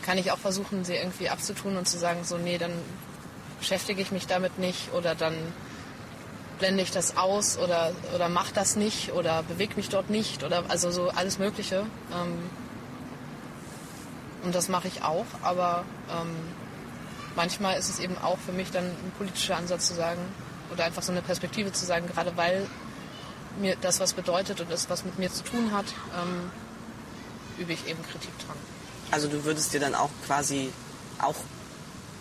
[0.02, 2.72] kann ich auch versuchen, sie irgendwie abzutun und zu sagen, so nee, dann
[3.60, 5.36] beschäftige ich mich damit nicht oder dann
[6.57, 10.64] blende ich das aus oder, oder mach das nicht oder bewege mich dort nicht oder
[10.68, 11.86] also so alles Mögliche.
[12.14, 12.49] Ähm,
[14.44, 16.36] und das mache ich auch, aber ähm,
[17.36, 20.22] manchmal ist es eben auch für mich dann ein politischer Ansatz zu sagen
[20.72, 22.66] oder einfach so eine Perspektive zu sagen, gerade weil
[23.60, 25.86] mir das was bedeutet und das was mit mir zu tun hat,
[26.22, 26.52] ähm,
[27.60, 28.57] übe ich eben Kritik dran.
[29.11, 30.72] Also du würdest dir dann auch quasi
[31.19, 31.36] auch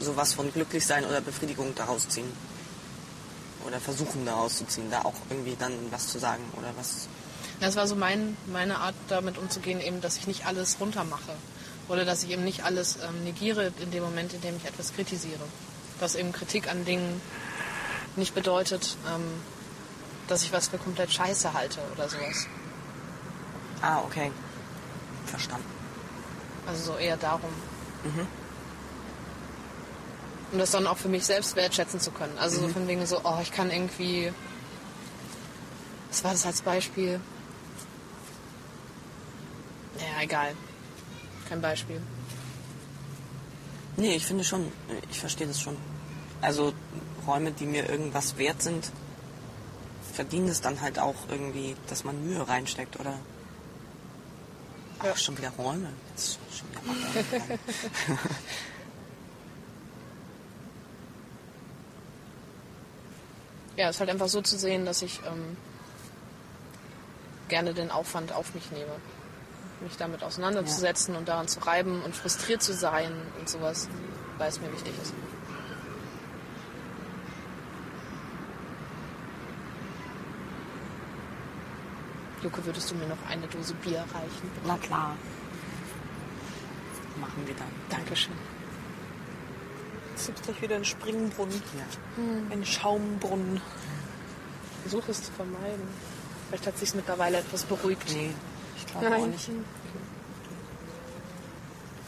[0.00, 2.30] sowas von glücklich sein oder Befriedigung daraus ziehen.
[3.66, 7.08] Oder versuchen daraus zu ziehen, da auch irgendwie dann was zu sagen oder was.
[7.60, 11.32] Das war so mein, meine Art, damit umzugehen, eben, dass ich nicht alles runtermache.
[11.88, 14.94] Oder dass ich eben nicht alles ähm, negiere in dem Moment, in dem ich etwas
[14.94, 15.42] kritisiere.
[16.00, 17.20] Dass eben Kritik an Dingen
[18.16, 19.22] nicht bedeutet, ähm,
[20.28, 22.46] dass ich was für komplett scheiße halte oder sowas.
[23.80, 24.30] Ah, okay.
[25.28, 25.66] Verstanden.
[26.66, 27.50] Also so eher darum.
[30.52, 32.36] Um das dann auch für mich selbst wertschätzen zu können.
[32.38, 34.32] Also so von wegen so, oh, ich kann irgendwie.
[36.10, 37.20] Was war das als Beispiel?
[39.96, 40.54] Naja, egal.
[41.48, 42.00] Kein Beispiel.
[43.96, 44.72] Nee, ich finde schon,
[45.10, 45.76] ich verstehe das schon.
[46.40, 46.72] Also
[47.26, 48.90] Räume, die mir irgendwas wert sind,
[50.12, 53.18] verdienen es dann halt auch irgendwie, dass man Mühe reinsteckt, oder?
[55.02, 55.16] Ja.
[55.16, 55.92] schon wieder Räume.
[56.10, 57.58] Jetzt schon wieder Räume.
[63.78, 65.56] Ja, es ist halt einfach so zu sehen, dass ich ähm,
[67.46, 68.90] gerne den Aufwand auf mich nehme.
[69.80, 73.88] Mich damit auseinanderzusetzen und daran zu reiben und frustriert zu sein und sowas,
[74.36, 75.14] weil es mir wichtig ist.
[82.42, 84.50] Joko, würdest du mir noch eine Dose Bier reichen?
[84.66, 85.16] Na klar.
[87.20, 87.68] Machen wir dann.
[87.90, 88.34] Dankeschön.
[90.14, 91.62] Jetzt gibt es gleich wieder einen Springbrunnen.
[91.76, 92.52] Ja.
[92.52, 93.60] Einen Schaumbrunnen.
[94.82, 95.88] Versuche es zu vermeiden.
[96.48, 98.10] Vielleicht hat sich mittlerweile etwas beruhigt.
[98.12, 98.30] Nee,
[98.76, 99.50] ich glaube auch nicht.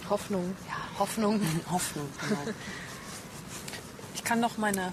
[0.08, 0.56] Hoffnung.
[0.66, 1.40] Ja, Hoffnung.
[1.70, 2.40] Hoffnung, genau.
[4.14, 4.92] Ich kann noch meine,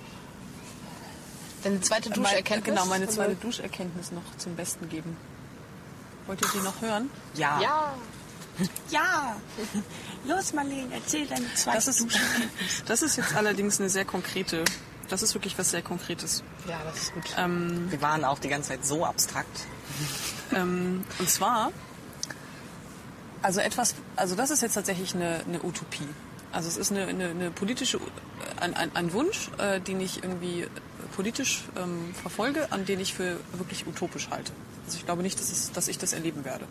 [1.68, 2.76] Deine zweite Duscherkenntnis.
[2.76, 5.18] genau, meine zweite Duscherkenntnis noch zum Besten geben.
[6.26, 7.10] Wollt ihr die noch hören?
[7.34, 7.60] Ja.
[7.62, 7.94] Ja.
[8.90, 9.36] Ja.
[10.26, 12.08] Los, Marlene, erzähl deine zweite Das ist,
[12.86, 14.64] das ist jetzt allerdings eine sehr konkrete,
[15.10, 16.42] das ist wirklich was sehr Konkretes.
[16.68, 17.36] Ja, das ist gut.
[17.38, 19.66] Ähm, Wir waren auch die ganze Zeit so abstrakt.
[20.56, 21.74] Ähm, und zwar,
[23.42, 26.08] also etwas, also das ist jetzt tatsächlich eine, eine Utopie.
[26.54, 28.00] Also es ist eine, eine, eine politische,
[28.62, 30.66] ein, ein, ein Wunsch, äh, den ich irgendwie
[31.18, 34.52] politisch ähm, verfolge, an den ich für wirklich utopisch halte.
[34.86, 36.66] Also ich glaube nicht, dass, es, dass ich das erleben werde.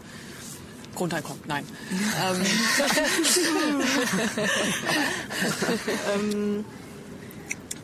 [0.94, 1.66] Grundeinkommen, nein.
[2.22, 2.46] ähm,
[6.14, 6.64] ähm,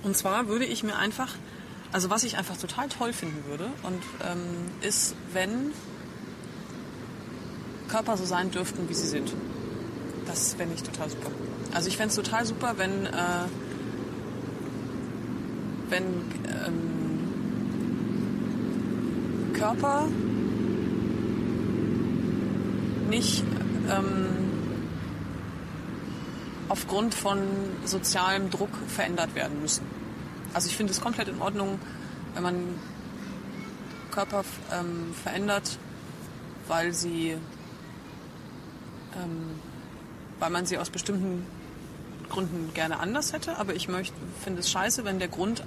[0.05, 1.35] und zwar würde ich mir einfach,
[1.91, 5.73] also was ich einfach total toll finden würde, und ähm, ist, wenn
[7.89, 9.35] Körper so sein dürften, wie sie sind.
[10.27, 11.31] Das fände ich total super.
[11.75, 13.11] Also ich fände es total super, wenn, äh,
[15.93, 16.05] wenn
[16.67, 16.83] ähm,
[19.53, 20.09] Körper
[23.11, 23.45] nicht
[23.91, 24.27] ähm,
[26.71, 27.39] aufgrund von
[27.85, 29.85] sozialem Druck verändert werden müssen.
[30.55, 31.79] Also ich finde es komplett in Ordnung,
[32.35, 32.55] wenn man
[34.11, 35.79] Körper ähm, verändert,
[36.69, 37.37] weil sie,
[39.15, 39.61] ähm,
[40.39, 41.45] weil man sie aus bestimmten
[42.31, 43.59] Gründen gerne anders hätte.
[43.59, 45.63] Aber ich möchte, finde es scheiße, wenn der Grund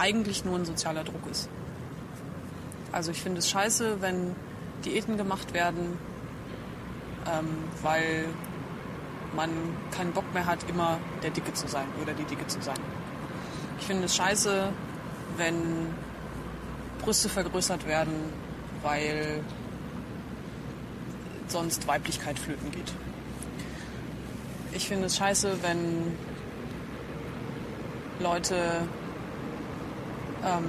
[0.00, 1.48] eigentlich nur ein sozialer Druck ist.
[2.90, 4.34] Also ich finde es scheiße, wenn
[4.84, 5.98] Diäten gemacht werden,
[7.26, 7.48] ähm,
[7.82, 8.24] weil
[9.36, 9.50] man
[9.90, 12.78] keinen Bock mehr hat, immer der Dicke zu sein oder die Dicke zu sein.
[13.78, 14.70] Ich finde es scheiße,
[15.36, 15.54] wenn
[17.02, 18.14] Brüste vergrößert werden,
[18.82, 19.44] weil
[21.46, 22.92] sonst Weiblichkeit flöten geht.
[24.72, 26.16] Ich finde es scheiße, wenn
[28.20, 28.82] Leute
[30.44, 30.64] ähm,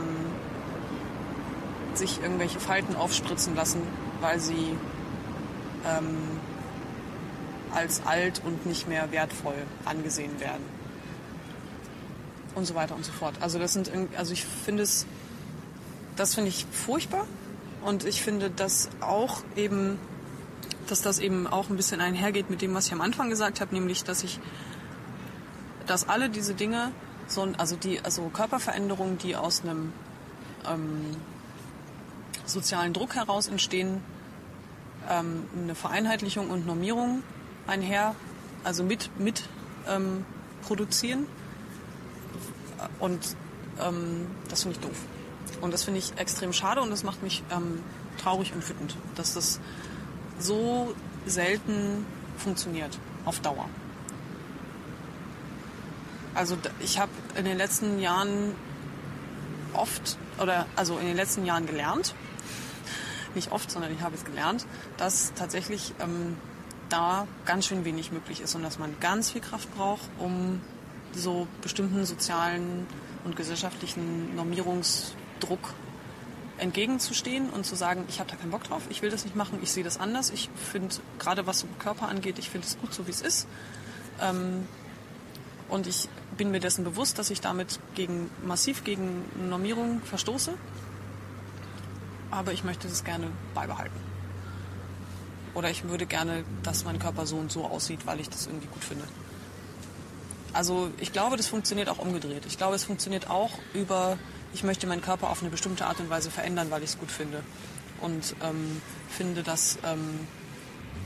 [1.93, 3.81] sich irgendwelche Falten aufspritzen lassen,
[4.21, 4.75] weil sie
[5.85, 6.17] ähm,
[7.73, 10.63] als alt und nicht mehr wertvoll angesehen werden.
[12.55, 13.35] Und so weiter und so fort.
[13.39, 15.05] Also das sind also ich finde es,
[16.15, 17.25] das finde ich furchtbar
[17.83, 19.97] und ich finde das auch eben,
[20.87, 23.73] dass das eben auch ein bisschen einhergeht mit dem, was ich am Anfang gesagt habe,
[23.73, 24.39] nämlich, dass ich,
[25.87, 26.91] dass alle diese Dinge,
[27.31, 29.93] so, also die, also Körperveränderungen, die aus einem
[30.67, 31.15] ähm,
[32.45, 34.01] sozialen Druck heraus entstehen,
[35.09, 37.23] ähm, eine Vereinheitlichung und Normierung
[37.67, 38.15] einher,
[38.63, 39.43] also mit, mit
[39.87, 40.25] ähm,
[40.61, 41.25] produzieren.
[42.99, 43.35] Und
[43.79, 44.97] ähm, das finde ich doof.
[45.61, 47.83] Und das finde ich extrem schade und das macht mich ähm,
[48.21, 49.59] traurig und wütend, dass das
[50.39, 50.93] so
[51.25, 52.05] selten
[52.37, 53.69] funktioniert auf Dauer.
[56.33, 58.55] Also ich habe in den letzten Jahren
[59.73, 62.13] oft oder also in den letzten Jahren gelernt,
[63.35, 64.65] nicht oft, sondern ich habe es gelernt,
[64.97, 66.37] dass tatsächlich ähm,
[66.89, 70.61] da ganz schön wenig möglich ist und dass man ganz viel Kraft braucht, um
[71.13, 72.85] so bestimmten sozialen
[73.23, 75.73] und gesellschaftlichen Normierungsdruck
[76.57, 79.59] entgegenzustehen und zu sagen, ich habe da keinen Bock drauf, ich will das nicht machen,
[79.61, 80.29] ich sehe das anders.
[80.29, 83.47] Ich finde, gerade was so Körper angeht, ich finde es gut, so wie es ist.
[84.21, 84.67] Ähm,
[85.71, 90.53] und ich bin mir dessen bewusst, dass ich damit gegen, massiv gegen Normierung verstoße.
[92.29, 93.95] Aber ich möchte das gerne beibehalten.
[95.53, 98.67] Oder ich würde gerne, dass mein Körper so und so aussieht, weil ich das irgendwie
[98.67, 99.05] gut finde.
[100.53, 102.45] Also ich glaube, das funktioniert auch umgedreht.
[102.45, 104.17] Ich glaube, es funktioniert auch über,
[104.53, 107.11] ich möchte meinen Körper auf eine bestimmte Art und Weise verändern, weil ich es gut
[107.11, 107.43] finde.
[108.01, 110.27] Und ähm, finde das ähm,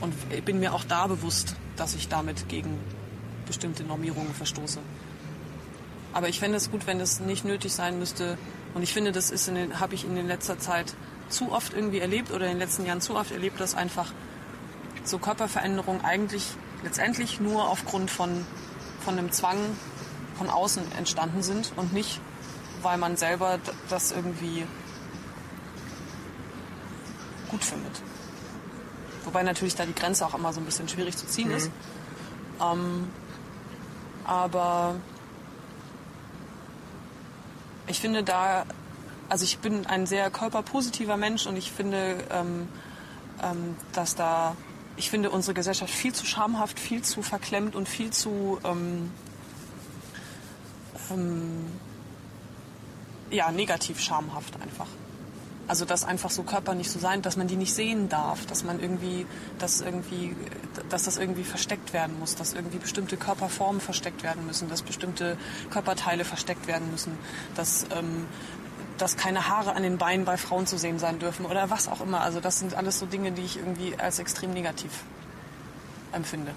[0.00, 2.80] und bin mir auch da bewusst, dass ich damit gegen
[3.46, 4.80] bestimmte Normierungen verstoße.
[6.12, 8.38] Aber ich fände es gut, wenn es nicht nötig sein müsste.
[8.74, 10.94] Und ich finde, das ist in den- habe ich in den letzter Zeit
[11.28, 14.12] zu oft irgendwie erlebt oder in den letzten Jahren zu oft erlebt, dass einfach
[15.04, 16.44] so Körperveränderungen eigentlich
[16.82, 18.44] letztendlich nur aufgrund von,
[19.04, 19.58] von einem Zwang
[20.38, 22.20] von außen entstanden sind und nicht,
[22.82, 23.58] weil man selber
[23.88, 24.66] das irgendwie
[27.48, 28.02] gut findet.
[29.24, 31.70] Wobei natürlich da die Grenze auch immer so ein bisschen schwierig zu ziehen ist.
[32.60, 33.08] Ähm,
[34.26, 34.96] aber
[37.86, 38.66] ich finde da,
[39.28, 42.68] also ich bin ein sehr körperpositiver Mensch und ich finde, ähm,
[43.42, 44.56] ähm, dass da,
[44.96, 49.10] ich finde unsere Gesellschaft viel zu schamhaft, viel zu verklemmt und viel zu ähm,
[51.10, 51.66] ähm,
[53.30, 54.88] ja, negativ schamhaft einfach.
[55.68, 58.62] Also dass einfach so Körper nicht so sein, dass man die nicht sehen darf, dass
[58.62, 59.26] man irgendwie,
[59.58, 60.36] dass irgendwie,
[60.88, 65.36] dass das irgendwie versteckt werden muss, dass irgendwie bestimmte Körperformen versteckt werden müssen, dass bestimmte
[65.70, 67.18] Körperteile versteckt werden müssen,
[67.56, 68.26] dass ähm,
[68.98, 72.00] dass keine Haare an den Beinen bei Frauen zu sehen sein dürfen oder was auch
[72.00, 72.20] immer.
[72.20, 75.04] Also das sind alles so Dinge, die ich irgendwie als extrem negativ
[76.12, 76.52] empfinde.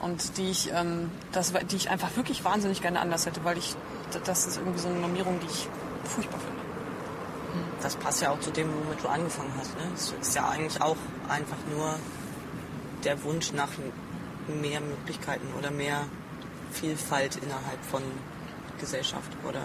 [0.00, 3.74] Und die ich, ähm, das, die ich einfach wirklich wahnsinnig gerne anders hätte, weil ich,
[4.24, 5.68] das ist irgendwie so eine Normierung, die ich
[6.04, 6.63] furchtbar finde.
[7.82, 9.76] Das passt ja auch zu dem, womit du angefangen hast.
[9.76, 9.90] Ne?
[9.94, 10.96] Es ist ja eigentlich auch
[11.28, 11.94] einfach nur
[13.04, 13.68] der Wunsch nach
[14.48, 16.06] mehr Möglichkeiten oder mehr
[16.72, 18.02] Vielfalt innerhalb von
[18.80, 19.60] Gesellschaft oder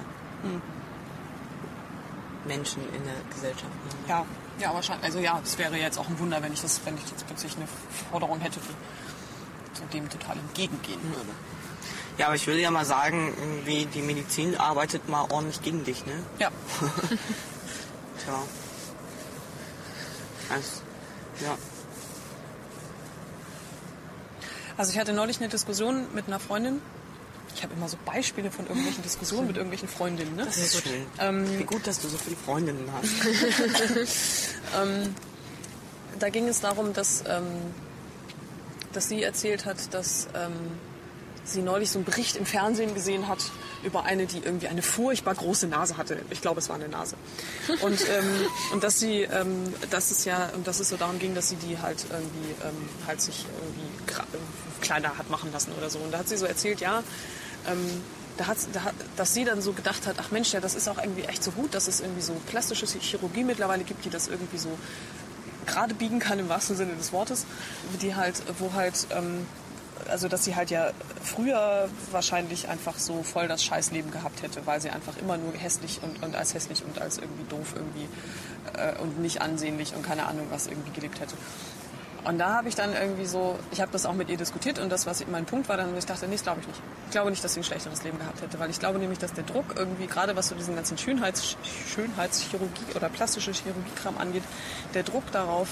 [2.46, 3.64] Menschen in der Gesellschaft.
[3.66, 4.10] Ne?
[4.10, 4.26] Ja,
[4.60, 5.06] ja, wahrscheinlich.
[5.06, 7.56] Also ja, es wäre jetzt auch ein Wunder, wenn ich das, wenn ich jetzt plötzlich
[7.56, 7.68] eine
[8.12, 11.32] Forderung hätte, die zu dem total entgegengehen würde.
[12.18, 16.06] Ja, aber ich will ja mal sagen, irgendwie die Medizin arbeitet mal ordentlich gegen dich,
[16.06, 16.14] ne?
[16.40, 16.50] Ja.
[18.30, 18.44] Tja.
[20.50, 20.82] Also,
[21.42, 21.58] ja.
[24.78, 26.82] Also ich hatte neulich eine Diskussion mit einer Freundin.
[27.56, 30.36] Ich habe immer so Beispiele von irgendwelchen Diskussionen mit irgendwelchen Freundinnen.
[30.36, 30.46] Ne?
[30.46, 31.06] Das ist schön.
[31.20, 33.12] Ähm, Wie gut, dass du so viele Freundinnen hast.
[36.20, 37.48] da ging es darum, dass, ähm,
[38.94, 40.54] dass sie erzählt hat, dass ähm,
[41.44, 43.40] sie neulich so einen Bericht im Fernsehen gesehen hat
[43.84, 46.20] über eine, die irgendwie eine furchtbar große Nase hatte.
[46.30, 47.16] Ich glaube, es war eine Nase.
[47.82, 48.26] Und, ähm,
[48.74, 51.56] und dass sie, ähm, dass es ja, und dass es so darum ging, dass sie
[51.56, 56.00] die halt irgendwie, ähm, halt sich irgendwie äh, kleiner hat machen lassen oder so.
[56.00, 57.04] Und da hat sie so erzählt, ja,
[57.68, 58.02] ähm,
[58.38, 58.82] da hat, da,
[59.18, 61.52] dass sie dann so gedacht hat, ach Mensch, ja, das ist auch irgendwie echt so
[61.52, 64.70] gut, dass es irgendwie so plastische Chirurgie mittlerweile gibt, die das irgendwie so
[65.66, 67.46] gerade biegen kann im wahrsten Sinne des Wortes,
[68.02, 69.46] die halt, wo halt, ähm,
[70.08, 70.92] also dass sie halt ja
[71.24, 76.00] früher wahrscheinlich einfach so voll das Scheißleben gehabt hätte, weil sie einfach immer nur hässlich
[76.02, 78.08] und, und als hässlich und als irgendwie doof irgendwie
[78.78, 81.36] äh, und nicht ansehnlich und keine Ahnung was irgendwie gelebt hätte.
[82.26, 84.90] Und da habe ich dann irgendwie so, ich habe das auch mit ihr diskutiert und
[84.90, 86.82] das, was mein Punkt war, dann, ich dachte, nee, das glaube ich nicht.
[87.06, 89.34] Ich glaube nicht, dass sie ein schlechteres Leben gehabt hätte, weil ich glaube nämlich, dass
[89.34, 91.56] der Druck irgendwie, gerade was so diesen ganzen Schönheits,
[91.88, 94.44] Schönheitschirurgie oder plastische Chirurgiekram angeht,
[94.94, 95.70] der Druck darauf,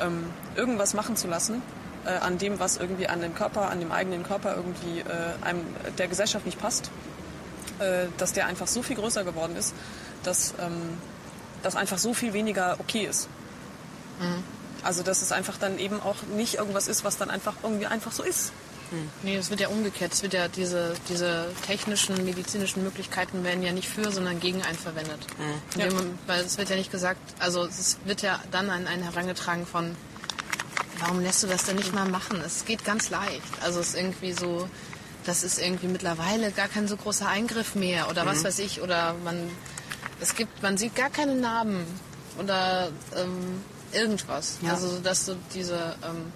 [0.00, 0.24] ähm,
[0.56, 1.62] irgendwas machen zu lassen,
[2.04, 5.60] äh, an dem, was irgendwie an dem Körper, an dem eigenen Körper irgendwie äh, einem
[5.98, 6.90] der Gesellschaft nicht passt,
[7.78, 9.74] äh, dass der einfach so viel größer geworden ist,
[10.22, 10.98] dass ähm,
[11.62, 13.28] das einfach so viel weniger okay ist.
[14.82, 18.12] Also dass es einfach dann eben auch nicht irgendwas ist, was dann einfach irgendwie einfach
[18.12, 18.52] so ist.
[19.22, 20.12] Nee, es wird ja umgekehrt.
[20.12, 24.78] Es wird ja diese, diese technischen, medizinischen Möglichkeiten werden ja nicht für, sondern gegen einen
[24.78, 25.20] verwendet.
[25.76, 25.84] Ja.
[25.84, 29.66] Indem, weil es wird ja nicht gesagt, also es wird ja dann an einen herangetragen
[29.66, 29.96] von,
[30.98, 32.40] warum lässt du das denn nicht mal machen?
[32.44, 33.42] Es geht ganz leicht.
[33.62, 34.68] Also es ist irgendwie so,
[35.24, 39.14] das ist irgendwie mittlerweile gar kein so großer Eingriff mehr oder was weiß ich oder
[39.24, 39.50] man,
[40.20, 41.84] es gibt, man sieht gar keine Narben
[42.38, 44.58] oder ähm, irgendwas.
[44.62, 44.72] Ja.
[44.72, 46.32] Also dass so diese ähm,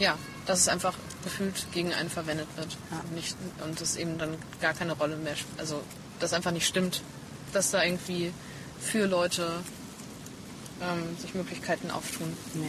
[0.00, 0.16] ja,
[0.46, 2.76] dass es einfach gefühlt gegen einen verwendet wird.
[2.90, 3.02] Ja.
[3.14, 5.82] Nicht, und es eben dann gar keine Rolle mehr, also
[6.18, 7.02] das einfach nicht stimmt,
[7.52, 8.32] dass da irgendwie
[8.80, 9.50] für Leute
[10.82, 12.36] ähm, sich Möglichkeiten auftun.
[12.54, 12.66] Nee.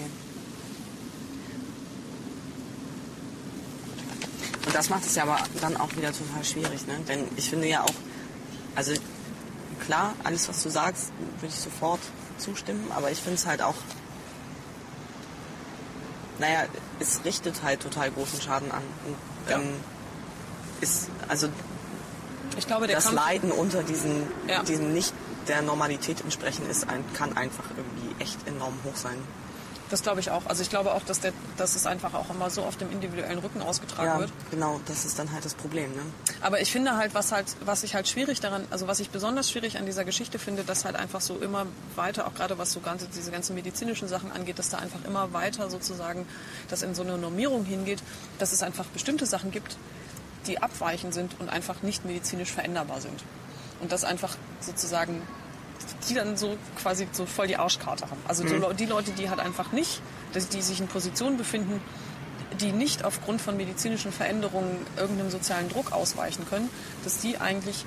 [4.65, 6.99] Und das macht es ja aber dann auch wieder total schwierig, ne?
[7.07, 7.93] Denn ich finde ja auch,
[8.75, 8.93] also
[9.85, 11.99] klar, alles was du sagst, würde ich sofort
[12.37, 13.75] zustimmen, aber ich finde es halt auch,
[16.39, 16.65] naja,
[16.99, 18.83] es richtet halt total großen Schaden an.
[19.05, 19.15] Und,
[19.49, 19.57] Ja.
[19.57, 19.73] ähm,
[20.81, 21.49] ist, also
[22.57, 24.63] Ich glaube, das Kampf, Leiden unter diesen, Ja.
[24.63, 25.13] diesem nicht
[25.47, 29.17] der Normalität entsprechen ist, ein, kann einfach irgendwie echt enorm hoch sein.
[29.89, 30.45] das glaube ich auch.
[30.45, 33.39] Also ich glaube auch, dass, der, dass es einfach auch immer so auf dem individuellen
[33.39, 34.31] Rücken ausgetragen Ja, wird.
[34.49, 36.01] genau, das ist dann halt das Problem, ne?
[36.41, 39.51] Aber ich finde halt, was halt, was ich halt schwierig daran, also was ich besonders
[39.51, 41.65] schwierig an dieser Geschichte finde, dass halt einfach so immer
[41.97, 45.33] weiter, auch gerade was so ganze, diese ganzen medizinischen Sachen angeht, dass da einfach immer
[45.33, 46.25] weiter sozusagen,
[46.69, 48.01] das in so eine Normierung hingeht,
[48.39, 49.75] dass es einfach bestimmte Sachen gibt,
[50.47, 53.21] die abweichend sind und einfach nicht medizinisch veränderbar sind.
[53.81, 55.21] Und das einfach sozusagen
[56.07, 58.21] die dann so quasi so voll die Arschkarte haben.
[58.27, 60.01] Also so Leu- die Leute, die halt einfach nicht,
[60.33, 61.81] dass die sich in Positionen befinden,
[62.59, 66.69] die nicht aufgrund von medizinischen Veränderungen irgendeinem sozialen Druck ausweichen können,
[67.03, 67.85] dass die eigentlich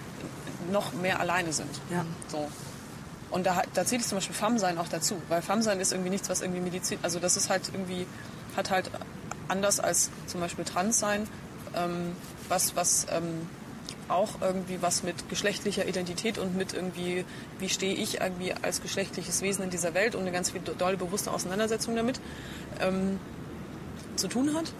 [0.72, 1.70] noch mehr alleine sind.
[1.90, 2.04] Ja.
[2.28, 2.48] So.
[3.30, 6.28] Und da, da zählt ich zum Beispiel FAM-Sein auch dazu, weil FAM-Sein ist irgendwie nichts,
[6.28, 8.06] was irgendwie Medizin, also das ist halt irgendwie,
[8.56, 8.90] hat halt
[9.48, 11.28] anders als zum Beispiel Trans-Sein,
[11.74, 12.16] ähm,
[12.48, 13.48] was, was ähm,
[14.08, 17.24] auch irgendwie was mit geschlechtlicher Identität und mit irgendwie,
[17.58, 20.96] wie stehe ich irgendwie als geschlechtliches Wesen in dieser Welt und eine ganz viel doll
[20.96, 22.20] bewusste Auseinandersetzung damit
[22.80, 23.18] ähm,
[24.16, 24.72] zu tun hat.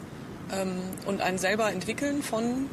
[0.53, 2.69] Ähm, und ein selber entwickeln von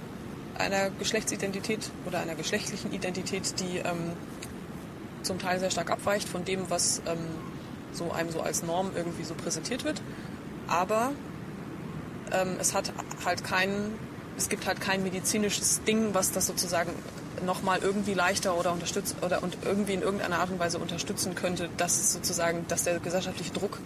[0.57, 4.13] einer Geschlechtsidentität oder einer geschlechtlichen Identität, die ähm,
[5.23, 7.17] zum Teil sehr stark abweicht von dem, was ähm,
[7.91, 10.01] so einem so als Norm irgendwie so präsentiert wird.
[10.67, 11.11] Aber
[12.31, 12.91] ähm, es hat
[13.25, 13.93] halt kein,
[14.41, 16.91] es gibt halt kein medizinisches Ding, was das sozusagen
[17.45, 21.69] nochmal irgendwie leichter oder unterstützt oder und irgendwie in irgendeiner Art und Weise unterstützen könnte,
[21.77, 23.79] dass es sozusagen, dass der gesellschaftliche Druck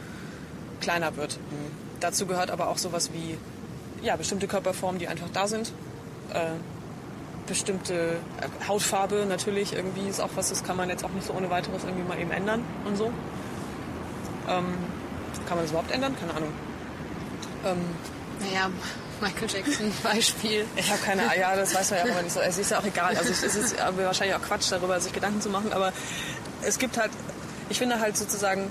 [0.82, 1.38] kleiner wird.
[2.00, 3.38] Dazu gehört aber auch sowas wie
[4.02, 5.72] ja, bestimmte Körperformen, die einfach da sind.
[6.34, 6.52] Äh,
[7.48, 11.34] bestimmte äh, Hautfarbe natürlich irgendwie ist auch was, das kann man jetzt auch nicht so
[11.34, 13.06] ohne weiteres irgendwie mal eben ändern und so.
[14.48, 14.66] Ähm,
[15.48, 16.16] kann man das überhaupt ändern?
[16.20, 16.50] Keine Ahnung.
[17.66, 17.78] Ähm,
[18.40, 18.70] Naja,
[19.22, 20.66] Michael Jackson Beispiel.
[20.76, 22.40] ich habe keine Ahnung, ja, das weiß man ja aber nicht so.
[22.42, 23.16] Es ist ja auch egal.
[23.18, 25.94] Also es ist wahrscheinlich auch Quatsch darüber, sich Gedanken zu machen, aber
[26.62, 27.12] es gibt halt,
[27.70, 28.70] ich finde halt sozusagen,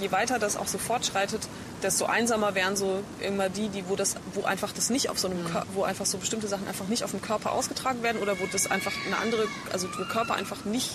[0.00, 1.40] je weiter das auch so fortschreitet,
[1.82, 5.28] desto einsamer wären so immer die, die wo das, wo einfach das nicht auf so
[5.28, 8.38] einem, Kör- wo einfach so bestimmte Sachen einfach nicht auf dem Körper ausgetragen werden oder
[8.38, 10.90] wo das einfach eine andere, also wo Körper einfach nicht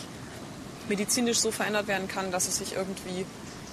[0.87, 3.25] medizinisch so verändert werden kann, dass es sich irgendwie,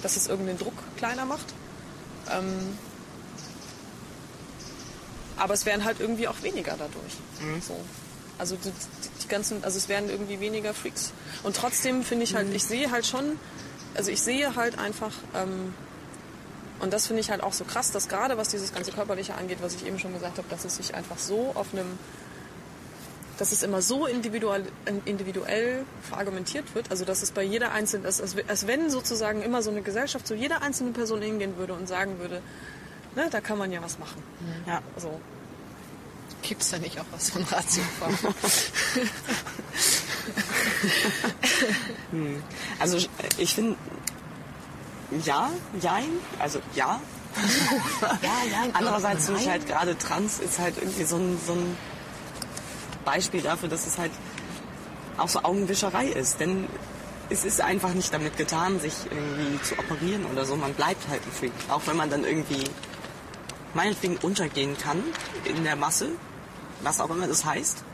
[0.02, 1.44] dass es irgendeinen Druck kleiner macht.
[2.32, 2.78] Ähm,
[5.36, 7.14] aber es wären halt irgendwie auch weniger dadurch.
[7.66, 7.76] So.
[8.38, 8.72] Also die,
[9.22, 11.12] die ganzen, also es wären irgendwie weniger Freaks.
[11.42, 13.38] Und trotzdem finde ich halt, ich sehe halt schon,
[13.94, 15.74] also ich sehe halt einfach, ähm,
[16.80, 19.58] und das finde ich halt auch so krass, dass gerade was dieses ganze Körperliche angeht,
[19.60, 21.86] was ich eben schon gesagt habe, dass es sich einfach so auf einem,
[23.38, 24.64] dass es immer so individuell,
[25.04, 29.62] individuell verargumentiert wird, also dass es bei jeder einzelnen, als, als, als wenn sozusagen immer
[29.62, 32.42] so eine Gesellschaft zu jeder einzelnen Person hingehen würde und sagen würde,
[33.14, 34.22] ne, da kann man ja was machen.
[34.66, 34.80] Ja.
[34.96, 35.20] So.
[36.42, 38.18] Gibt es da nicht auch was von Ratiofarm?
[42.78, 42.98] Also
[43.38, 43.76] ich finde,
[45.24, 46.08] ja, jein,
[46.38, 47.00] also ja.
[48.22, 48.70] ja, ja.
[48.74, 51.76] Andererseits finde ich halt gerade trans ist halt irgendwie so ein, so ein
[53.04, 54.12] Beispiel dafür, dass es halt
[55.16, 56.40] auch so Augenwischerei ist.
[56.40, 56.68] Denn
[57.30, 60.56] es ist einfach nicht damit getan, sich irgendwie zu operieren oder so.
[60.56, 61.52] Man bleibt halt ein Freak.
[61.70, 62.64] Auch wenn man dann irgendwie
[63.74, 65.02] meinetwegen untergehen kann
[65.44, 66.10] in der Masse,
[66.82, 67.84] was auch immer das heißt,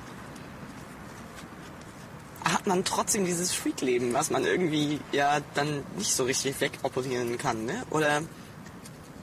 [2.44, 7.64] hat man trotzdem dieses Freak-Leben, was man irgendwie ja dann nicht so richtig wegoperieren kann.
[7.64, 7.84] Ne?
[7.90, 8.22] Oder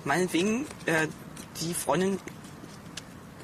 [0.03, 1.07] meinetwegen äh,
[1.61, 2.19] die Freundin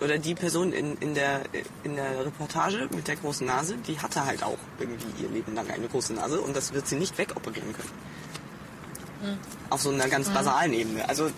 [0.02, 1.42] oder die Person in, in, der,
[1.84, 5.70] in der Reportage mit der großen Nase, die hatte halt auch irgendwie ihr Leben lang
[5.70, 9.38] eine große Nase und das wird sie nicht wegoperieren können.
[9.70, 11.08] Auf so einer ganz basalen Ebene.
[11.08, 11.30] Also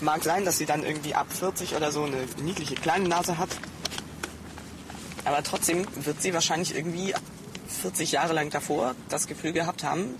[0.00, 3.48] Mag sein, dass sie dann irgendwie ab 40 oder so eine niedliche kleine Nase hat.
[5.24, 7.14] Aber trotzdem wird sie wahrscheinlich irgendwie
[7.82, 10.14] 40 Jahre lang davor das Gefühl gehabt haben,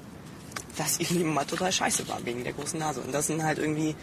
[0.77, 3.01] dass ihr Leben mal total scheiße war wegen der großen Nase.
[3.01, 3.95] Und das sind halt irgendwie.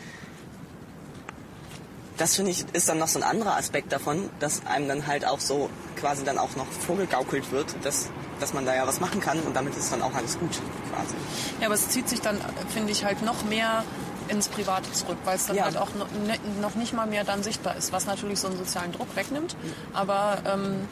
[2.18, 5.26] Das finde ich ist dann noch so ein anderer Aspekt davon, dass einem dann halt
[5.26, 9.20] auch so quasi dann auch noch vorgegaukelt wird, dass, dass man da ja was machen
[9.20, 10.52] kann und damit ist dann auch alles gut
[10.94, 11.16] quasi.
[11.60, 12.40] Ja, aber es zieht sich dann,
[12.74, 13.84] finde ich, halt noch mehr
[14.30, 15.66] ins Private zurück, weil es dann Ja.
[15.66, 18.58] halt auch noch, ne, noch nicht mal mehr dann sichtbar ist, was natürlich so einen
[18.58, 19.56] sozialen Druck wegnimmt,
[19.94, 20.88] aber ähm,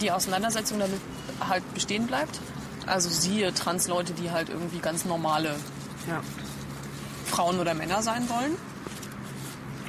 [0.00, 1.00] die Auseinandersetzung damit
[1.48, 2.38] halt bestehen bleibt.
[2.86, 5.50] Also siehe Trans-Leute, die halt irgendwie ganz normale
[6.08, 6.20] Ja.
[7.26, 8.56] Frauen oder Männer sein wollen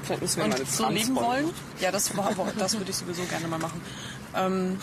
[0.04, 1.50] Vielleicht müssen wir mal eine und so Trans leben wollen.
[1.80, 3.82] Ja, das, war, das würde ich sowieso gerne mal machen.
[4.36, 4.78] Ähm,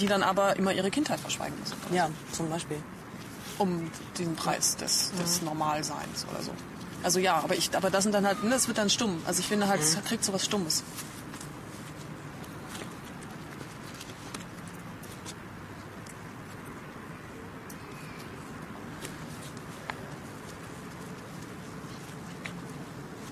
[0.00, 2.78] die dann aber immer ihre Kindheit verschweigen müssen, Ja, zum Beispiel.
[3.58, 6.52] um diesen Preis des, des Normalseins oder so.
[7.02, 9.20] Also ja, aber ich, aber das sind dann halt, ne, das wird dann stumm.
[9.26, 10.84] Also ich finde halt, es kriegt so was Stummes.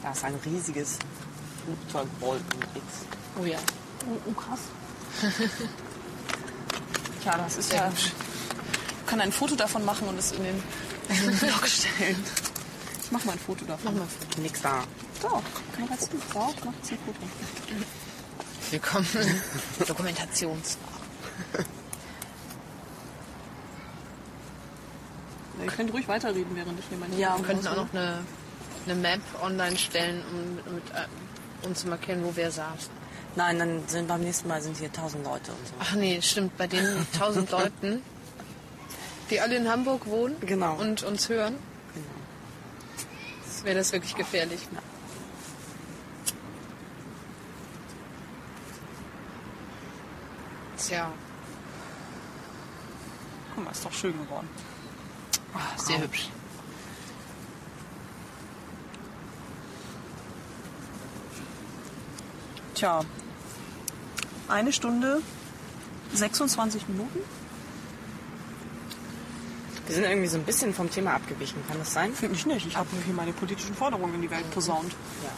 [0.02, 0.98] Da ist ein riesiges
[1.64, 2.84] Flugzeugwolken-X.
[3.40, 3.58] Oh ja.
[4.08, 4.60] Oh, oh krass.
[7.22, 7.92] Tja, das ist ja.
[7.94, 8.12] Ich
[9.06, 10.62] kann ein Foto davon machen und es in den,
[11.08, 12.16] in den Blog stellen.
[13.10, 13.92] Ich mach mal ein Foto davon.
[13.92, 14.08] Mach mal.
[14.40, 14.84] Nix da.
[15.20, 15.42] So, kann
[15.80, 17.18] man jetzt so, mach jetzt ein Foto.
[18.70, 19.06] Willkommen.
[19.88, 20.78] Dokumentations.
[25.58, 28.20] Ja, ihr könnt ruhig weiterreden, während ich meine Ja, Wir könnten auch noch eine,
[28.86, 32.90] eine Map online stellen, um, mit, äh, um zu markieren, wo wer saß.
[33.34, 35.74] Nein, dann sind beim nächsten Mal sind hier tausend Leute und so.
[35.80, 36.56] Ach nee, stimmt.
[36.56, 36.86] Bei den
[37.18, 38.02] tausend Leuten,
[39.30, 40.76] die alle in Hamburg wohnen Genau.
[40.76, 41.56] und uns hören,
[43.64, 44.60] wäre das wirklich gefährlich.
[50.76, 51.12] Tja,
[53.54, 54.48] Guck mal, ist doch schön geworden.
[55.76, 56.30] sehr hübsch.
[62.74, 63.02] Tja,
[64.48, 65.20] eine Stunde
[66.14, 67.18] 26 Minuten.
[69.90, 72.14] Wir sind irgendwie so ein bisschen vom Thema abgewichen, kann das sein?
[72.14, 72.64] Finde ich nicht.
[72.64, 74.92] Ich habe hier meine politischen Forderungen in die Welt posaunt.
[75.24, 75.30] Ja.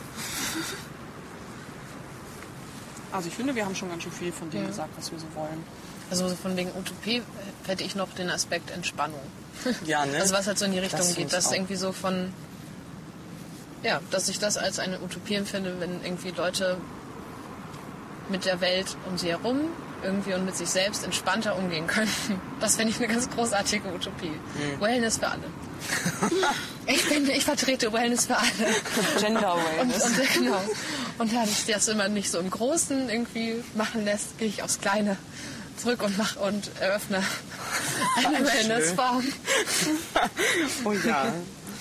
[3.16, 4.66] Also ich finde, wir haben schon ganz schön viel von dem Ja.
[4.68, 5.64] gesagt, was wir so wollen.
[6.10, 7.22] Also so von wegen Utopie
[7.66, 9.20] hätte ich noch den Aspekt Entspannung.
[9.86, 10.18] Ja, ne?
[10.18, 11.52] Also was halt so in die Richtung Das geht, dass auch.
[11.52, 12.32] irgendwie so von
[13.82, 16.76] ja, dass ich das als eine Utopie empfinde, wenn irgendwie Leute
[18.28, 19.60] mit der Welt um sie herum
[20.02, 22.10] irgendwie und mit sich selbst entspannter umgehen können.
[22.60, 24.28] Das finde ich eine ganz großartige Utopie.
[24.28, 24.80] Mhm.
[24.80, 25.42] Wellness für alle.
[26.86, 28.48] ich bin, ich vertrete Wellness für alle.
[29.18, 30.04] Gender Und, Awareness.
[30.04, 30.62] und, genau.
[31.18, 34.80] und da sich das immer nicht so im Großen irgendwie machen lässt, gehe ich aufs
[34.80, 35.16] Kleine
[35.76, 37.20] zurück und mach und eröffne
[38.16, 38.46] eine Schön.
[38.46, 39.24] Wellnessfarm.
[40.84, 41.32] Oh ja.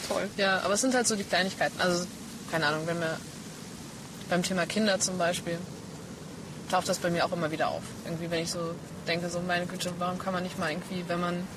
[0.08, 0.30] Toll.
[0.38, 1.80] Ja, aber es sind halt so die Kleinigkeiten.
[1.80, 2.06] Also,
[2.52, 3.18] keine Ahnung, wenn wir
[4.30, 5.60] beim Thema Kinder zum Beispiel,
[6.72, 7.84] taucht das bei mir auch immer wieder auf.
[8.06, 8.74] Irgendwie, wenn ich so
[9.08, 11.48] denke, so meine Güte, warum kann man nicht mal irgendwie, wenn man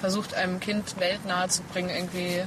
[0.00, 2.42] versucht, einem Kind Welt nahe zu bringen, irgendwie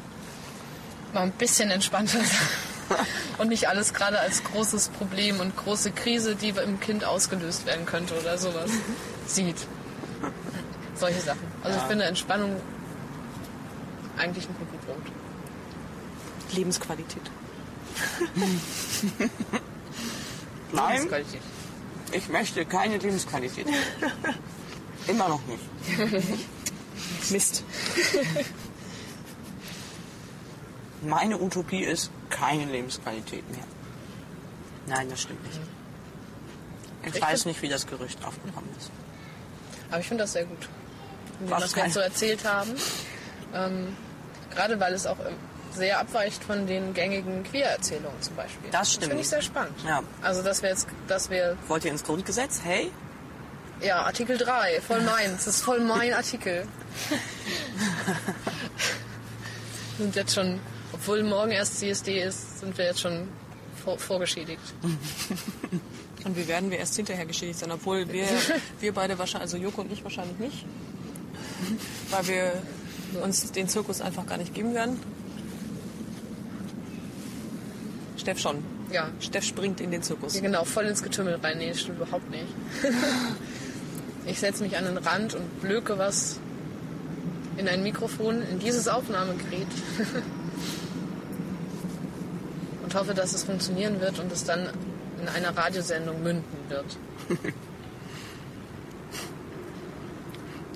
[1.14, 2.98] mal ein bisschen entspannter sein.
[3.38, 7.86] und nicht alles gerade als großes Problem und große Krise, die im Kind ausgelöst werden
[7.86, 8.72] könnte oder sowas
[9.28, 9.58] sieht.
[10.96, 11.40] Solche Sachen.
[11.64, 11.88] Also ich Ja.
[11.88, 12.56] finde Entspannung
[14.18, 15.08] eigentlich einen guten Punkt.
[16.52, 17.22] Lebensqualität.
[20.72, 21.42] Nein, Lebensqualität.
[22.12, 23.68] Ich möchte keine Lebensqualität.
[25.08, 25.64] Immer noch nicht.
[27.32, 27.64] Mist.
[31.02, 33.64] Meine Utopie ist keine Lebensqualität mehr.
[34.88, 35.60] Nein, das stimmt nicht.
[37.04, 38.92] Ich, Ich weiß nicht, wie das Gerücht aufgekommen ist.
[39.90, 40.68] Aber ich finde das sehr gut.
[41.40, 42.76] Wie wir das jetzt so erzählt haben.
[43.54, 43.96] Ähm,
[44.52, 45.18] gerade weil es auch
[45.74, 48.70] sehr abweicht von den gängigen Queer-Erzählungen zum Beispiel.
[48.72, 49.08] Das stimmt.
[49.08, 49.74] finde ich sehr spannend.
[49.86, 50.02] Ja.
[50.22, 52.62] Also, dass wir jetzt, dass wir, Wollt ihr ins Grundgesetz?
[52.64, 52.92] Hey?
[53.82, 55.46] ja, Artikel 3, voll meins.
[55.46, 56.68] Das ist voll mein Artikel.
[59.98, 60.60] sind jetzt schon,
[60.94, 63.28] obwohl morgen erst CSD ist, sind wir jetzt schon
[63.84, 64.62] vor, vorgeschädigt.
[66.26, 67.72] Und wie werden wir erst hinterher geschädigt sein?
[67.72, 68.28] Obwohl wir,
[68.80, 70.66] wir beide wahrscheinlich, also Joko und ich wahrscheinlich nicht.
[72.10, 72.62] Weil wir
[73.24, 75.00] uns den Zirkus einfach gar nicht geben werden.
[78.20, 78.64] Steff schon.
[78.92, 79.10] Ja.
[79.20, 80.36] Steff springt in den Zirkus.
[80.36, 81.58] Ja, genau, voll ins Getümmel rein.
[81.58, 82.48] Nee, stimmt überhaupt nicht.
[84.26, 86.40] ich setze mich an den Rand und blöke was
[87.58, 89.68] in ein Mikrofon, in dieses Aufnahmegerät.
[92.84, 94.70] und hoffe, dass es funktionieren wird und es dann
[95.22, 96.98] in einer Radiosendung münden wird.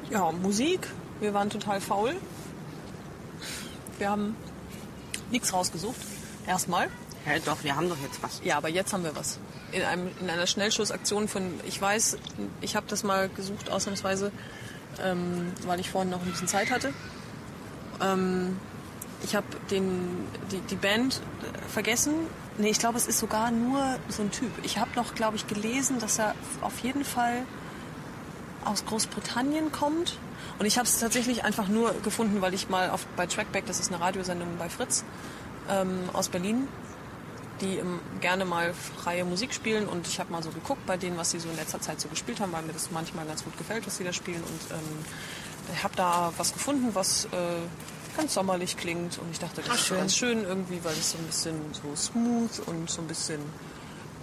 [0.09, 0.87] Ja, Musik.
[1.21, 2.15] Wir waren total faul.
[3.97, 4.35] Wir haben
[5.31, 5.99] nichts rausgesucht.
[6.45, 6.87] Erstmal.
[7.25, 8.41] Ja, doch, wir haben doch jetzt was.
[8.43, 9.39] Ja, aber jetzt haben wir was.
[9.71, 12.17] In, einem, in einer Schnellschussaktion von, ich weiß,
[12.61, 14.31] ich habe das mal gesucht ausnahmsweise,
[15.01, 16.93] ähm, weil ich vorhin noch ein bisschen Zeit hatte.
[18.01, 18.57] Ähm,
[19.23, 22.13] ich habe den die, die Band äh, vergessen.
[22.57, 24.51] Nee, ich glaube, es ist sogar nur so ein Typ.
[24.63, 27.43] Ich habe noch, glaube ich, gelesen, dass er auf jeden Fall
[28.65, 30.17] aus Großbritannien kommt.
[30.59, 33.79] Und ich habe es tatsächlich einfach nur gefunden, weil ich mal auf, bei Trackback, das
[33.79, 35.03] ist eine Radiosendung bei Fritz
[35.69, 36.67] ähm, aus Berlin,
[37.61, 37.81] die
[38.21, 39.87] gerne mal freie Musik spielen.
[39.87, 42.07] Und ich habe mal so geguckt bei denen, was sie so in letzter Zeit so
[42.09, 44.41] gespielt haben, weil mir das manchmal ganz gut gefällt, was sie da spielen.
[44.41, 45.05] Und ähm,
[45.73, 47.37] ich habe da was gefunden, was äh,
[48.17, 49.17] ganz sommerlich klingt.
[49.19, 49.97] Und ich dachte, das Ach, ist schön.
[49.97, 53.39] ganz schön irgendwie, weil es so ein bisschen so smooth und so ein bisschen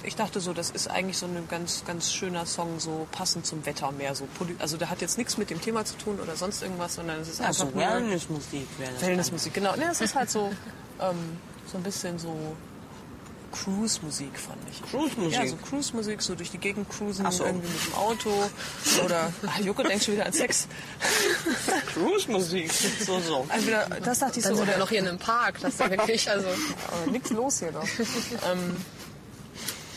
[0.02, 3.64] ich dachte so, das ist eigentlich so ein ganz, ganz schöner Song, so passend zum
[3.66, 4.14] Wetter mehr.
[4.14, 4.26] So,
[4.58, 7.28] also der hat jetzt nichts mit dem Thema zu tun oder sonst irgendwas, sondern es
[7.28, 8.66] ist einfach Also Wellnessmusik.
[9.00, 9.54] Wellnessmusik.
[9.54, 10.50] Genau, ne, es ist halt so,
[11.00, 11.38] ähm,
[11.70, 12.34] so ein bisschen so
[13.52, 14.82] Cruise-Musik, fand ich.
[14.90, 15.38] Cruise-Musik?
[15.38, 17.44] Ja, so Cruise-Musik, so durch die Gegend cruisen, so.
[17.44, 18.30] irgendwie mit dem Auto.
[19.04, 20.68] Oder, ach, Joko denkt schon wieder an Sex.
[21.94, 22.72] Cruise-Musik.
[22.72, 23.46] So, so.
[23.48, 25.80] Also wieder, das dachte ich Dann so, oder noch hier in einem Park, das ist
[25.80, 26.48] ja wirklich, also
[27.10, 27.86] nichts los hier doch.
[28.50, 28.76] ähm,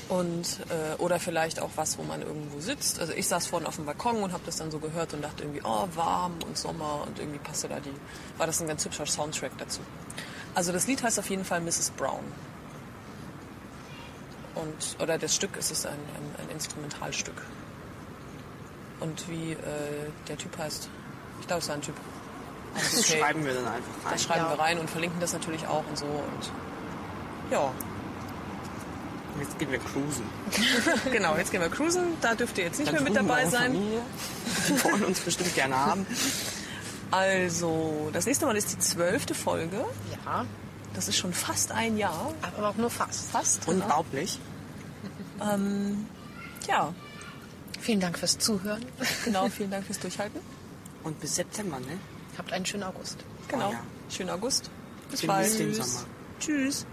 [0.09, 2.99] und äh, oder vielleicht auch was, wo man irgendwo sitzt.
[2.99, 5.43] Also ich saß vorne auf dem Balkon und habe das dann so gehört und dachte
[5.43, 7.93] irgendwie, oh warm und Sommer und irgendwie passte da die,
[8.37, 9.81] war das ein ganz hübscher Soundtrack dazu.
[10.55, 11.91] Also das Lied heißt auf jeden Fall Mrs.
[11.97, 12.23] Brown.
[14.55, 17.41] Und oder das Stück ist es ein, ein, ein Instrumentalstück.
[18.99, 19.57] Und wie äh,
[20.27, 20.89] der Typ heißt,
[21.41, 21.95] ich glaube es war ein Typ.
[22.75, 23.19] Das Okay.
[23.19, 24.11] schreiben wir dann einfach rein.
[24.13, 24.51] Das schreiben Ja.
[24.51, 26.51] wir rein und verlinken das natürlich auch und so und
[27.51, 27.71] ja.
[29.39, 30.23] Jetzt gehen wir cruisen.
[31.11, 32.03] Genau, jetzt gehen wir cruisen.
[32.21, 33.73] Da dürft ihr jetzt nicht Dann mehr mit dabei sein.
[33.73, 34.01] Familie.
[34.69, 36.05] Die wollen uns bestimmt gerne haben.
[37.11, 39.85] Also, das nächste Mal ist die zwölfte Folge.
[40.25, 40.45] ja,
[40.93, 42.33] Das ist schon fast ein Jahr.
[42.55, 43.31] aber auch nur fast.
[43.31, 43.67] Fast.
[43.67, 44.39] Unglaublich.
[45.41, 46.05] Ähm,
[46.67, 46.93] ja,
[47.81, 48.85] Vielen Dank fürs Zuhören.
[49.25, 49.49] genau.
[49.49, 50.39] Vielen Dank fürs Durchhalten.
[51.03, 51.99] Und bis September, ne?
[52.37, 53.17] Habt einen schönen August.
[53.49, 53.69] Genau.
[53.69, 53.79] Oh ja.
[54.09, 54.69] Schönen August.
[55.11, 55.59] Bis Genießt bald.
[55.59, 56.05] den Sommer.
[56.39, 56.85] Tschüss.